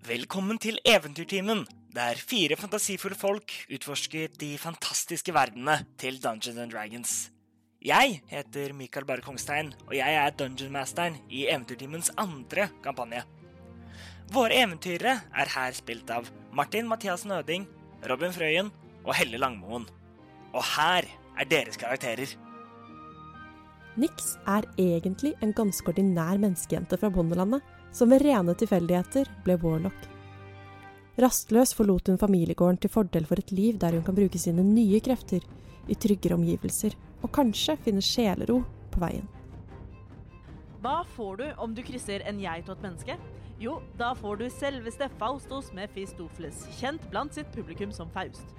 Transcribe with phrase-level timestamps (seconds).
[0.00, 7.10] Velkommen til Eventyrtimen, der fire fantasifulle folk utforsker de fantastiske verdenene til Dungeons and Dragons.
[7.84, 13.26] Jeg heter Mikael Bare Kongstein, og jeg er dungeonmasteren i Eventyrtimens andre kampanje.
[14.32, 17.66] Våre eventyrere er her spilt av Martin Mathiassen Øding,
[18.08, 18.70] Robin Frøyen
[19.04, 19.84] og Helle Langmoen.
[20.54, 22.32] Og her er deres karakterer.
[24.00, 27.60] Nix er egentlig en ganske ordinær menneskejente fra bondelandet,
[27.92, 30.06] som ved rene tilfeldigheter ble warlock.
[31.20, 35.00] Rastløs forlot hun familiegården til fordel for et liv der hun kan bruke sine nye
[35.04, 35.44] krefter
[35.90, 38.62] i tryggere omgivelser, og kanskje finne sjelero
[38.92, 39.26] på veien.
[40.80, 43.18] Hva får du om du krysser en geit og et menneske?
[43.60, 48.54] Jo, da får du selveste Faustos Mephistopheles, kjent blant sitt publikum som Faust.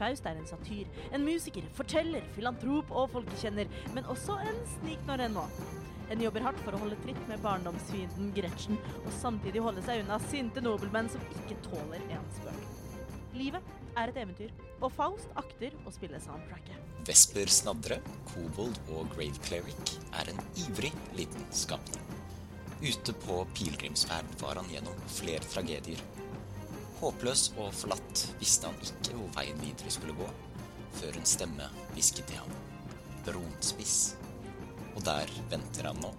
[0.00, 5.28] Faust er en satyr, en musiker, forteller, filantrop og folkekjenner, men også en snik når
[5.28, 5.46] en må.
[6.10, 10.18] En jobber hardt for å holde tritt med barndomsfienden Gretchen, og samtidig holde seg unna
[10.26, 12.64] sinte nobelmenn som ikke tåler en spøk.
[13.38, 16.90] Livet er et eventyr, og Faust akter å spille soundtracket.
[17.06, 18.00] Vesper Snadre,
[18.32, 22.02] kobold og grave cleric er en ivrig liten skapning.
[22.80, 26.00] Ute på pilegrimsferd var han gjennom flere tragedier.
[27.00, 30.26] Håpløs og forlatt visste han ikke hvor veien videre skulle gå,
[30.98, 32.58] før en stemme hvisket til ham.
[33.28, 34.19] Bronspiss.
[34.96, 36.10] Og der venter han nå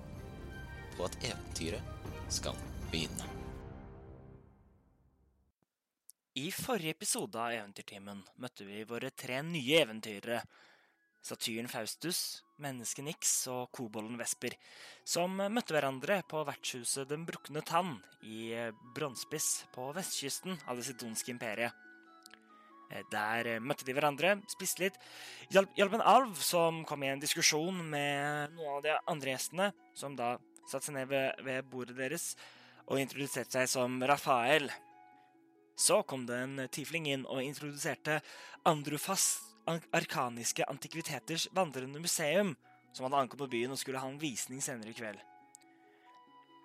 [0.95, 2.58] på at eventyret skal
[2.91, 3.27] begynne.
[6.39, 10.39] I forrige episode av Eventyrtimen møtte vi våre tre nye eventyrere.
[11.22, 14.55] Satyren Faustus, mennesket Nix og kobolden Vesper,
[15.03, 18.55] som møtte hverandre på vertshuset Den brukne tann i
[18.95, 21.75] Bronspiss på vestkysten av det sidonske imperiet.
[23.11, 24.97] Der møtte de hverandre, spiste litt,
[25.52, 30.17] hjalp en alv som kom i en diskusjon med noen av de andre gjestene, som
[30.20, 30.33] da
[30.67, 32.33] satte seg ned ved, ved bordet deres
[32.88, 34.67] og introduserte seg som Rafael.
[35.80, 38.20] Så kom det en tiefling inn og introduserte
[38.67, 39.31] Andrufas
[39.67, 42.55] arkaniske antikviteters vandrende museum,
[42.92, 45.21] som hadde ankommet byen og skulle ha en visning senere i kveld.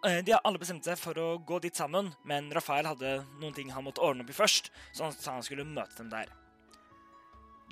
[0.04, 3.82] De alle bestemt seg for å gå dit sammen, men Rafael hadde noen ting han
[3.86, 6.30] måtte ordne opp i først, så han sa han skulle møte dem der.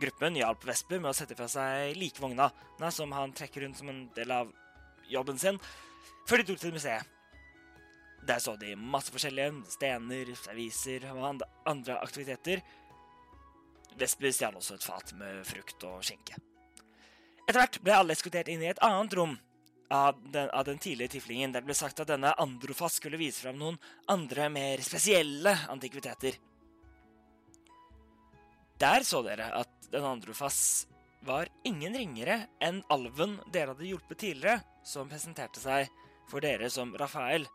[0.01, 2.49] Gruppen hjalp Vesper med å sette fra seg likevogna,
[2.91, 4.51] som han trekker rundt som en del av
[5.07, 5.61] jobben sin,
[6.27, 7.13] før de dro til museet.
[8.25, 12.65] Der så de masse forskjellige stener, serviser og andre aktiviteter.
[14.01, 16.41] Vesper stjal også et fat med frukt og skinke.
[17.45, 19.37] Etter hvert ble alle eskortert inn i et annet rom
[19.95, 23.61] av den, av den tidligere tiflingen, det ble sagt at denne Androfas skulle vise fram
[23.61, 23.79] noen
[24.11, 26.39] andre, mer spesielle antikviteter.
[28.83, 30.87] Der så dere at den Androfas
[31.25, 35.89] var ingen ringere enn alven dere hadde hjulpet tidligere, som presenterte seg
[36.29, 37.47] for dere som Rafael.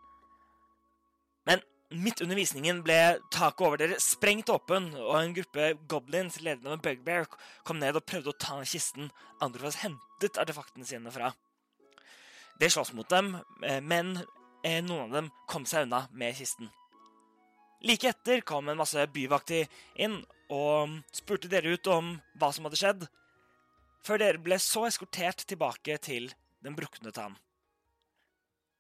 [1.45, 6.66] Men midt under visningen ble taket over dere sprengt åpen, og en gruppe goblins ledet
[6.66, 7.29] av en bugbear
[7.67, 9.11] kom ned og prøvde å ta kisten
[9.44, 11.33] Androfas hentet artefaktene sine fra.
[12.59, 13.38] Det slåss mot dem,
[13.88, 14.18] men
[14.84, 16.68] noen av dem kom seg unna med kisten.
[17.88, 19.70] Like etter kom en masse byvakter
[20.03, 20.18] inn
[20.52, 22.12] og spurte dere ut om
[22.42, 23.06] hva som hadde skjedd,
[24.03, 27.38] før dere ble så eskortert tilbake til Den brukne tann.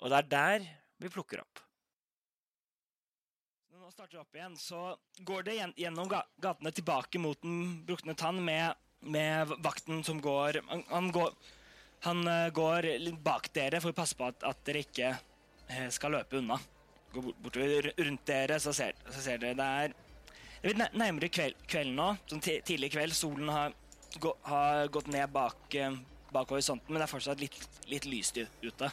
[0.03, 0.63] Og det er der
[0.99, 1.61] vi plukker opp.
[3.71, 8.43] Når nå starter opp igjen, så går det gjennom gatene tilbake mot Den brukne tann
[8.43, 11.31] med, med vakten som går han går
[12.05, 12.23] han
[12.55, 15.13] går litt bak dere for å passe på at, at dere ikke
[15.95, 16.59] skal løpe unna.
[17.13, 19.97] Går bort, bortover rundt dere, så ser, så ser dere det er
[20.61, 22.07] Det er nærmere kveld, kvelden nå.
[22.29, 23.15] Sånn tidlig kveld.
[23.15, 23.75] Solen har,
[24.19, 25.77] gå, har gått ned bak,
[26.31, 27.59] bak, horisonten, men det er fortsatt litt,
[27.91, 28.91] litt lyst ute.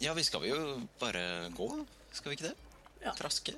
[0.00, 0.58] Ja, vi skal jo
[1.00, 1.70] bare gå,
[2.14, 2.56] skal vi ikke det?
[3.02, 3.14] Ja.
[3.18, 3.56] Traske.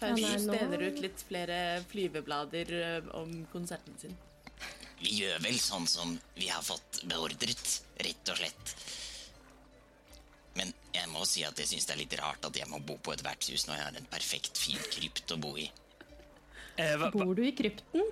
[0.00, 1.56] Faust deler ut litt flere
[1.90, 2.70] flyveblader
[3.18, 4.14] om konserten sin.
[5.00, 8.74] Vi gjør vel sånn som vi har fått beordret, rett og slett.
[10.58, 12.98] Men jeg må si at jeg syns det er litt rart at jeg må bo
[13.00, 15.70] på et vertshus når jeg har en perfekt fin krypt å bo i.
[16.76, 18.04] Eh, hva, hva, Bor du i krypten?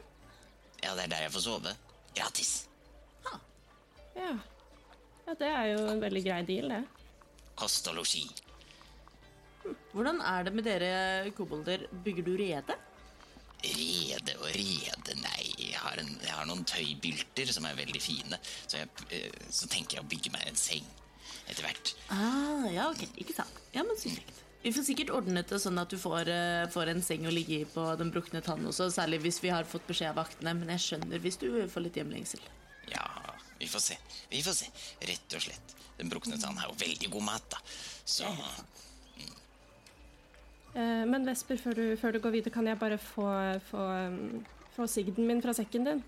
[0.83, 1.75] Ja, det er der jeg får sove.
[2.17, 2.53] Gratis.
[3.27, 3.41] Ja.
[4.17, 4.35] ja.
[5.39, 6.83] Det er jo en veldig grei deal, det.
[7.59, 8.25] Kost og losji.
[9.93, 10.93] Hvordan er det med dere
[11.37, 11.85] kobolder?
[12.05, 12.77] Bygger du rede?
[13.59, 15.45] Rede og rede, nei.
[15.59, 18.39] Jeg har, en, jeg har noen tøybylter som er veldig fine.
[18.67, 20.87] Så, jeg, eh, så tenker jeg å bygge meg en seng
[21.49, 21.95] etter hvert.
[22.15, 23.03] Ah, ja, ok.
[23.19, 23.65] Ikke sant.
[23.75, 24.45] Ja, men så kjekt.
[24.63, 27.61] Vi får sikkert ordnet det sånn at du får, eh, får en seng å ligge
[27.61, 30.55] i på Den brukne tann også, særlig hvis vi har fått beskjed av vaktene.
[30.59, 32.43] Men jeg skjønner hvis du får litt hjemlengsel.
[32.91, 33.07] Ja,
[33.59, 33.99] vi får se.
[34.31, 34.71] Vi får se.
[35.09, 35.75] Rett og slett.
[35.99, 37.63] Den brukne tann har jo veldig god mat, da.
[38.07, 38.51] Så ja.
[40.79, 43.27] Men Vesper, før du, før du går videre, kan jeg bare få,
[43.71, 43.87] få,
[44.77, 46.05] få sigden min fra sekken din?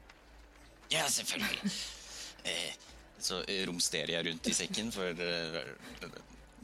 [0.91, 1.73] Ja, selvfølgelig.
[2.45, 2.75] Eh,
[3.19, 5.59] så eh, romsterer jeg rundt i sekken, for eh,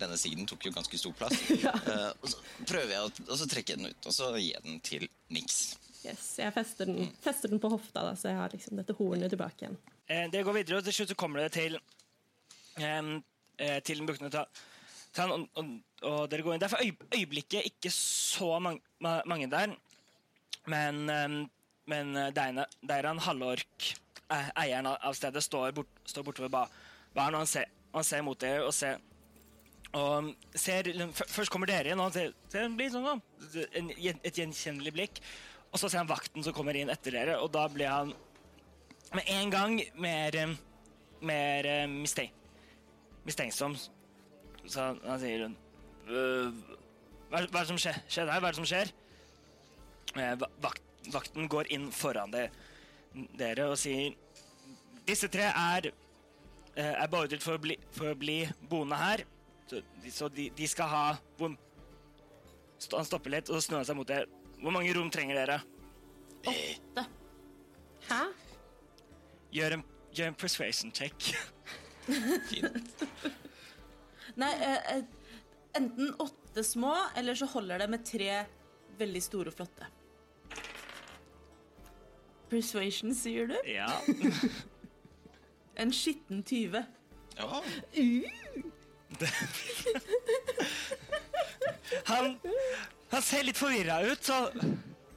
[0.00, 1.36] denne sigden tok jo ganske stor plass.
[1.86, 4.52] Eh, og så prøver jeg å og så trekker jeg den ut, og så gir
[4.54, 5.04] jeg den til
[5.34, 5.76] Nix.
[6.06, 9.32] Yes, Jeg fester den, fester den på hofta, da, så jeg har liksom dette hornet
[9.32, 9.76] tilbake igjen.
[10.06, 11.78] Eh, dere går videre, og til slutt så kommer dere til
[12.78, 14.44] eh, til den brukne ta,
[15.16, 15.72] ta, og, og,
[16.06, 16.62] og dere går inn.
[16.62, 19.74] Det er for øyeblikket ikke så mange, mange der,
[20.70, 21.02] men,
[21.86, 23.90] men eh, Deina- Deiran Halvork,
[24.30, 26.64] eh, eieren av stedet, står, bort, står borte ved ba,
[27.14, 29.02] baren, og han ser, han ser mot dere og ser
[29.96, 34.38] og ser, Først kommer dere inn, og han ser, ser blir sånn, da, en, et
[34.42, 35.20] gjenkjennelig blikk.
[35.70, 38.10] Og så ser han vakten som kommer inn etter dere, og da blir han
[39.14, 40.36] med en gang mer,
[41.24, 42.34] mer mistenk,
[43.24, 43.78] mistenksom.
[44.66, 45.54] Så han, sier «Øh,
[46.06, 48.40] hva, er- hva er det som skjer, skjer der?
[48.40, 48.92] Hva er det som skjer?
[50.16, 50.82] Eh, vakt,
[51.12, 52.46] vakten går inn foran det,
[53.36, 54.14] dere og sier
[55.06, 55.86] Disse tre er,
[56.74, 59.20] eh, er beordret for å bli, for å bli boende her.
[59.70, 61.04] Så, de, så de, de skal ha
[61.38, 61.54] hvor,
[62.92, 64.26] Han stopper litt og snur seg mot dere.
[64.58, 65.60] Hvor mange rom trenger dere?
[66.46, 67.04] Åtte.
[68.08, 68.18] Hæ?
[69.54, 71.30] Gjør en, gjør en persuasion check.
[72.50, 73.06] Fint.
[74.36, 75.25] Nei, eh, eh,
[75.76, 78.44] enten åtte små, eller så holder det med tre
[78.98, 79.88] veldig store og flotte.
[82.50, 83.56] Persuasion, sier du?
[83.68, 83.90] Ja.
[85.76, 86.80] En skitten tyve.
[87.36, 87.58] Ja,
[92.04, 92.38] Han,
[93.10, 94.48] han ser litt forvirra ut, så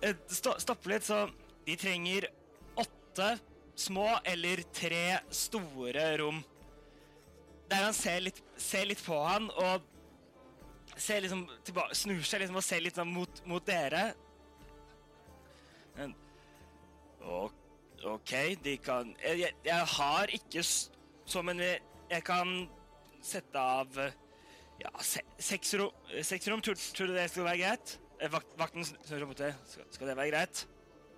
[0.03, 1.29] eh, sto, stopper litt, så
[1.63, 2.27] de trenger
[2.75, 3.37] åtte
[3.79, 6.43] små eller tre store rom.
[7.71, 9.81] Der han ser litt, ser litt på han og
[11.01, 14.09] ser liksom tilbake, snur seg liksom og ser litt sånn mot, mot dere.
[15.97, 16.13] Men,
[18.07, 18.31] OK,
[18.63, 22.53] de kan Jeg, jeg, har ikke så, men jeg, kan
[23.19, 23.97] sette av
[24.79, 25.91] ja, se, seks rom,
[26.23, 27.97] seks rom tror, tror du det skal være greit?
[28.19, 29.51] Eh, Vakt, vakten snur seg mot det.
[29.67, 30.65] Skal, skal det være greit?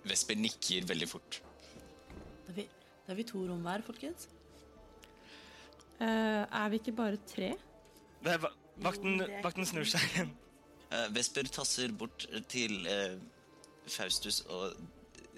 [0.10, 1.42] Vesper nikker veldig fort.
[2.12, 2.68] Da har vi,
[3.08, 4.28] da vi to rom hver, folkens.
[6.02, 7.52] Eh, er vi ikke bare tre?
[8.26, 10.34] Det, er vakten, vakten snur seg igjen.
[10.92, 13.16] Uh, Vesper tasser bort til uh,
[13.88, 14.76] Faustus og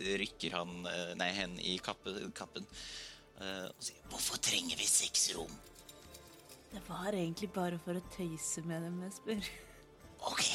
[0.03, 2.65] rykker han, uh, nei, hen i kappe, kappen
[3.39, 5.59] eh, og sier 'Hvorfor trenger vi seks rom?'
[6.73, 9.45] Det var egentlig bare for å tøyse med dem, Vesper.
[10.25, 10.47] Ok.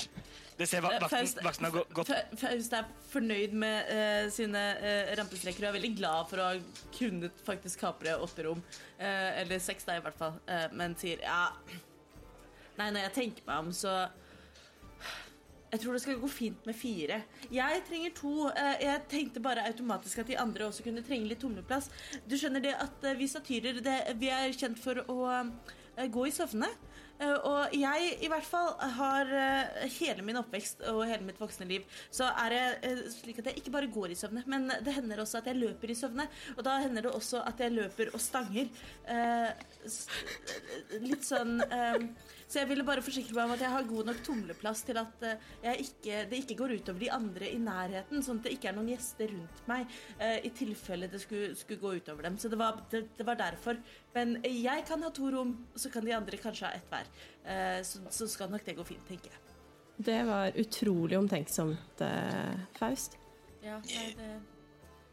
[0.58, 2.08] Det ser vakten, har gått
[2.40, 6.80] Faust er fornøyd med eh, sine uh, rampestreker og er veldig glad for å ha
[6.96, 8.64] kunnet faktisk kapre åtte rom.
[8.98, 10.40] Eh, eller seks, da, i hvert fall.
[10.50, 11.44] Eh, men sier ja
[12.78, 14.08] Nei, når jeg tenker meg om, så
[15.68, 17.18] Jeg tror det skal gå fint med fire.
[17.52, 18.30] Jeg trenger to.
[18.48, 21.90] Eh, jeg tenkte bare automatisk at de andre også kunne trenge litt tomleplass.
[22.24, 26.24] Du skjønner det at eh, vi satyrer det, vi er kjent for å eh, gå
[26.24, 26.70] i søvne.
[27.18, 29.30] Og jeg i hvert fall har
[29.90, 33.72] hele min oppvekst og hele mitt voksne liv så er det slik at jeg ikke
[33.74, 36.28] bare går i søvne, men det hender også at jeg løper i søvne.
[36.54, 38.70] Og da hender det også at jeg løper og stanger.
[41.02, 41.58] Litt sånn
[42.48, 45.24] Så jeg ville bare forsikre meg om at jeg har god nok tumleplass til at
[45.28, 48.70] eh, jeg ikke, det ikke går utover de andre i nærheten, sånn at det ikke
[48.70, 52.38] er noen gjester rundt meg eh, i tilfelle det skulle, skulle gå utover dem.
[52.40, 53.76] Så det var, det, det var derfor.
[54.16, 57.12] Men jeg kan ha to rom, så kan de andre kanskje ha ett hver.
[57.44, 59.44] Eh, så, så skal nok det gå fint, tenker jeg.
[60.08, 62.00] Det var utrolig omtenksomt,
[62.78, 63.18] Faust.
[63.64, 64.28] Ja, nei, det,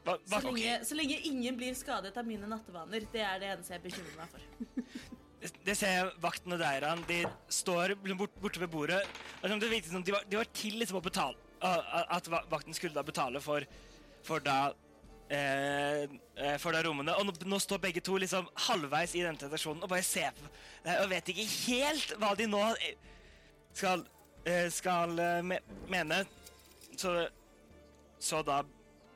[0.06, 3.54] va så, lenge, lenge, så lenge ingen blir skadet av mine nattevaner, det er det
[3.56, 5.16] eneste jeg bekymrer meg for.
[5.66, 7.04] Det ser jeg vakten og Deiran.
[7.10, 9.02] De står bort, borte ved bordet.
[9.42, 11.36] Det er det virker som de, var, de var til liksom å betale
[12.14, 13.66] At vakten skulle da betale for,
[14.26, 14.74] for da
[15.30, 17.16] eh, eh, For da rommene.
[17.20, 20.50] Og nå, nå står begge to liksom halvveis i denne tentasjonen og bare ser på
[21.02, 22.98] og vet ikke helt hva de nå eh,
[23.74, 24.06] skal,
[24.46, 25.60] eh, skal me
[25.92, 26.24] mene.
[26.96, 27.18] Så,
[28.20, 28.64] så da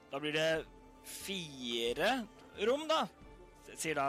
[0.09, 0.65] Da blir det
[1.05, 2.23] fire
[2.65, 3.03] rom, da,
[3.77, 4.07] sier da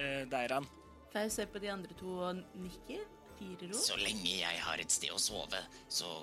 [0.00, 0.64] eh, Deiran.
[1.12, 3.04] Faust ser på de andre to og nikker.
[3.38, 3.80] Fire rom.
[3.80, 6.22] Så lenge jeg har et sted å sove, så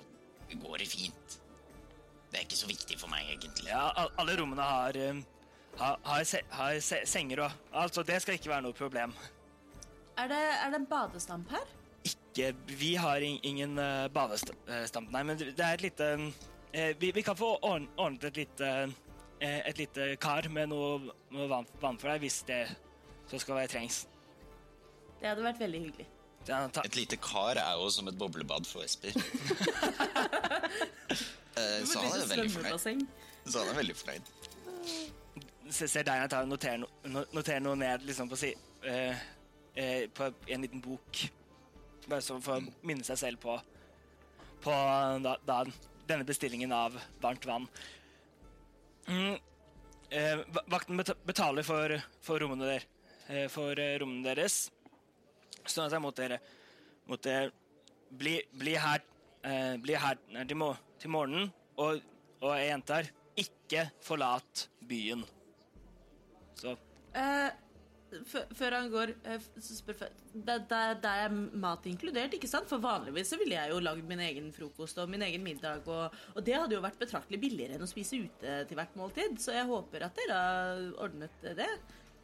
[0.50, 1.36] går det fint.
[2.30, 3.70] Det er ikke så viktig for meg, egentlig.
[3.70, 5.20] Ja, alle rommene har, um,
[5.78, 9.14] har, har, se, har se, senger og Altså, det skal ikke være noe problem.
[10.18, 11.66] Er det, er det en badestamp her?
[12.06, 16.10] Ikke Vi har in, ingen uh, badestamp, nei, men det er et lite
[16.72, 18.70] eh, vi, vi kan få ordnet et lite
[19.40, 22.62] eh, et lite kar med noe, noe vann, vann for deg, hvis det
[23.30, 24.04] så skal være trengs.
[25.20, 26.06] Det hadde vært veldig hyggelig.
[26.48, 29.12] Ja, Et lite kar er jo som et boblebad for Esper.
[31.84, 33.02] Så han er veldig fornøyd.
[33.50, 34.30] Så han er veldig fornøyd.
[35.70, 38.50] Se- Ser Diana ta og notere, no, no- notere noe ned liksom på, si,
[38.86, 39.20] uh,
[39.76, 41.20] uh, på en liten bok.
[42.08, 43.58] Bare så for å minne seg selv på,
[44.64, 44.74] på
[45.26, 45.60] da, da,
[46.08, 47.68] denne bestillingen av varmt vann.
[49.10, 49.38] Mm,
[50.10, 51.92] Uh, vakten betaler for,
[52.26, 52.82] for, rommene der,
[53.30, 54.56] eh, for eh, rommene deres.
[55.66, 56.40] Sånn at jeg måtte,
[57.10, 57.38] måtte
[58.10, 59.02] bli, bli her,
[59.46, 61.50] eh, bli her eh, til, må, til morgenen,
[61.80, 62.00] og,
[62.40, 65.24] og jeg gjentar, ikke forlat byen.
[66.60, 66.76] Så
[67.10, 67.50] Eh,
[68.58, 70.12] før han går, eh, så spør jeg
[70.46, 72.68] det, er mat inkludert, ikke sant?
[72.70, 76.14] For vanligvis så ville jeg jo lagd min egen frokost og min egen middag, og,
[76.34, 79.54] og det hadde jo vært betraktelig billigere enn å spise ute til hvert måltid, så
[79.56, 81.70] jeg håper at dere har ordnet det.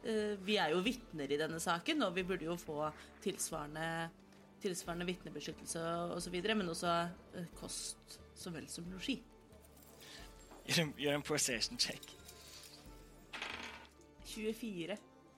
[0.03, 2.91] Eh, vi er jo vitner i denne saken, og vi burde jo få
[3.23, 4.09] tilsvarende,
[4.61, 5.81] tilsvarende vitnebeskyttelse
[6.13, 6.93] og så videre, men også
[7.35, 9.21] eh, kost så vel som losji.
[10.67, 12.13] gjør en, gjør en persuasion check.
[14.25, 14.97] 24.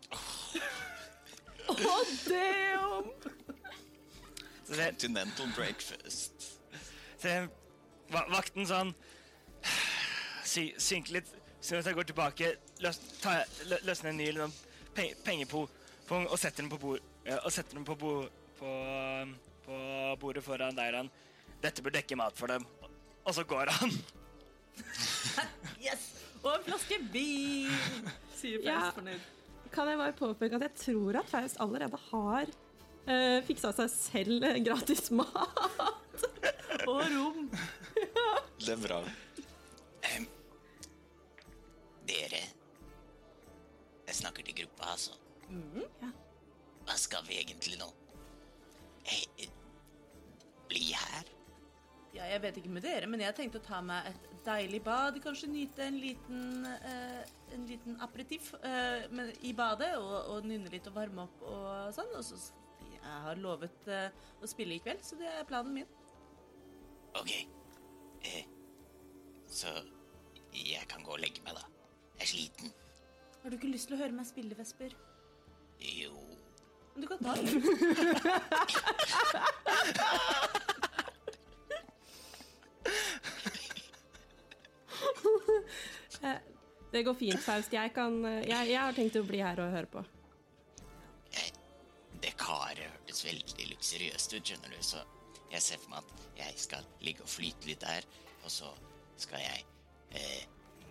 [0.10, 0.18] Å,
[1.70, 1.84] oh.
[1.86, 3.12] oh, damn!
[4.70, 6.60] Continental breakfast.
[7.20, 7.34] Se
[8.10, 8.92] vakten sånn
[10.50, 12.52] Synke litt, sånn at jeg går tilbake,
[12.84, 14.54] løs, tar, lø, løsner en ny liksom,
[14.96, 15.68] pe pengepung
[16.10, 18.14] og setter den på, bord, ja, og setter den på, bo
[18.58, 18.70] på,
[19.66, 19.76] på
[20.22, 21.12] bordet foran Deiran.
[21.62, 22.66] Dette bør dekke mat for dem.
[23.28, 23.94] Og så går han.
[25.84, 26.10] Yes!
[26.40, 28.08] Og en flaske vin!
[28.40, 28.80] Sier Faust Ja.
[28.96, 29.28] fornøyd.
[29.74, 34.48] Kan jeg bare påpeke at jeg tror at Faust allerede har uh, fiksa seg selv
[34.48, 36.26] eh, gratis mat.
[36.90, 37.50] Og rom.
[38.58, 39.02] Det er bra.
[44.20, 45.18] Snakker til gruppa, altså.
[45.50, 46.12] ja.
[46.86, 47.90] Hva skal vi egentlig nå?
[49.10, 49.50] Eh,
[50.70, 51.30] bli her?
[52.14, 55.20] Ja, jeg vet ikke med dere, men jeg tenkte å ta meg et deilig bad.
[55.22, 57.20] Kanskje nyte en liten, eh,
[57.54, 59.06] en liten aperitiff eh,
[59.46, 62.10] i badet, og, og nynne litt og varme opp og sånn.
[62.18, 62.40] Og så
[63.00, 64.10] jeg har lovet eh,
[64.42, 65.96] å spille i kveld, så det er planen min.
[67.20, 67.32] Ok.
[68.26, 68.46] Eh,
[69.50, 69.72] så
[70.54, 71.66] jeg kan gå og legge meg, da.
[72.18, 72.74] Jeg er sliten.
[73.44, 74.92] Har du ikke lyst til å høre meg spille, Vesper?
[75.80, 76.16] Jo
[76.94, 77.50] Men du kan ta det.
[86.90, 87.74] Det går fint, Faust.
[87.74, 90.02] Jeg, kan, jeg, jeg har tenkt å bli her og høre på.
[92.20, 94.98] Det karet hørtes veldig luksuriøst ut, skjønner du, så
[95.54, 96.10] jeg ser for meg at
[96.42, 98.04] jeg skal ligge og flyte litt der,
[98.44, 98.68] og så
[99.22, 99.64] skal jeg
[100.18, 100.42] eh,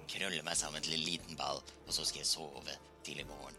[0.08, 3.56] krølle meg sammen til en liten ball, og så skal jeg sove til i morgen.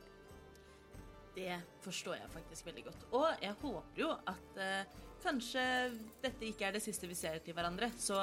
[1.35, 3.03] Det forstår jeg faktisk veldig godt.
[3.15, 5.63] Og jeg håper jo at eh, kanskje
[6.23, 7.91] dette ikke er det siste vi ser til hverandre.
[8.01, 8.17] Så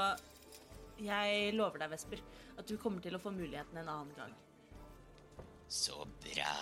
[1.00, 2.22] jeg lover deg, Vesper,
[2.58, 4.36] at du kommer til å få muligheten en annen gang.
[5.68, 6.52] Så bra.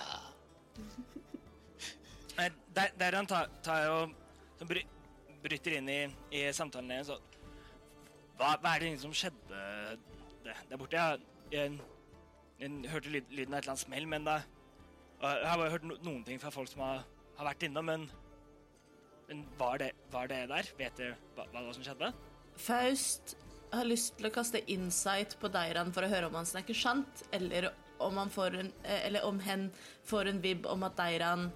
[2.35, 4.15] Eh, Der, der han tar, tar og
[4.59, 4.81] så bry,
[5.45, 6.01] bryter inn i,
[6.35, 7.13] i samtalen deres
[8.35, 9.61] hva, hva er det som skjedde
[10.43, 10.99] der, der borte?
[10.99, 11.21] Jeg,
[11.53, 11.79] jeg,
[12.61, 14.43] jeg hørte lyd, lyden av et eller annet smell, men da
[15.25, 17.05] Jeg har bare hørt no, noen ting fra folk som har,
[17.39, 18.03] har vært innom, men,
[19.29, 20.69] men var, det, var det der?
[20.77, 22.11] Vet dere hva, hva som skjedde?
[22.61, 23.37] Faust
[23.75, 27.25] har lyst til å kaste insight på Deiran for å høre om han snakker sant,
[27.35, 27.71] eller
[28.03, 29.71] om, en, eh, eller om hen
[30.05, 31.49] får en vibb om at Deiran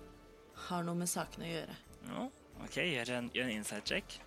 [0.68, 1.76] har noe med saken å gjøre.
[2.08, 2.24] Ja,
[2.64, 4.18] OK, gjør en, gjør en insight check.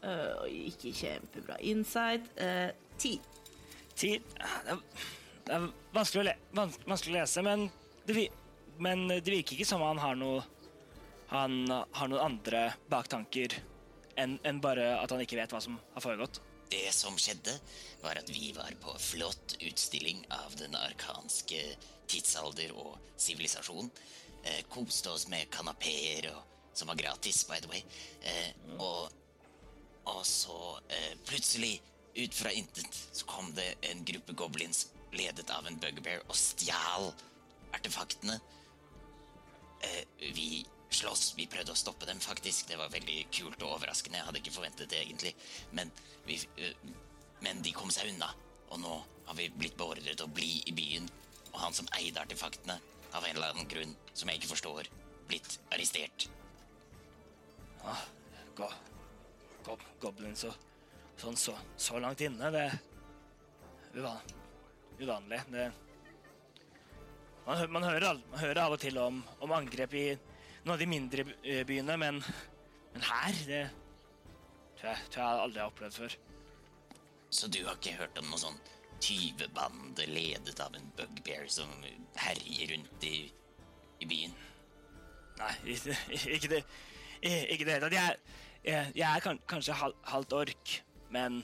[0.00, 2.28] Uh, ikke kjempebra insight.
[2.40, 3.18] Uh, Ti.
[4.00, 7.66] Ti Det er, vanskelig, å le, vans, vanskelig å lese, men
[8.08, 8.28] det,
[8.80, 10.44] men det virker ikke som han har noe
[11.30, 13.58] Han har noen andre baktanker
[14.18, 16.40] enn en bare at han ikke vet hva som har foregått.
[16.70, 17.54] Det som skjedde,
[18.02, 21.60] var at vi var på flott utstilling av den arkanske
[22.10, 23.90] tidsalder og sivilisasjon.
[24.44, 26.28] Eh, koste oss med kanapeer,
[26.74, 27.82] som var gratis, by the way.
[28.22, 29.10] Eh, og,
[30.10, 31.78] og så eh, plutselig,
[32.14, 37.10] ut fra intet, så kom det en gruppe goblins ledet av en bugbear og stjal
[37.74, 38.38] artefaktene.
[39.80, 42.68] Eh, vi slåss, vi prøvde å stoppe dem faktisk.
[42.68, 44.18] Det var veldig kult og overraskende.
[44.18, 45.34] Jeg hadde ikke forventet det egentlig.
[45.72, 45.92] Men,
[46.26, 46.74] vi, eh,
[47.44, 48.32] men de kom seg unna.
[48.70, 51.08] Og nå har vi blitt beordret til å bli i byen.
[51.52, 52.78] Og han som eide artefaktene,
[53.10, 54.90] av en eller annen grunn som jeg ikke forstår,
[55.26, 56.28] blitt arrestert.
[58.54, 58.68] Go,
[59.64, 60.69] go, goblins og
[61.20, 62.78] sånn så, så langt inne, det er
[65.00, 65.40] uvanlig.
[65.50, 65.66] Det,
[67.46, 70.06] man, man, hører, man hører av og til om, om angrep i
[70.64, 71.26] noen av de mindre
[71.68, 72.20] byene, men,
[72.94, 73.62] men her, det
[74.80, 76.18] tror jeg, tror jeg aldri har opplevd før.
[77.30, 78.60] Så du har ikke hørt om noe sånn
[79.00, 81.70] tyvebande ledet av en bugbear som
[82.20, 83.16] herjer rundt i,
[84.02, 84.36] i byen?
[85.40, 85.96] Nei, ikke,
[86.36, 86.62] ikke det
[87.20, 87.94] Ikke det hele tatt.
[87.96, 90.70] Jeg, jeg, jeg er kan, kanskje hal, halvt ork,
[91.10, 91.42] men,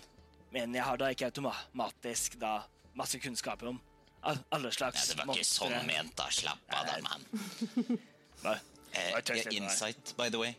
[0.54, 2.58] men jeg har da ikke automatisk da
[2.96, 3.80] masse kunnskap om
[4.26, 6.28] all, alle slags Nei, det var ikke sånn ment, da.
[6.32, 7.99] Slapp av, da, mann.
[8.96, 10.54] Eh, det insight, by the way.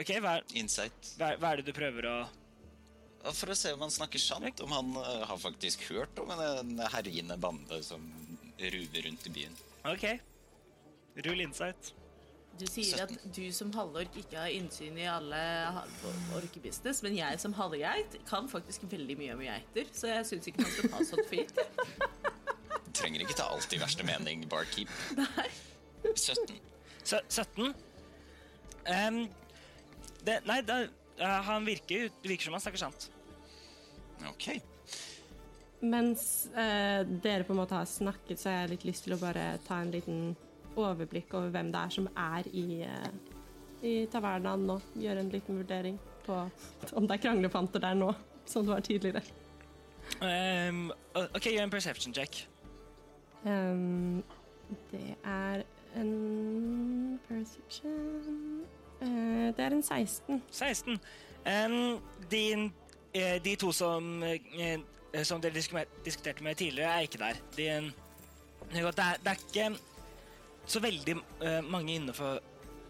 [0.00, 1.10] Ok, hva, Insight.
[1.16, 2.14] hva, hva er det du prøver å
[3.36, 6.42] For å se om han snakker sant, om han uh, har faktisk hørt om en,
[6.62, 8.04] en herjende bande som
[8.56, 9.56] ruver rundt i byen.
[9.88, 10.06] Ok.
[11.26, 11.92] Rull insight.
[12.56, 15.40] Du sier at du som halvork ikke har innsyn i alle
[16.38, 20.64] orkebusiness, men jeg som halvgeit kan faktisk veldig mye om geiter, så jeg syns ikke
[20.64, 21.60] man skal ta sånt for gitt.
[22.96, 24.92] Trenger ikke ta alt i verste mening, barkeep.
[25.18, 25.48] Nei.
[26.14, 26.56] 17.
[27.04, 27.74] S 17.
[28.86, 29.20] Um,
[30.24, 30.80] det, nei, da,
[31.18, 33.10] eh, han virker, det virker som han snakker sant.
[34.30, 34.48] Ok.
[35.84, 39.20] Mens eh, dere på en måte har snakket, så har jeg litt lyst til å
[39.20, 40.20] bare ta en liten
[40.76, 43.08] overblikk over hvem det er som er i, eh,
[43.82, 44.78] i tavernaen nå.
[45.00, 46.38] Gjøre en liten vurdering på
[46.92, 48.12] om det er kranglefanter der nå,
[48.46, 49.22] som det var tidligere.
[50.22, 52.48] Um, ok, gjør en perception check.
[53.44, 54.24] Um,
[54.90, 55.62] det er
[55.96, 58.62] en perception
[59.00, 60.42] uh, Det er en 16.
[60.50, 60.98] 16.
[61.46, 62.70] Um, de,
[63.14, 64.24] eh, de to som,
[65.22, 65.54] som dere
[66.04, 67.34] diskuterte med tidligere, er ikke der.
[67.56, 67.92] De,
[68.72, 68.90] det, er,
[69.22, 69.78] det er ikke
[70.66, 72.40] så veldig eh, mange innenfor,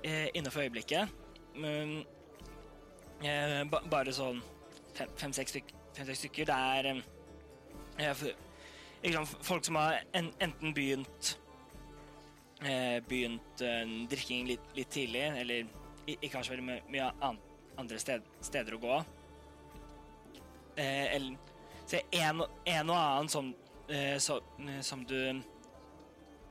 [0.03, 1.09] eh, innenfor øyeblikket.
[3.23, 4.43] Eh, ba, bare sånn
[5.17, 6.45] fem-seks styk, fem, stykker.
[6.49, 6.55] Det
[8.05, 8.15] er
[9.45, 11.39] folk som har en, enten begynt
[12.57, 13.61] begynt
[14.09, 15.67] drikking litt, litt tidlig, eller
[16.09, 17.11] ikke har så veldig mye,
[17.77, 18.97] andre sted, steder å gå.
[20.81, 21.37] Eller
[21.87, 23.53] se en, en og annen som,
[24.19, 25.43] så, eh, som du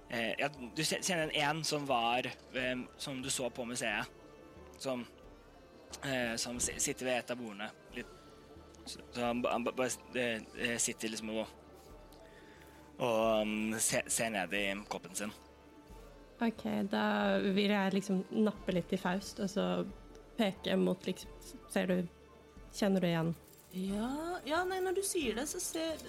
[0.10, 4.06] Ja, du kjenner en som var eh, Som du så på museet.
[4.78, 5.06] Som,
[6.04, 7.70] eh, som sitter ved et av bordene.
[7.96, 8.12] Litt,
[8.86, 9.90] så, så han, ba- ba- bare
[10.22, 11.46] eh, eh, sitter liksom og
[12.96, 15.32] og um, ser, ser ned i koppen sin.
[16.40, 17.02] Ok, da
[17.44, 19.66] vil jeg liksom nappe litt i Faust, og så
[20.38, 21.32] peke mot liksom
[21.74, 21.98] Ser du
[22.76, 23.34] Kjenner du igjen?
[23.76, 24.08] Ja,
[24.48, 26.00] ja, nei, når du sier det, så ser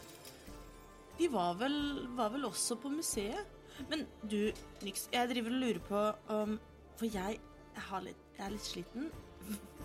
[1.18, 1.76] De var vel,
[2.14, 3.50] var vel også på museet.
[3.90, 4.40] Men du,
[4.84, 6.02] Nix, jeg driver og lurer på
[6.34, 6.58] om
[6.96, 7.40] For jeg,
[7.76, 9.10] jeg, litt, jeg er litt sliten.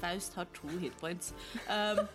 [0.01, 1.33] Faust har to hitpoints.
[1.67, 2.07] Um,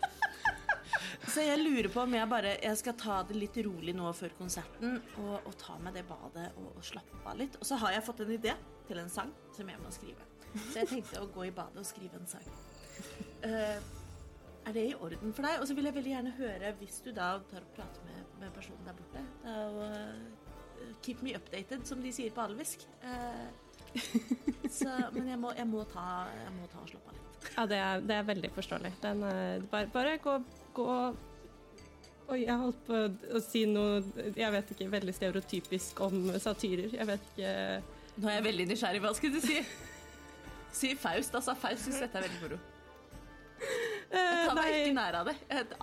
[1.27, 4.33] så jeg lurer på om jeg bare Jeg skal ta det litt rolig nå før
[4.39, 7.59] konserten og, og ta meg det badet og, og slappe av litt.
[7.61, 8.57] Og så har jeg fått en idé
[8.89, 10.33] til en sang som jeg må skrive.
[10.57, 12.51] Så jeg tenkte å gå i badet og skrive en sang.
[13.45, 13.79] Uh,
[14.67, 15.61] er det i orden for deg?
[15.61, 18.55] Og så vil jeg veldig gjerne høre, hvis du da tar og prater med, med
[18.57, 20.46] personen der borte da, og, eh,
[21.05, 22.87] Keep me updated, som de sier på alvisk.
[23.03, 23.46] Eh,
[24.70, 27.49] så, men jeg må, jeg, må ta, jeg må ta og slappe av litt.
[27.55, 28.92] Ja, det er, det er veldig forståelig.
[29.03, 30.38] Den, eh, bare, bare gå,
[30.77, 30.90] gå
[32.27, 33.01] Oi, jeg holdt på
[33.38, 34.01] å si noe
[34.35, 36.96] jeg vet ikke, veldig stereotypisk om satyrer.
[36.99, 37.53] Jeg vet ikke
[38.16, 39.03] Nå er jeg veldig nysgjerrig.
[39.05, 39.61] Hva skulle du si?
[40.77, 41.55] Si Faust, altså.
[41.57, 42.59] Faust syns dette er veldig moro.
[44.11, 45.37] Jeg Ta meg Nei, ikke nær av det.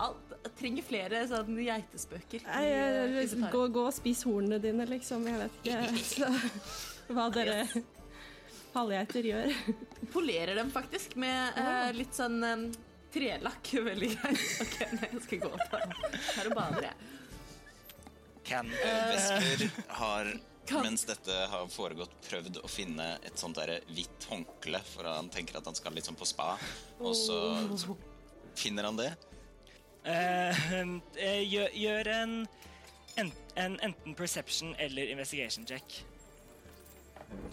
[0.04, 2.44] Alt, jeg trenger flere sånn geitespøker.
[2.44, 5.24] nei, i, eh, eh, gå, gå og spis hornene dine, liksom.
[5.28, 6.30] Jeg vet ikke så,
[7.14, 7.62] hva dere
[8.74, 9.54] halvgeiter gjør.
[10.12, 12.64] Polerer dem faktisk med eh, litt sånn eh,
[13.14, 13.72] trelakk.
[13.90, 14.46] Veldig greit.
[14.66, 16.48] Ok, nei, jeg skal gå opp her.
[16.50, 17.12] Og bade, jeg.
[18.44, 20.34] Can Vesper har,
[20.68, 25.30] Kan- mens dette har foregått, prøvd å finne et sånt der hvitt håndkle, for han
[25.32, 26.50] tenker at han skal sånn på spa,
[27.00, 27.38] og så,
[27.80, 27.96] så
[28.60, 29.14] finner han det.
[30.04, 30.72] Eh,
[31.26, 32.34] eh, gjør, gjør en,
[33.18, 36.04] en, en enten perception eller investigation check.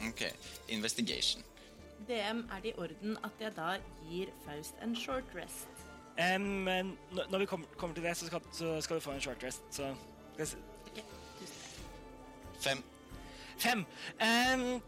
[0.08, 0.22] Ok,
[0.70, 1.44] investigation.
[2.08, 3.76] DM er det i orden at jeg da
[4.10, 5.68] gir Faust en short rest.
[6.20, 6.98] Um, men
[7.32, 9.62] når vi kommer, kommer til det, så skal, så skal du få en short rest.
[9.72, 9.96] Så
[10.34, 11.04] skal jeg se- Ok,
[11.40, 11.58] tusen.
[12.62, 12.84] Fem.
[13.58, 13.86] Fem.
[14.22, 14.82] Um,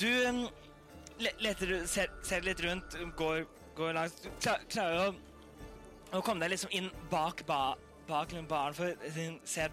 [0.00, 0.48] du um,
[1.40, 5.14] leter, ser, ser litt rundt, går, går langs Du klar, klarer å,
[6.12, 7.76] å komme deg liksom inn bak, ba,
[8.08, 9.68] bak baren, for å se,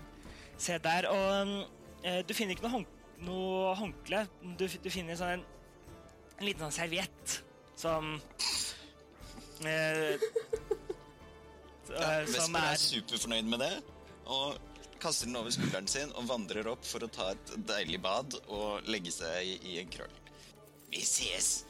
[0.58, 1.10] se der.
[1.12, 1.54] Og em,
[2.04, 2.96] eh, du finner ikke noe, hånd,
[3.28, 4.24] noe håndkle.
[4.60, 5.46] Du, du finner sånn en,
[6.38, 7.40] en liten sånn serviett
[7.78, 8.16] som
[9.66, 10.18] eh,
[11.88, 13.74] Ja, eh, Vesper er er superfornøyd med det,
[14.28, 14.58] og
[15.00, 18.90] kaster den over skulderen sin og vandrer opp for å ta et deilig bad og
[18.92, 20.18] legge seg i, i en krøll.
[20.92, 21.62] Vi ses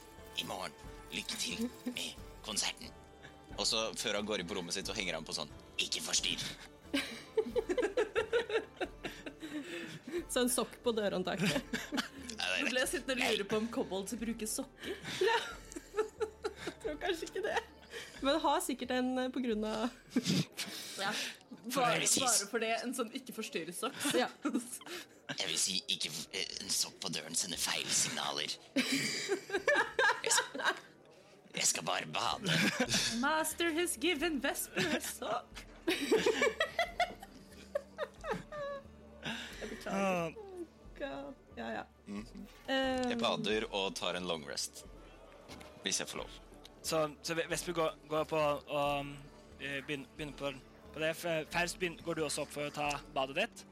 [0.42, 0.74] i morgen.
[1.14, 2.92] Lykke til med konserten.
[3.58, 6.04] Og så før han går inn på rommet sitt, så henger han på sånn ikke
[6.06, 6.44] forstyrr.
[10.28, 11.64] Så en sokk på dørhåndtaket.
[12.38, 14.96] Nå ble jeg sittende og lure på om kobolds bruker sokker.
[15.24, 15.38] Ja.
[16.84, 17.60] Tror kanskje ikke det.
[18.26, 19.88] Men har sikkert en eh, på grunn av
[21.04, 21.12] Ja.
[21.68, 23.98] Bare, bare for det, en sånn ikke forstyrre-sokk.
[24.18, 24.30] Ja.
[24.48, 28.58] Jeg vil si ikke eh, en sokk på døren sender feil signaler.
[31.58, 32.54] Jeg skal, bare bade.
[33.26, 35.64] Master has given Vesper a sock.
[39.88, 40.30] Ah,
[41.00, 41.34] God.
[41.58, 41.84] Ja, ja.
[42.68, 44.86] Jeg Eh, bader og tar en long rest.
[45.84, 46.30] Hvis jeg får lov.
[46.84, 49.06] Så, så Vesper går, går på og
[49.62, 50.52] eh, begynner, begynner på,
[50.94, 51.16] på det.
[51.16, 53.66] Færst Faust, går du også opp for å ta badet ditt?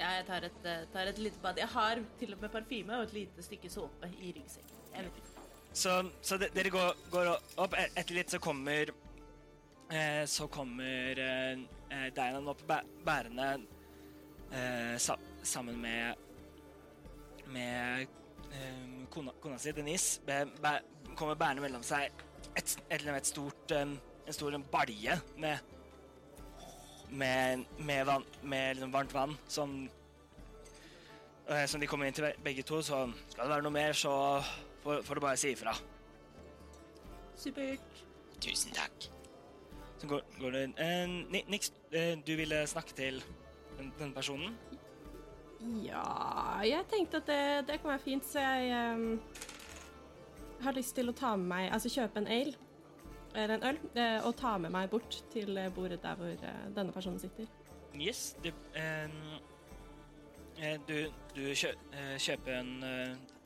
[0.00, 1.58] Ja, jeg tar et, eh, tar et lite bad.
[1.60, 4.76] Jeg har til og med parfyme og et lite stykke såpe i ryggsekken.
[4.94, 5.29] Jeg vet ikke.
[5.72, 7.30] Så, så de, dere går, går
[7.62, 7.76] opp.
[7.78, 8.90] Etter litt så kommer
[9.90, 13.52] eh, Så kommer eh, eh, Deinan opp bæ, bærende
[14.50, 16.26] eh, sa, sammen med
[17.50, 18.06] med
[18.54, 20.76] eh, kona, kona si, Denise, bæ, bæ,
[21.18, 22.10] kommer bærende mellom seg
[22.56, 25.58] et, et, et stort, eh, en stor balje med
[27.10, 29.88] med, med, vann, med liksom varmt vann som
[31.48, 34.12] eh, som de kommer inn til begge to, så skal det være noe mer, så
[34.84, 35.74] får, får du bare si ifra.
[37.36, 38.04] supert.
[38.40, 39.10] Tusen takk.
[40.00, 43.22] Så går, går det eh, Ni- Nix, eh, du ville snakke til
[43.78, 44.56] den, den personen?
[45.84, 49.20] Ja, jeg tenkte at det, det kan være fint, så jeg um,
[50.64, 52.54] har lyst til å ta med meg Altså kjøpe en ale,
[53.34, 56.62] eller en øl, eh, og ta med meg bort til eh, bordet der hvor eh,
[56.76, 57.44] denne personen sitter.
[57.94, 58.36] Yes.
[58.44, 58.50] Du,
[60.88, 60.96] du,
[61.36, 61.74] du kjø,
[62.20, 62.72] kjøper en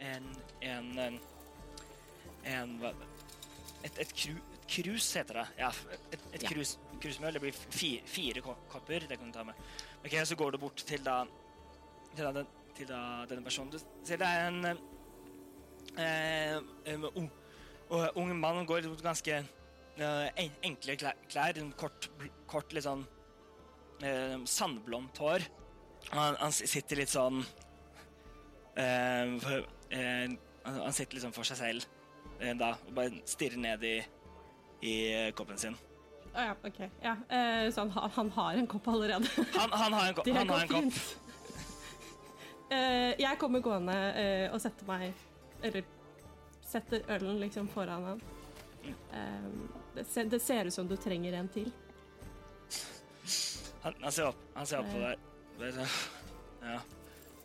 [0.05, 0.27] en
[0.65, 1.21] en,
[2.45, 2.75] en,
[3.85, 5.47] et, et, kru, et krus heter det.
[5.59, 6.49] Ja, et, et Ja.
[6.49, 7.35] krus, krus med øl.
[7.39, 8.41] Det blir fire, fire
[8.73, 9.09] kopper.
[9.09, 9.55] Det kan du ta med.
[10.05, 11.25] Ok, Så går du bort til da
[12.15, 13.71] til, da, den, til da, denne personen.
[13.73, 14.65] Du ser det er en
[15.99, 16.57] eh,
[16.93, 17.31] eh, ung,
[17.91, 19.41] og ung mann går i ganske
[19.99, 22.09] eh, enkle klær, kort,
[22.51, 23.05] kort litt sånn
[24.03, 25.47] eh, sandblondt hår.
[26.13, 27.43] Han, han sitter litt sånn
[28.77, 29.63] eh, eh,
[29.95, 31.89] han, han sitter liksom for seg selv
[32.41, 33.97] eh, da og bare stirrer ned i,
[34.85, 35.77] i eh, koppen sin.
[36.35, 36.81] Å ja, OK.
[37.03, 39.29] Ja, eh, så han, han har en kopp allerede.
[39.59, 40.31] Han, han har en, kopp.
[40.35, 41.05] Han har en kopp.
[42.73, 45.13] Eh, jeg kommer gående eh, og setter meg
[45.63, 45.85] Eller
[46.65, 48.23] setter ølen liksom foran han.
[48.89, 49.51] Eh,
[49.95, 51.69] det, ser, det ser ut som du trenger en til.
[53.85, 55.95] Han, han ser opp, han ser opp på deg.
[56.65, 56.81] Ja,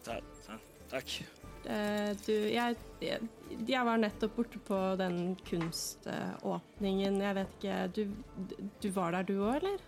[0.07, 0.57] ta, ta,
[0.95, 1.19] Takk.
[1.65, 3.27] Eh, du, jeg, jeg,
[3.67, 7.19] jeg var nettopp borte på den kunståpningen.
[7.21, 8.03] Jeg vet ikke Du,
[8.81, 9.85] du var der du òg, eller?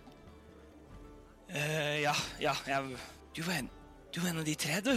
[1.52, 2.96] Uh, ja, ja, jeg,
[3.36, 3.66] du, var en,
[4.14, 4.94] du var en av de tre, du.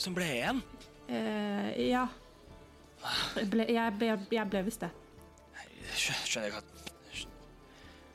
[0.00, 0.62] Som ble igjen.
[1.08, 2.06] Uh, ja.
[3.36, 4.92] Jeg ble, jeg ble, jeg ble visst det.
[5.96, 6.72] Skjønner ikke at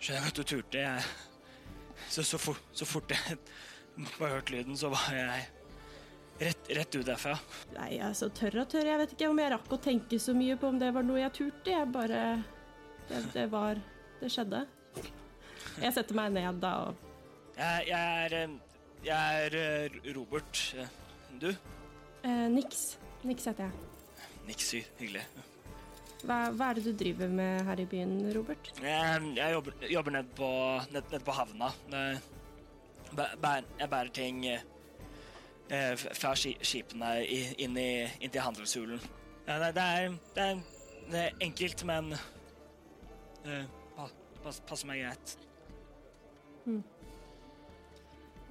[0.02, 0.82] Skjønner ikke at du turte.
[0.82, 1.04] Jeg,
[2.10, 3.38] så, så, for, så fort jeg
[4.18, 5.46] bare hørte lyden, så var jeg
[6.42, 7.36] rett, rett ut derfra.
[7.78, 8.90] Nei, altså, tørr og tørr.
[8.92, 11.22] Jeg vet ikke om jeg rakk å tenke så mye på om det var noe
[11.24, 11.74] jeg turte.
[11.76, 12.24] Jeg bare
[13.10, 13.80] Det, det var
[14.22, 14.66] Det skjedde.
[15.82, 17.08] Jeg setter meg ned da og
[17.58, 18.58] Jeg, jeg er eh,
[19.06, 20.66] Jeg er eh, Robert.
[20.78, 20.98] Eh,
[21.42, 21.48] Du?
[22.24, 22.98] eh, Niks.
[23.24, 23.88] Niks heter jeg.
[24.48, 24.82] Nixy.
[25.00, 25.24] Hyggelig.
[26.26, 28.68] Hva, hva er det du driver med her i byen, Robert?
[28.82, 30.50] Jeg, jeg jobber, jobber nede på,
[30.94, 31.72] ned, ned på havna.
[31.90, 32.20] Jeg
[33.42, 34.62] bærer, jeg bærer ting eh, eh,
[35.72, 39.00] fra skipene inn, i, inn til handelshulen.
[39.46, 40.58] Det, er, det, er,
[41.12, 42.14] det enkelt, men
[43.46, 44.08] eh, pa,
[44.44, 45.36] pass, passer meg greit.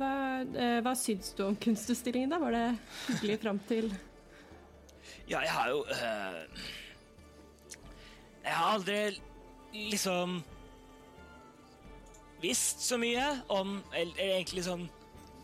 [0.00, 2.40] Hva, eh, hva syns du om kunstutstillingen, da?
[2.42, 2.66] Var det
[3.06, 3.90] hyggelig fram til
[5.28, 6.62] Ja, jeg har jo eh,
[8.42, 8.98] Jeg har aldri
[9.76, 10.40] liksom
[12.40, 14.88] visst så mye om Eller, egentlig sånn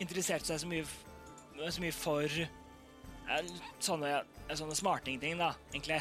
[0.02, 0.82] interessert seg så mye,
[1.56, 2.38] så mye for
[3.82, 4.12] sånne,
[4.54, 6.00] sånne smartingting, da, egentlig.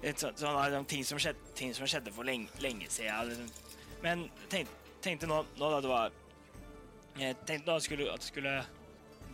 [0.00, 3.30] Så, sånne liksom, ting, som skjedde, ting som skjedde for lenge, lenge siden.
[3.30, 3.96] Liksom.
[4.04, 4.70] Men tenk,
[5.04, 6.14] tenkte nå, nå da det var
[7.20, 8.54] Jeg tenkte nå skulle, at du skulle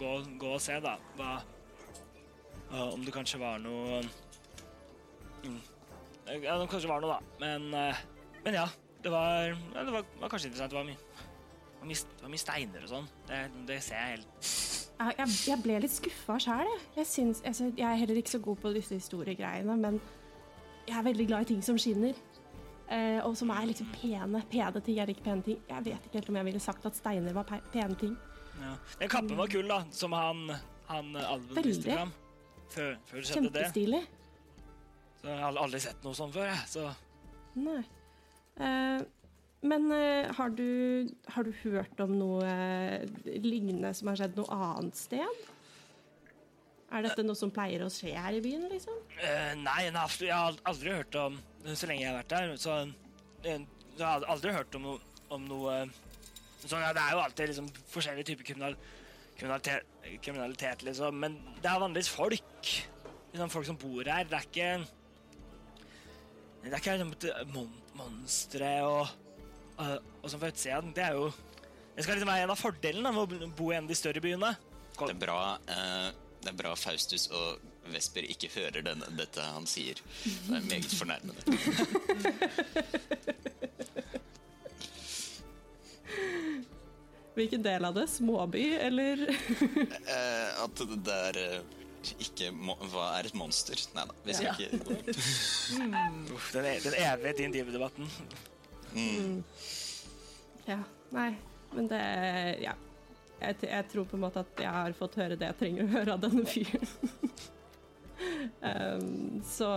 [0.00, 0.96] gå, gå og se, da.
[1.18, 1.36] Hva,
[2.90, 4.00] om det kanskje var noe
[5.44, 5.60] mm,
[6.42, 7.36] Ja, det kanskje var noe, da.
[7.42, 8.04] Men, eh,
[8.44, 8.66] men ja.
[9.04, 10.72] Det var, ja, det var, var kanskje interessant.
[10.72, 11.28] Det var mye,
[11.78, 13.12] var mye, var mye steiner og sånn.
[13.28, 14.48] Det, det ser jeg helt
[14.96, 16.84] Jeg, jeg, jeg ble litt skuffa sjæl, jeg.
[16.96, 20.00] Jeg, syns, altså, jeg er heller ikke så god på disse historiegreiene, men
[20.88, 22.16] jeg er veldig glad i ting som skinner.
[22.86, 24.42] Eh, og som er liksom pene.
[24.50, 25.58] Pene ting er ikke pene ting.
[25.68, 28.14] Jeg vet ikke helt om jeg ville sagt at steiner var pene ting.
[28.60, 28.76] Ja.
[29.00, 30.46] Den kappen var kul, da, som han,
[30.88, 32.14] han alven viste fram.
[32.70, 33.66] Før, før du sendte det.
[33.66, 34.02] Kjempestilig.
[35.20, 36.64] Så jeg har aldri sett noe sånt før, jeg.
[36.70, 36.86] Så
[37.56, 37.82] Nei.
[38.56, 39.02] Eh,
[39.64, 43.06] men uh, har, du, har du hørt om noe eh,
[43.40, 45.44] lignende som har skjedd noe annet sted?
[46.94, 48.98] Er dette noe som pleier å skje her i byen, liksom?
[49.18, 51.40] Uh, nei, jeg har aldri hørt om
[51.72, 52.76] Så lenge jeg har vært der, så
[53.42, 53.64] eh,
[53.96, 54.92] Jeg har aldri hørt om
[55.34, 55.72] om noe
[56.62, 58.76] sånn, ja, Det er jo alltid liksom forskjellige typer kriminal,
[59.38, 59.88] kriminalitet,
[60.22, 61.18] kriminalitet, liksom.
[61.22, 62.70] Men det er vanligvis folk.
[63.32, 64.28] Liksom folk som bor her.
[64.30, 64.70] Det er ikke
[66.62, 69.16] Det er ikke liksom, monstre og,
[69.78, 70.80] og, og sånn fra utsida.
[70.96, 71.30] Det er jo
[71.96, 74.20] Det skal liksom være en av fordelene med å bo i en av de større
[74.20, 74.50] byene.
[74.98, 75.38] Det er bra,
[75.72, 76.08] eh,
[76.44, 77.60] det er bra Faustus og
[77.92, 80.00] Vesper ikke hører den, dette han sier.
[80.24, 81.42] Det er meget fornærmende.
[87.36, 88.06] Hvilken del av det?
[88.08, 89.22] Småby, eller?
[89.28, 91.58] Eh, at det er eh,
[92.22, 92.48] ikke
[92.92, 93.80] Hva er et monster?
[93.96, 94.14] Nei da.
[94.24, 94.54] Hvis Ja.
[94.54, 94.68] ikke
[96.36, 97.90] Uff, den, evige den evige
[98.96, 99.44] din-div-debatten.
[100.66, 100.80] Ja,
[101.14, 101.30] nei,
[101.76, 102.02] men det
[102.64, 102.74] Ja.
[103.36, 105.92] Jeg, jeg tror på en måte at jeg har fått høre det jeg trenger å
[105.92, 106.86] høre av denne fyren.
[108.70, 109.68] um, så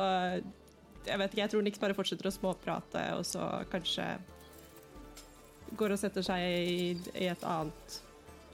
[1.03, 4.05] jeg vet ikke, jeg tror Nix bare fortsetter å småprate, og så kanskje
[5.75, 6.87] går og setter seg i,
[7.19, 7.99] i et annet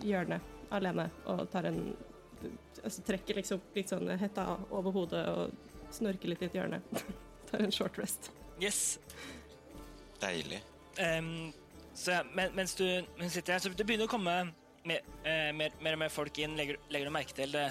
[0.03, 0.41] hjørne
[0.73, 1.79] alene og tar en
[2.83, 6.81] altså trekker liksom litt sånn hetta over hodet og snorker litt i et hjørne.
[7.49, 8.31] tar en short rest.
[8.61, 8.97] Yes.
[10.21, 10.61] Deilig.
[10.99, 11.53] Um,
[11.95, 12.85] så ja, men, mens, du,
[13.17, 14.35] mens du sitter her, så det begynner å komme
[14.87, 16.55] mer, uh, mer, mer og mer folk inn.
[16.59, 17.69] Legger, legger du merke til det?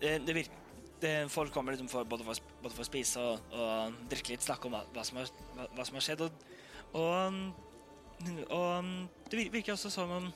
[0.00, 0.62] Det, det virker
[1.04, 4.46] det, Folk kommer liksom for, både, for, både for å spise og, og drikke litt,
[4.46, 6.24] snakke om hva, hva, som, har, hva, hva som har skjedd.
[6.24, 6.30] Og,
[7.00, 7.38] og,
[8.54, 10.30] og det virker også som om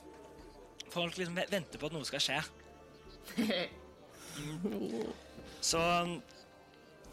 [0.93, 2.39] folk liksom venter på at noe skal skje.
[5.61, 5.79] Så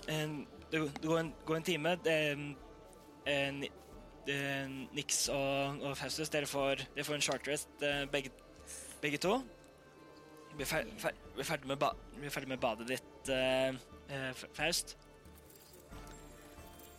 [0.06, 0.30] eh,
[0.70, 1.96] det, det går, en, går en time.
[2.04, 2.65] Det, eh, eh,
[4.96, 8.32] Nix og, og Faustus, dere får, dere får en short rest, eh, begge,
[9.02, 9.36] begge to.
[10.56, 13.30] Vi er, fer, fer, vi er ferdig med, ba, vi er ferdig med badet ditt,
[13.30, 13.76] eh,
[14.10, 14.96] eh, Faust.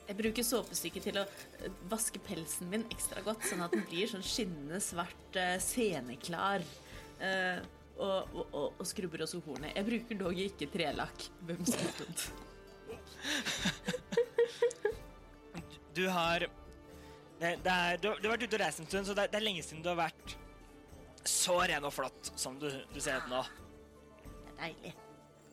[0.07, 4.07] Jeg bruker såpestykket til å eh, vaske pelsen min ekstra godt, sånn at den blir
[4.07, 6.63] sånn skinnende svart, eh, sceneklar.
[7.19, 7.59] eh,
[7.97, 9.73] og, og, og, og skrubber også hornet.
[9.73, 11.23] Jeg bruker dog ikke trelakk.
[11.97, 12.27] Trodd?
[15.97, 16.45] Du har
[17.39, 19.39] det, det er, du, du har vært ute og reist en stund, så det, det
[19.39, 20.35] er lenge siden du har vært
[21.27, 23.41] så ren og flott som du, du ser ut nå.
[24.21, 24.93] Det er deilig.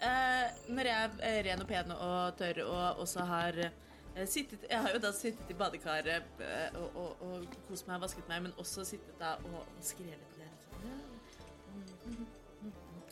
[0.05, 4.83] Eh, når jeg er ren og pen og tørr og også har eh, sittet Jeg
[4.85, 8.45] har jo da sittet i badekaret eh, og, og, og kost meg og vasket meg,
[8.45, 10.53] men også sittet da og, og skrevet ned.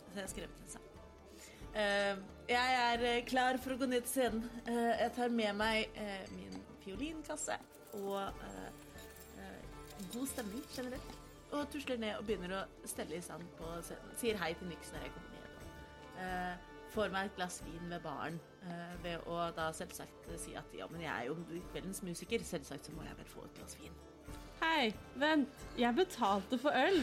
[0.03, 0.89] Så jeg har skrevet en sang.
[1.73, 4.45] Eh, jeg er klar for å gå ned til scenen.
[4.67, 7.57] Eh, jeg tar med meg eh, min fiolinkasse
[7.99, 8.69] og eh,
[9.41, 11.19] eh, god stemning generelt.
[11.53, 14.13] Og tusler ned og begynner å stelle i stand på scenen.
[14.17, 15.67] Sier hei til Nix når jeg kommer ned.
[16.23, 18.35] Eh, får meg et glass vin ved baren
[19.03, 22.45] ved å da selvsagt si at ja, men jeg er jo kveldens musiker.
[22.45, 23.95] Selvsagt så må jeg vel få et glass vin.
[24.61, 25.65] Hei, vent.
[25.77, 27.01] Jeg betalte for øl.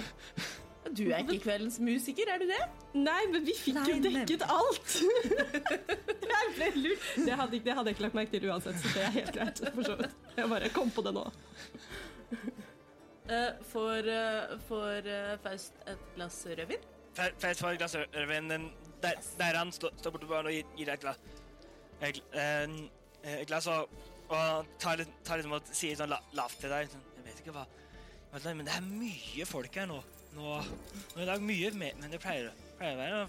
[0.97, 2.61] Du er ikke kveldens musiker, er du det?
[2.99, 4.95] Nei, men vi fikk jo dekket dekket alt!
[6.33, 7.05] jeg ble lurt.
[7.27, 9.63] Det hadde, det hadde jeg ikke lagt merke til uansett, så det er helt greit.
[9.77, 10.17] For så vidt.
[10.41, 11.25] Jeg bare kom på det nå.
[13.31, 16.87] Eh, får eh, Faust et glass rødvin?
[17.15, 18.51] Fa- Faust får et glass rødvin.
[19.05, 21.21] Der, der han står, stå borte på baren og gir, gir deg et glass.
[22.01, 22.19] Et,
[23.31, 23.93] et glass og,
[24.33, 27.55] og tar, litt, tar liksom og sier sånn lavt til deg sånn, Jeg vet ikke
[27.55, 27.67] hva
[28.57, 30.01] Men det er mye folk her nå.
[30.37, 30.57] Nå,
[31.17, 33.21] nå i dag mye mer men det pleier, pleier å være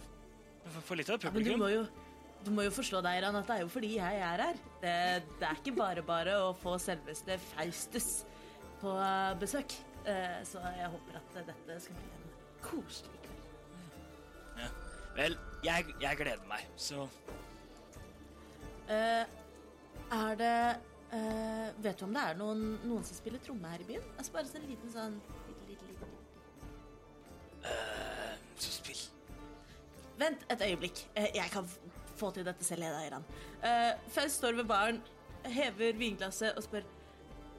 [0.71, 1.83] for, for litt av Ja, men du må jo
[2.41, 4.55] du må jo forstå deg, Iran, at det er jo fordi jeg er her.
[4.81, 4.93] Det,
[5.37, 8.07] det er ikke bare bare å få selveste Faustus
[8.81, 9.75] på eh, besøk.
[10.09, 12.31] Eh, Så jeg håper at dette skal bli en
[12.65, 13.45] koselig kveld.
[14.57, 14.71] Ja.
[15.19, 15.37] Vel,
[15.67, 17.05] jeg, jeg gleder meg, så
[18.91, 19.23] Eh,
[20.11, 20.55] er det
[21.83, 24.03] Vet du om det er noen, noen som spiller tromme her i byen?
[24.17, 25.15] Altså bare så en liten sånn.
[27.65, 29.01] Eh, Så spill.
[30.21, 31.05] Vent et øyeblikk.
[31.15, 31.67] Eh, jeg kan
[32.17, 33.25] få til dette selv, Eiran.
[33.63, 35.01] Uh, Faust står ved baren,
[35.45, 36.85] hever vinglasset og spør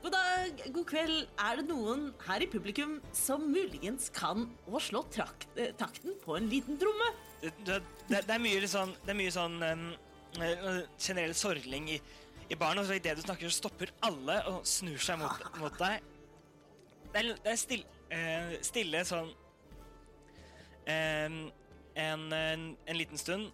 [0.03, 1.19] God dag, god kveld.
[1.39, 6.35] Er det noen her i publikum som muligens kan å slå trakt, eh, takten på
[6.35, 7.13] en liten tromme?
[7.43, 7.79] Det, det,
[8.11, 9.85] det, er mye sånn Det er mye sånn um,
[10.99, 12.01] generell sorgling i,
[12.51, 15.79] i baren, og så idet du snakker, så stopper alle og snur seg mot, mot
[15.79, 16.11] deg.
[17.13, 19.31] Det er, det er still, uh, stille sånn
[20.91, 23.51] en, en, en liten stund.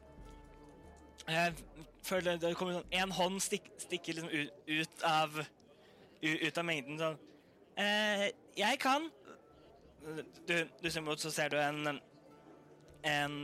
[2.08, 5.34] Før det, det kommer sånn En hånd stik, stikker liksom ut, ut av
[6.22, 7.18] ut av mengden sånn
[7.76, 8.22] eh,
[8.56, 9.10] Jeg kan
[10.48, 11.98] Du, du ser mot, så ser du en
[13.06, 13.34] en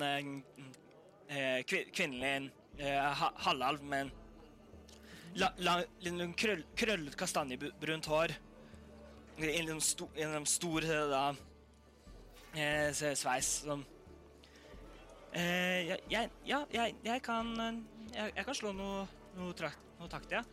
[1.29, 4.11] eh, kvi- kvinnelig eh, ha, halvalv med
[5.37, 8.35] la, la, sånn krøll, krøllet kastanjebrunt hår.
[9.39, 11.23] I en sånn sto, en stor da,
[13.19, 13.83] sveis som
[15.35, 17.81] eh, jeg, jeg, Ja, jeg, jeg kan eh,
[18.15, 19.07] jeg, jeg kan slå noe,
[19.39, 20.45] noe, trakt, noe takt, ja.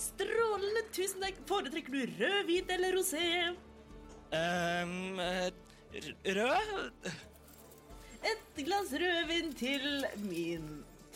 [0.00, 1.36] Strålende, tusen takk.
[1.48, 3.26] Foretrekker du rød, hvit eller rosé?
[4.34, 4.94] Eh,
[6.38, 7.10] rød
[8.24, 10.70] Et glass rødvin til min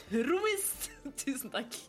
[0.04, 0.68] trommis.
[1.24, 1.80] Tusen takk.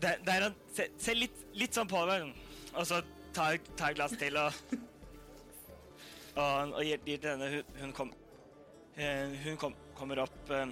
[0.00, 2.32] Der, der han ser, ser litt, litt sånn på meg,
[2.74, 3.00] og så
[3.36, 4.52] tar tar et glass til og
[6.36, 6.84] Og, og
[7.32, 7.62] henne.
[7.80, 8.12] Hun, kom,
[8.96, 10.68] eh, hun kom, kommer opp eh,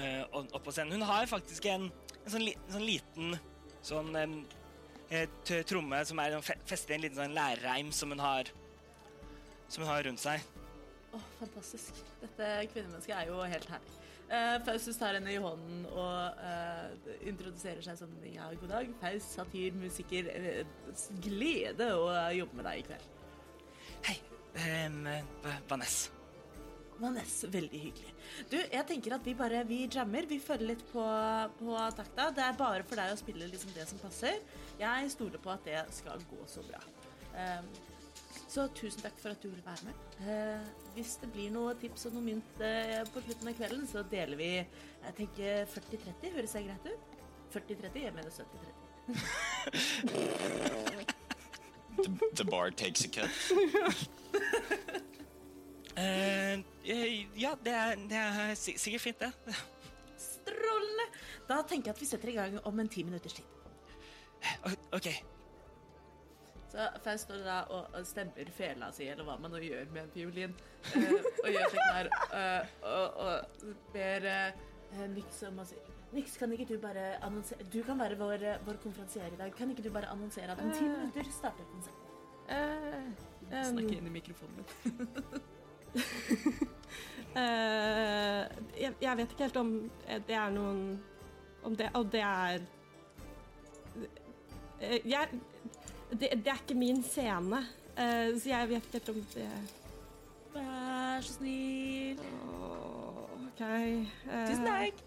[0.00, 0.96] eh, opp på scenen.
[0.96, 1.90] Hun har faktisk en,
[2.22, 3.36] en, sånn, li, sånn liten
[3.86, 4.16] sånn
[5.68, 8.48] tromme som er festet i en liten sånn lærreim som hun har
[9.68, 10.42] Som hun har rundt seg.
[11.14, 12.00] Åh, fantastisk.
[12.20, 13.94] Dette kvinnemennesket er jo helt herlig.
[14.26, 18.88] Uh, Faustus tar henne i hånden og eh, introduserer seg som ja, god dag.
[19.02, 20.30] Faust, satir, musiker.
[21.22, 23.12] glede å jobbe med deg i kveld.
[24.08, 24.16] Hei,
[24.56, 25.08] um,
[25.68, 26.16] Vanessa.
[26.96, 28.12] Vanessa, veldig hyggelig.
[28.50, 30.26] Du, jeg tenker at vi bare vi jammer.
[30.28, 31.04] Vi følger litt på,
[31.58, 32.30] på takta.
[32.36, 34.34] Det er bare for deg å spille liksom det som passer.
[34.80, 36.80] Jeg stoler på at det skal gå så bra.
[37.36, 37.66] Um,
[38.48, 39.96] så tusen takk for at du ville være med.
[40.32, 40.64] Eh,
[40.94, 44.36] hvis det blir noe tips og noe mynt eh, på slutten av kvelden, så deler
[44.40, 46.34] vi jeg tenker 40-30.
[46.38, 47.02] Høres det greit ut?
[47.58, 47.98] 40-30?
[48.06, 51.12] Jeg mener 70-30.
[51.96, 53.30] The, the bar takes a cut.
[55.96, 56.52] Eh,
[56.84, 59.54] eh, ja, det er, det er sikkert fint, det.
[60.20, 61.06] Strålende!
[61.48, 64.76] Da tenker jeg at vi setter i gang om en ti minutters tid.
[64.92, 65.08] OK.
[66.68, 70.02] Så Faust står da og og stemmer fela si, eller hva man nå gjør med
[70.02, 70.56] en fiolin,
[70.92, 71.12] uh,
[71.44, 75.80] og gjør seg klar, uh, og, og ber uh, Mix om å si
[76.16, 79.52] Nix, kan ikke du bare annonsere Du kan være vår, eh, vår konferansier i dag.
[79.56, 80.90] Kan ikke du bare annonsere at om ti Eh.
[80.92, 82.04] minutter starter konserten?
[82.48, 84.64] Eh, Snakke inn i mikrofonen min.
[87.36, 88.42] uh,
[88.82, 89.70] jeg, jeg vet ikke helt om
[90.08, 90.80] eh, det er noen
[91.64, 92.60] Om det, Og det er
[93.96, 95.28] uh, Jeg
[96.10, 97.58] det, det er ikke min scene,
[97.98, 99.48] eh, så jeg vet ikke helt om det
[100.54, 102.20] Vær så snill.
[102.46, 103.60] Oh, OK.
[103.60, 105.00] eh, Tusen takk.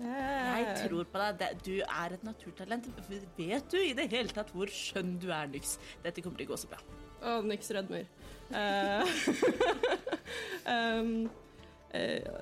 [0.00, 1.62] Eh, Jeg tror på deg.
[1.64, 2.88] Du er et naturtalent.
[3.38, 5.76] Vet du i det hele tatt hvor skjønn du er, Nyx?
[6.04, 6.82] Dette kommer til å gå så bra.
[7.16, 8.06] Å, oh, Nyx rødmer.
[8.54, 9.16] Eh,
[10.74, 11.12] um,
[11.94, 12.36] uh,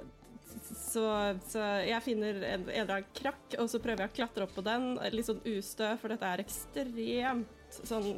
[0.75, 1.05] så,
[1.49, 4.55] så jeg finner en, en eller annen krakk, og så prøver jeg å klatre opp
[4.57, 4.95] på den.
[5.15, 8.09] Litt sånn ustø, for dette er ekstremt sånn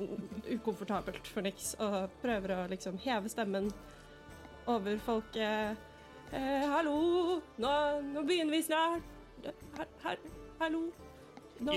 [0.53, 1.75] ukomfortabelt for Nix.
[1.83, 3.71] Og prøver å liksom heve stemmen
[4.71, 5.85] over folket.
[6.35, 7.75] Eh, hallo, nå,
[8.13, 9.16] nå begynner vi snart.
[9.77, 10.17] Her, her,
[10.61, 10.83] hallo.
[11.61, 11.73] Da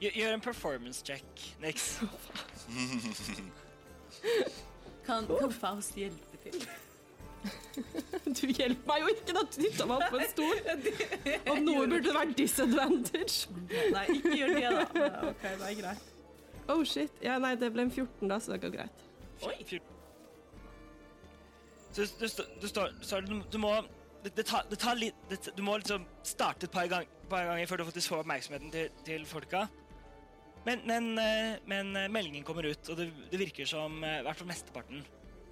[0.00, 2.00] Gjør gjør en performance check, Nix.
[5.04, 6.64] Kan, kan Faust hjelpe til?
[8.40, 10.60] Du hjelper meg jo ikke, da du dytta meg opp på en stol.
[11.52, 13.50] Om noe burde det vært disadvantage.
[13.92, 15.10] Nei, ikke gjør det, da.
[15.28, 16.06] OK, det er greit.
[16.72, 17.18] Oh shit.
[17.24, 19.04] Ja, nei, det ble en 14 da, så det går greit.
[19.44, 19.80] Oi.
[21.94, 22.24] Så du,
[22.62, 23.74] du står så du, du må
[24.24, 27.44] det, det tar, det tar litt det, Du må liksom starte et par, gang, par
[27.50, 29.66] ganger før du faktisk får oppmerksomheten til, til folka.
[30.64, 34.24] Men, men, eh, men eh, meldingen kommer ut, og det, det virker som eh, i
[34.24, 35.02] hvert fall mesteparten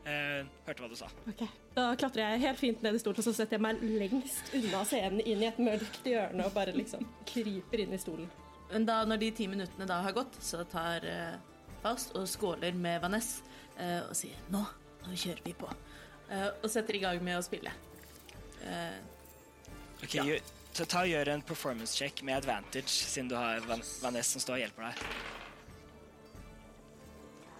[0.09, 1.11] eh, hørte hva du sa.
[1.29, 1.43] Ok,
[1.77, 4.83] Da klatrer jeg helt fint ned i stolen, og så setter jeg meg lengst unna
[4.89, 8.31] scenen inn i et mørkt hjørne og bare liksom kryper inn i stolen.
[8.73, 11.37] Men da, når de ti minuttene da har gått, så tar eh,
[11.83, 13.43] Faust og skåler med Vaness
[13.77, 14.63] eh, og sier nå,
[15.05, 15.69] nå kjører vi på.
[16.33, 17.73] Eh, og setter i gang med å spille.
[18.63, 18.99] Eh,
[20.03, 20.39] Ok, Ja.
[20.75, 24.55] ta og Gjør en performance check med advantage, siden du har Van Vanessa som står
[24.55, 24.95] og hjelper deg.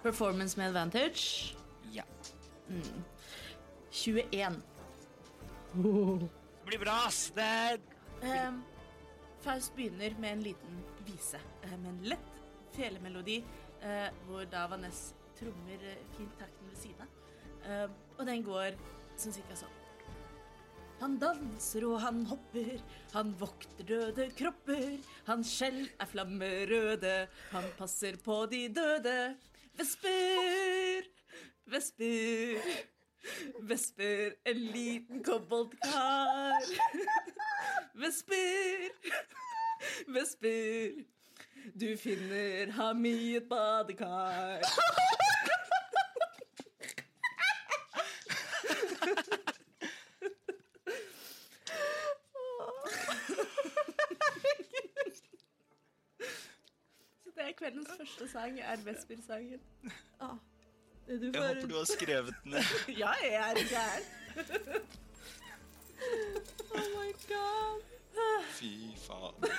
[0.03, 1.55] performance med advantage.
[1.93, 2.03] Ja.
[3.93, 4.63] 21.
[5.75, 7.31] Det blir bra, ass!
[7.35, 7.81] Det
[8.23, 8.53] Eh,
[9.43, 12.33] Faust begynner med en liten vise, eh, med en lett
[12.77, 13.45] felemelodi,
[13.83, 15.79] uh, hvor da Vaness trommer
[16.17, 17.09] fint takten ved siden av.
[17.67, 18.79] Uh, og den går
[19.17, 19.82] sånn cirka sånn.
[21.03, 22.77] Han danser og han hopper,
[23.11, 25.01] han vokter døde kropper.
[25.27, 27.15] Hans skjell er flammerøde,
[27.51, 29.17] han passer på de døde.
[29.81, 31.09] Vesper,
[31.75, 32.71] vesper,
[33.73, 36.71] vesper, en liten koboltkar.
[37.99, 38.95] Vesper,
[40.07, 41.03] vesper,
[41.75, 44.63] du finner ham i et badekar.
[44.63, 45.03] Så
[57.43, 59.61] det er kveldens første sang, er Vesper-sangen.
[60.23, 60.37] Ah,
[61.09, 62.75] Jeg håper du har skrevet den ned.
[63.03, 64.05] Ja, jeg er gæren.
[66.73, 67.83] Oh my god.
[68.57, 68.71] Fy
[69.03, 69.51] faen.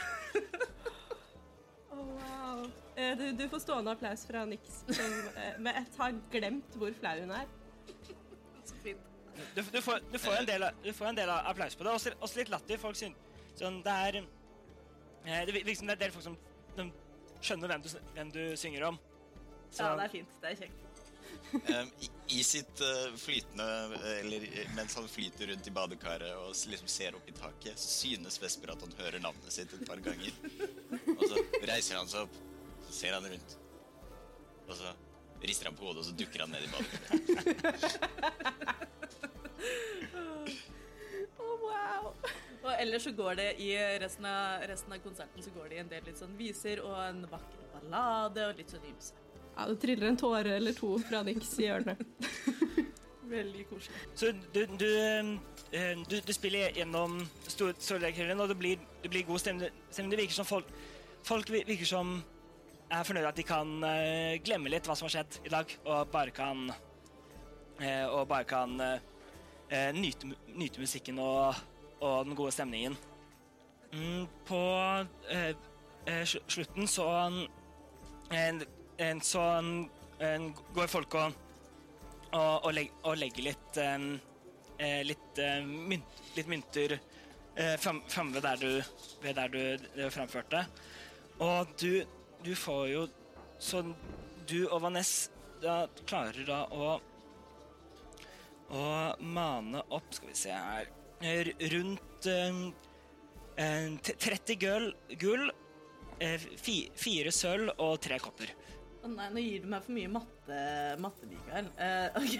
[1.91, 2.63] Oh, wow.
[2.97, 6.93] Eh, Du, du får stående applaus fra Nix, som eh, med ett har glemt hvor
[6.99, 7.45] flau hun er.
[8.65, 8.99] Så fint.
[9.55, 11.91] Du, du, får, du, får en del, av- du får en del applaus på det.
[11.99, 12.79] Også, også litt latter.
[12.81, 13.17] Folk syns
[13.59, 16.37] sånn, det er eh, Det liksom, det er en del folk som
[16.77, 16.87] de
[17.43, 18.97] skjønner hvem du, hvem du synger om.
[19.69, 20.39] Så, Ja, det er fint.
[20.41, 20.79] Det er kjekt.
[21.53, 22.07] Um, i,
[22.39, 23.65] I sitt uh, flytende
[24.23, 28.39] Eller mens han flyter rundt i badekaret og liksom ser opp i taket, så synes
[28.41, 30.33] Vesper at han hører navnet sitt et par ganger.
[31.17, 32.39] Og så reiser han seg opp,
[32.87, 33.55] så ser han rundt.
[34.65, 34.95] Og så
[35.43, 38.09] rister han på hodet, og så dukker han ned i badekaret.
[42.93, 45.87] ellers så går det i resten av, resten av konserten så går det i en
[45.89, 49.15] del litt sånn viser og en vakker ballade og litt sånn ymse.
[49.55, 52.03] Ja, det triller en tåre eller to fra Nix i hjørnet.
[53.33, 54.03] Veldig koselig.
[54.19, 54.89] så du, du,
[55.73, 57.17] eh, du, du spiller gjennom
[57.47, 59.73] stor- og det blir, det blir god stemning.
[59.89, 60.69] Det virker som folk,
[61.25, 62.19] folk virker som
[62.93, 66.13] er fornøyde at de kan eh, glemme litt hva som har skjedd i dag, og
[66.13, 66.67] bare kan
[67.81, 68.77] eh, Og bare kan
[69.97, 71.55] nyte, nyte musikken og,
[72.03, 72.97] og den gode stemningen.
[73.93, 74.61] Mm, på
[75.31, 75.53] eh,
[76.09, 77.07] eh, slutten så
[78.33, 78.63] en,
[78.97, 79.41] en, så
[80.19, 81.35] en, går folk og,
[82.31, 88.33] og, og, legg, og legger litt eh, litt, eh, mynt, litt mynter eh, fram, framme
[88.39, 90.65] ved der du, ved der du, framførte.
[91.39, 92.03] Og du,
[92.43, 93.07] du får jo
[93.63, 93.79] Så
[94.47, 95.29] du og Vaness
[95.63, 96.97] da klarer da å
[98.73, 98.83] å
[99.21, 102.71] mane opp Skal vi se her eh, Rundt eh,
[103.55, 105.51] eh, 30 gull, gull
[106.19, 108.51] eh, fi, fire sølv og tre kopper.
[109.03, 110.57] Å nei, nå gir du meg for mye matte,
[111.03, 111.65] matte Mikael.
[111.75, 112.33] Uh, ok.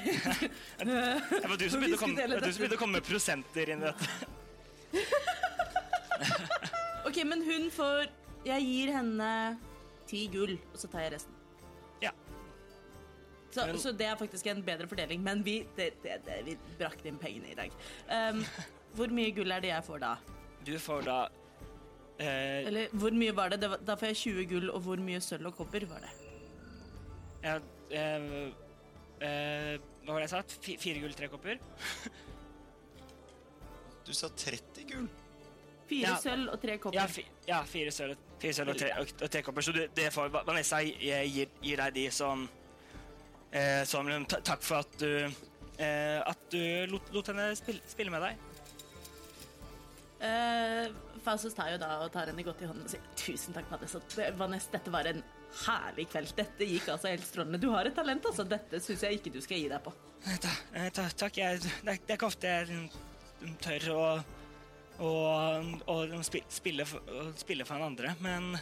[1.44, 4.08] Det var du som begynte å komme, å komme med prosenter inn i dette.
[7.08, 8.08] ok, men hun får
[8.46, 9.30] Jeg gir henne
[10.08, 11.34] ti gull, og så tar jeg resten.
[13.54, 16.56] Så, Men- så det er faktisk en bedre fordeling, men vi, det, det, det, vi
[16.80, 17.72] brakte inn pengene i dag.
[18.10, 18.42] Um,
[18.98, 20.16] hvor mye gull er det jeg får da?
[20.66, 21.18] Du får da
[22.18, 23.60] eh, Eller hvor mye var det?
[23.62, 26.14] det var, da får jeg 20 gull, og hvor mye sølv og kobber var det?
[27.44, 27.58] ja,
[27.92, 28.28] eh,
[29.22, 29.74] eh,
[30.04, 30.40] Hva var det jeg sa?
[30.48, 31.60] F Fire gull, tre kopper?
[34.06, 35.08] Du sa 30 gull.
[35.88, 36.16] Fire Ja.
[36.20, 37.00] sølv og tre kopper.
[37.00, 39.62] Ja, fi, ja fire sølv fire sølv og, tre, og, og tre kopper.
[39.62, 42.48] Så du, det får Va- Vanessa gir, gir, deg de som
[43.54, 45.10] eh, liksom, takk for at du
[45.78, 46.60] eh, At du
[46.92, 48.50] lot, lot henne spille, spille med deg.
[50.24, 50.90] Eh,
[51.24, 54.00] Faustus tar jo da og tar henne godt i hånden og sier tusen takk, Vanessa.
[54.40, 55.24] Vanessa, dette var en
[55.66, 56.32] herlig kveld.
[56.38, 57.60] Dette gikk altså helt strålende.
[57.62, 58.46] Du har et talent, altså.
[58.48, 59.94] Dette syns jeg ikke du skal gi deg på.
[60.24, 61.42] Ta, eh, ta, takk.
[61.42, 62.88] Jeg, det, er, ikke ofte jeg
[63.64, 64.06] tør å,
[65.04, 65.12] å,
[65.92, 68.54] å spi- spille, for, å spille for en andre, men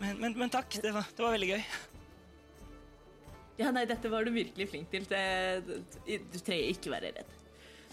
[0.00, 0.74] men, men, men takk.
[0.82, 1.62] Det var, det var veldig gøy.
[3.56, 5.06] Ja, nei, dette var du virkelig flink til.
[5.08, 7.34] Du trenger ikke være redd.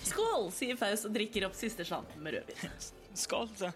[0.03, 2.74] Skål, sier Faust og drikker opp siste slanten med rødvin.
[3.24, 3.72] Skål, så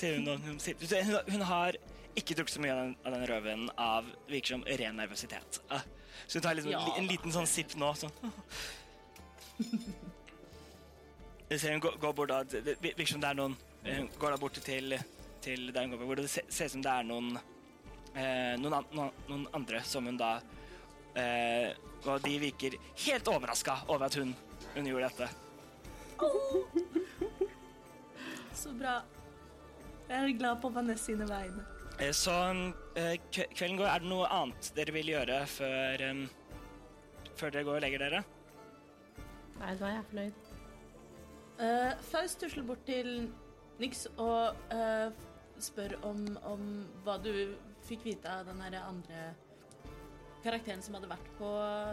[0.00, 0.24] hun.
[0.24, 1.76] Hun, hun, hun har
[2.16, 5.60] ikke drukket så mye av den, av den rødvinen av virker som ren nervøsitet.
[5.68, 5.82] Ah,
[6.26, 6.80] Så hun tar liksom, Ja.
[6.96, 7.90] en liten sånn sipp nå.
[8.00, 8.14] Sånn.
[11.50, 14.38] Ser hun går, går bort da, det virker som det er noen Hun går da
[14.40, 14.94] bort til,
[15.44, 17.30] til der hun går, hvor det ser, ut som det er noen
[18.14, 20.36] eh, noen, an, noen, noen andre som hun da
[21.18, 21.72] eh,
[22.06, 24.34] Og de virker helt overraska over at hun,
[24.74, 25.28] hun gjorde dette.
[28.54, 29.00] Så bra.
[30.08, 31.64] Jeg er glad på Vanessa sine vegne.
[32.00, 32.34] Eh, Så
[32.96, 33.86] eh, kvelden går.
[33.86, 36.06] Er det noe annet dere vil gjøre før,
[37.36, 38.24] før dere går og legger dere?
[39.60, 40.46] Nei, da er jeg fornøyd.
[41.60, 43.28] Uh, Faust tusler bort til
[43.80, 45.10] Nix og uh,
[45.60, 46.62] spør om, om
[47.04, 47.32] hva du
[47.84, 49.26] fikk vite av den andre
[50.44, 51.50] karakteren som hadde vært på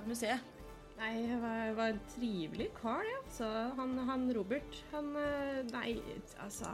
[0.07, 0.53] museet.
[0.97, 3.17] Nei, det var, var en trivelig kar, ja.
[3.29, 3.45] Så
[3.77, 5.91] han, han Robert, han eh, Nei,
[6.41, 6.71] altså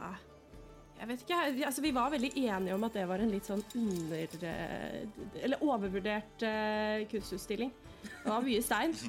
[0.96, 1.40] Jeg vet ikke.
[1.58, 4.38] vi- Altså, vi var veldig enige om at det var en litt sånn under...
[4.48, 7.72] eh, Eller overvurdert uh, kunstutstilling.
[8.06, 8.96] Det var mye stein.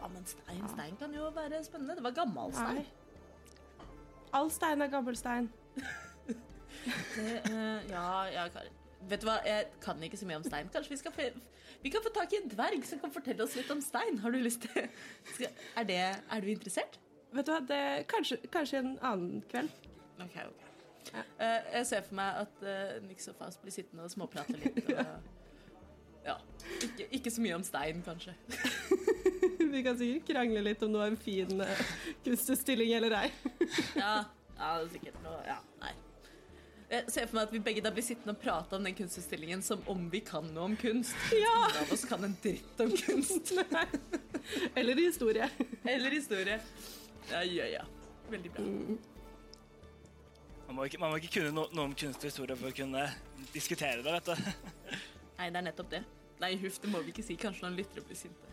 [0.00, 1.96] Ja, men stein, stein kan jo være spennende.
[1.98, 2.78] Det var gammel stein.
[2.78, 3.88] Nei.
[4.32, 5.48] All stein er gammel stein.
[7.16, 8.76] Det, uh, ja, ja, Karin.
[9.10, 10.68] Vet du hva, jeg kan ikke så mye om stein.
[10.72, 11.12] Kanskje vi skal
[11.82, 14.18] vi kan få tak i en dverg som kan fortelle oss litt om stein.
[14.20, 16.98] Har du lyst til er, det, er du interessert?
[17.32, 19.70] Vet du hva, det, kanskje, kanskje en annen kveld.
[20.20, 20.66] Ok, ok.
[21.14, 24.82] Eh, jeg ser for meg at uh, Nix og Faust blir sittende og småprate litt.
[24.90, 25.00] Og,
[26.28, 26.36] ja.
[26.84, 28.34] Ikke, ikke så mye om stein, kanskje.
[29.72, 31.82] Vi kan sikkert krangle litt om noe er en fin uh,
[32.26, 33.26] kunstutstilling eller ei.
[33.96, 35.94] Ja, ja, det er sikkert noe Ja, nei.
[36.90, 39.60] Jeg ser for meg at vi begge da blir sittende og prate om den kunstutstillingen
[39.62, 41.14] som om vi kan noe om kunst.
[41.30, 41.52] Ja.
[41.68, 43.52] Ingen av oss kan en dritt om kunst.
[44.78, 45.46] Eller historie.
[45.84, 46.58] Eller historie.
[47.30, 47.84] Ja, ja, ja.
[48.30, 48.64] Veldig bra.
[50.66, 52.74] Man må ikke, man må ikke kunne no, noe om kunst og historie for å
[52.74, 53.04] kunne
[53.54, 54.50] diskutere det, vet du.
[55.38, 56.02] Nei, det er nettopp det.
[56.42, 57.36] Nei, huff, det må vi ikke si.
[57.38, 58.50] Kanskje noen lyttere blir sinte.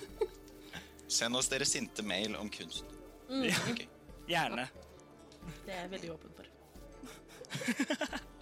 [1.16, 2.84] Send oss dere sinte mail om kunst.
[3.28, 3.86] Ok.
[4.28, 4.68] Gjerne.
[5.64, 6.45] Det er jeg veldig åpen for.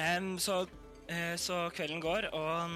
[0.00, 0.62] Em, så,
[1.10, 2.70] uh, så kvelden går, og,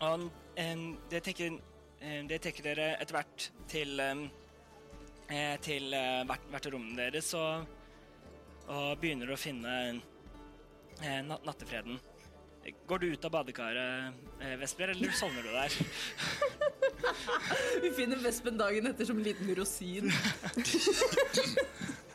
[0.00, 1.54] og um, det, tenker,
[2.02, 7.64] um, det tenker dere etter hvert til, eh, til uh, hvert, hvert rommene deres og,
[8.68, 12.00] og begynner å finne uh, nat nattefreden.
[12.86, 14.18] Går du ut av badekaret,
[14.60, 15.72] Vesper, eller sovner du der?
[17.82, 20.12] Vi finner Vespen dagen etter som en liten rosin.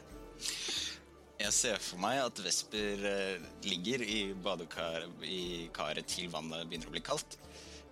[1.36, 6.88] Jeg ser for meg at Vesper eh, ligger i badekaret i karet til vannet begynner
[6.88, 7.38] å bli kaldt.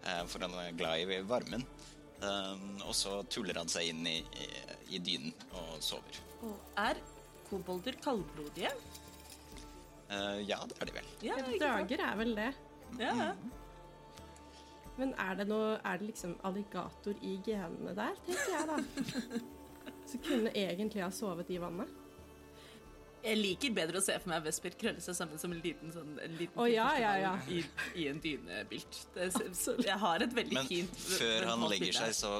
[0.05, 1.65] eh, for han er glad i varmen.
[2.23, 4.45] Um, og så tuller han seg inn i, i,
[4.95, 6.19] i dynen og sover.
[6.79, 7.01] Er
[7.49, 8.71] kobolder kaldblodige?
[10.07, 11.09] Eh, ja, det er de vel.
[11.27, 11.35] Ja.
[11.59, 12.53] Drager er vel det.
[13.01, 13.33] Ja, ja.
[14.93, 19.43] Men er det noe Er det liksom alligator i genene der, tenker jeg da.
[20.11, 21.89] Så kunne egentlig ha sovet i vannet.
[23.23, 26.17] Jeg liker bedre å se for meg Vesper krølle seg sammen som en liten sånn
[26.19, 27.33] en liten oh, ja, ja, ja.
[27.47, 27.63] I,
[27.95, 28.97] I en dynebilt.
[29.15, 32.31] Jeg har et veldig Men fint før han legger seg, så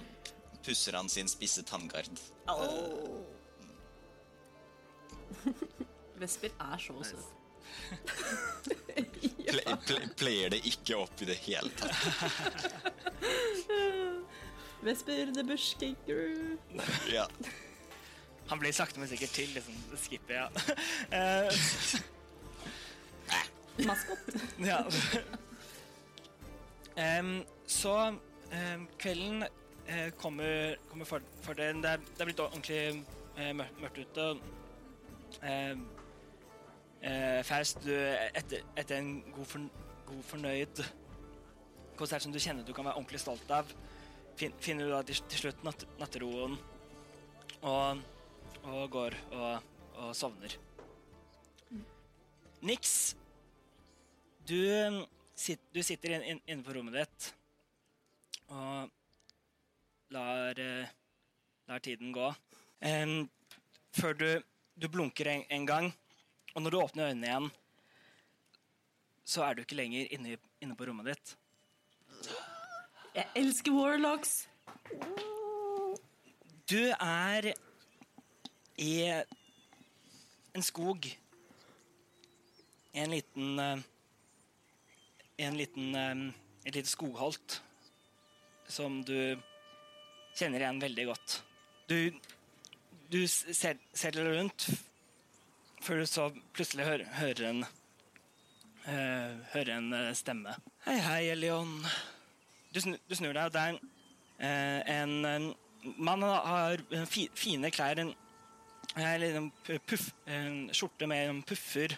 [0.64, 2.20] pusser han sin spisse tanngard.
[2.52, 3.24] Oh.
[6.20, 7.28] Vesper er så søt.
[9.54, 9.64] Ple,
[10.20, 11.94] pleier det ikke opp i det hele tatt.
[14.84, 16.58] Vesper the bush kangaroo.
[17.12, 17.28] Ja.
[18.54, 19.50] Han blir sakte, men sikkert til.
[19.50, 20.48] liksom, Skipper, ja.
[21.18, 21.50] Eh,
[23.88, 24.18] Maskot.
[24.70, 24.84] Ja.
[27.20, 29.44] Um, så um, kvelden
[29.90, 31.76] uh, kommer, kommer for, for det.
[31.76, 33.06] Det er, det er blitt ordentlig
[33.40, 34.28] uh, mørkt, mørkt ute.
[35.42, 35.82] Em,
[37.02, 37.96] uh, Faust, du,
[38.36, 39.60] etter, etter en god, for,
[40.06, 40.86] god fornøyd
[41.98, 43.74] konsert som du kjenner du kan være ordentlig stolt av,
[44.38, 46.60] fin, finner du da til, til slutt natt, natteroen
[47.64, 48.04] og,
[48.64, 50.56] og går og, og sovner.
[52.64, 53.16] Niks,
[54.48, 54.60] du,
[55.36, 57.32] sit, du sitter inn, inn, inne på rommet ditt
[58.54, 58.92] og
[60.14, 60.92] lar, eh,
[61.68, 62.30] lar tiden gå.
[62.84, 63.30] Um,
[63.96, 64.28] før du,
[64.76, 65.92] du blunker en, en gang,
[66.54, 67.52] og når du åpner øynene igjen,
[69.26, 71.36] så er du ikke lenger inne, inne på rommet ditt.
[73.14, 74.48] Jeg elsker warlocks.
[76.70, 77.54] Du er
[78.78, 78.94] i
[80.54, 81.08] en skog.
[82.94, 83.80] I en liten eh,
[85.38, 86.34] I en liten eh,
[86.66, 87.62] Et lite skogholt
[88.72, 89.36] som du
[90.38, 91.34] kjenner igjen veldig godt.
[91.92, 92.14] Du,
[93.12, 94.70] du ser, ser deg rundt
[95.84, 97.66] før du så plutselig hører, hører en
[98.88, 100.56] uh, Hører en eh, stemme.
[100.88, 101.76] Hei, hei, Elion.
[102.74, 103.78] Du, snu, du snur deg, og det er
[104.40, 105.52] eh, en, en
[106.00, 108.14] mann har eh, fi, fine klær, en,
[108.96, 109.52] en
[109.88, 111.98] puff, en skjorte med en puffer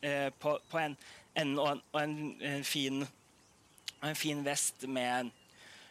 [0.00, 0.96] eh, på, på en
[1.38, 3.06] ende og, en, og en, en, fin,
[4.04, 5.30] en fin vest med,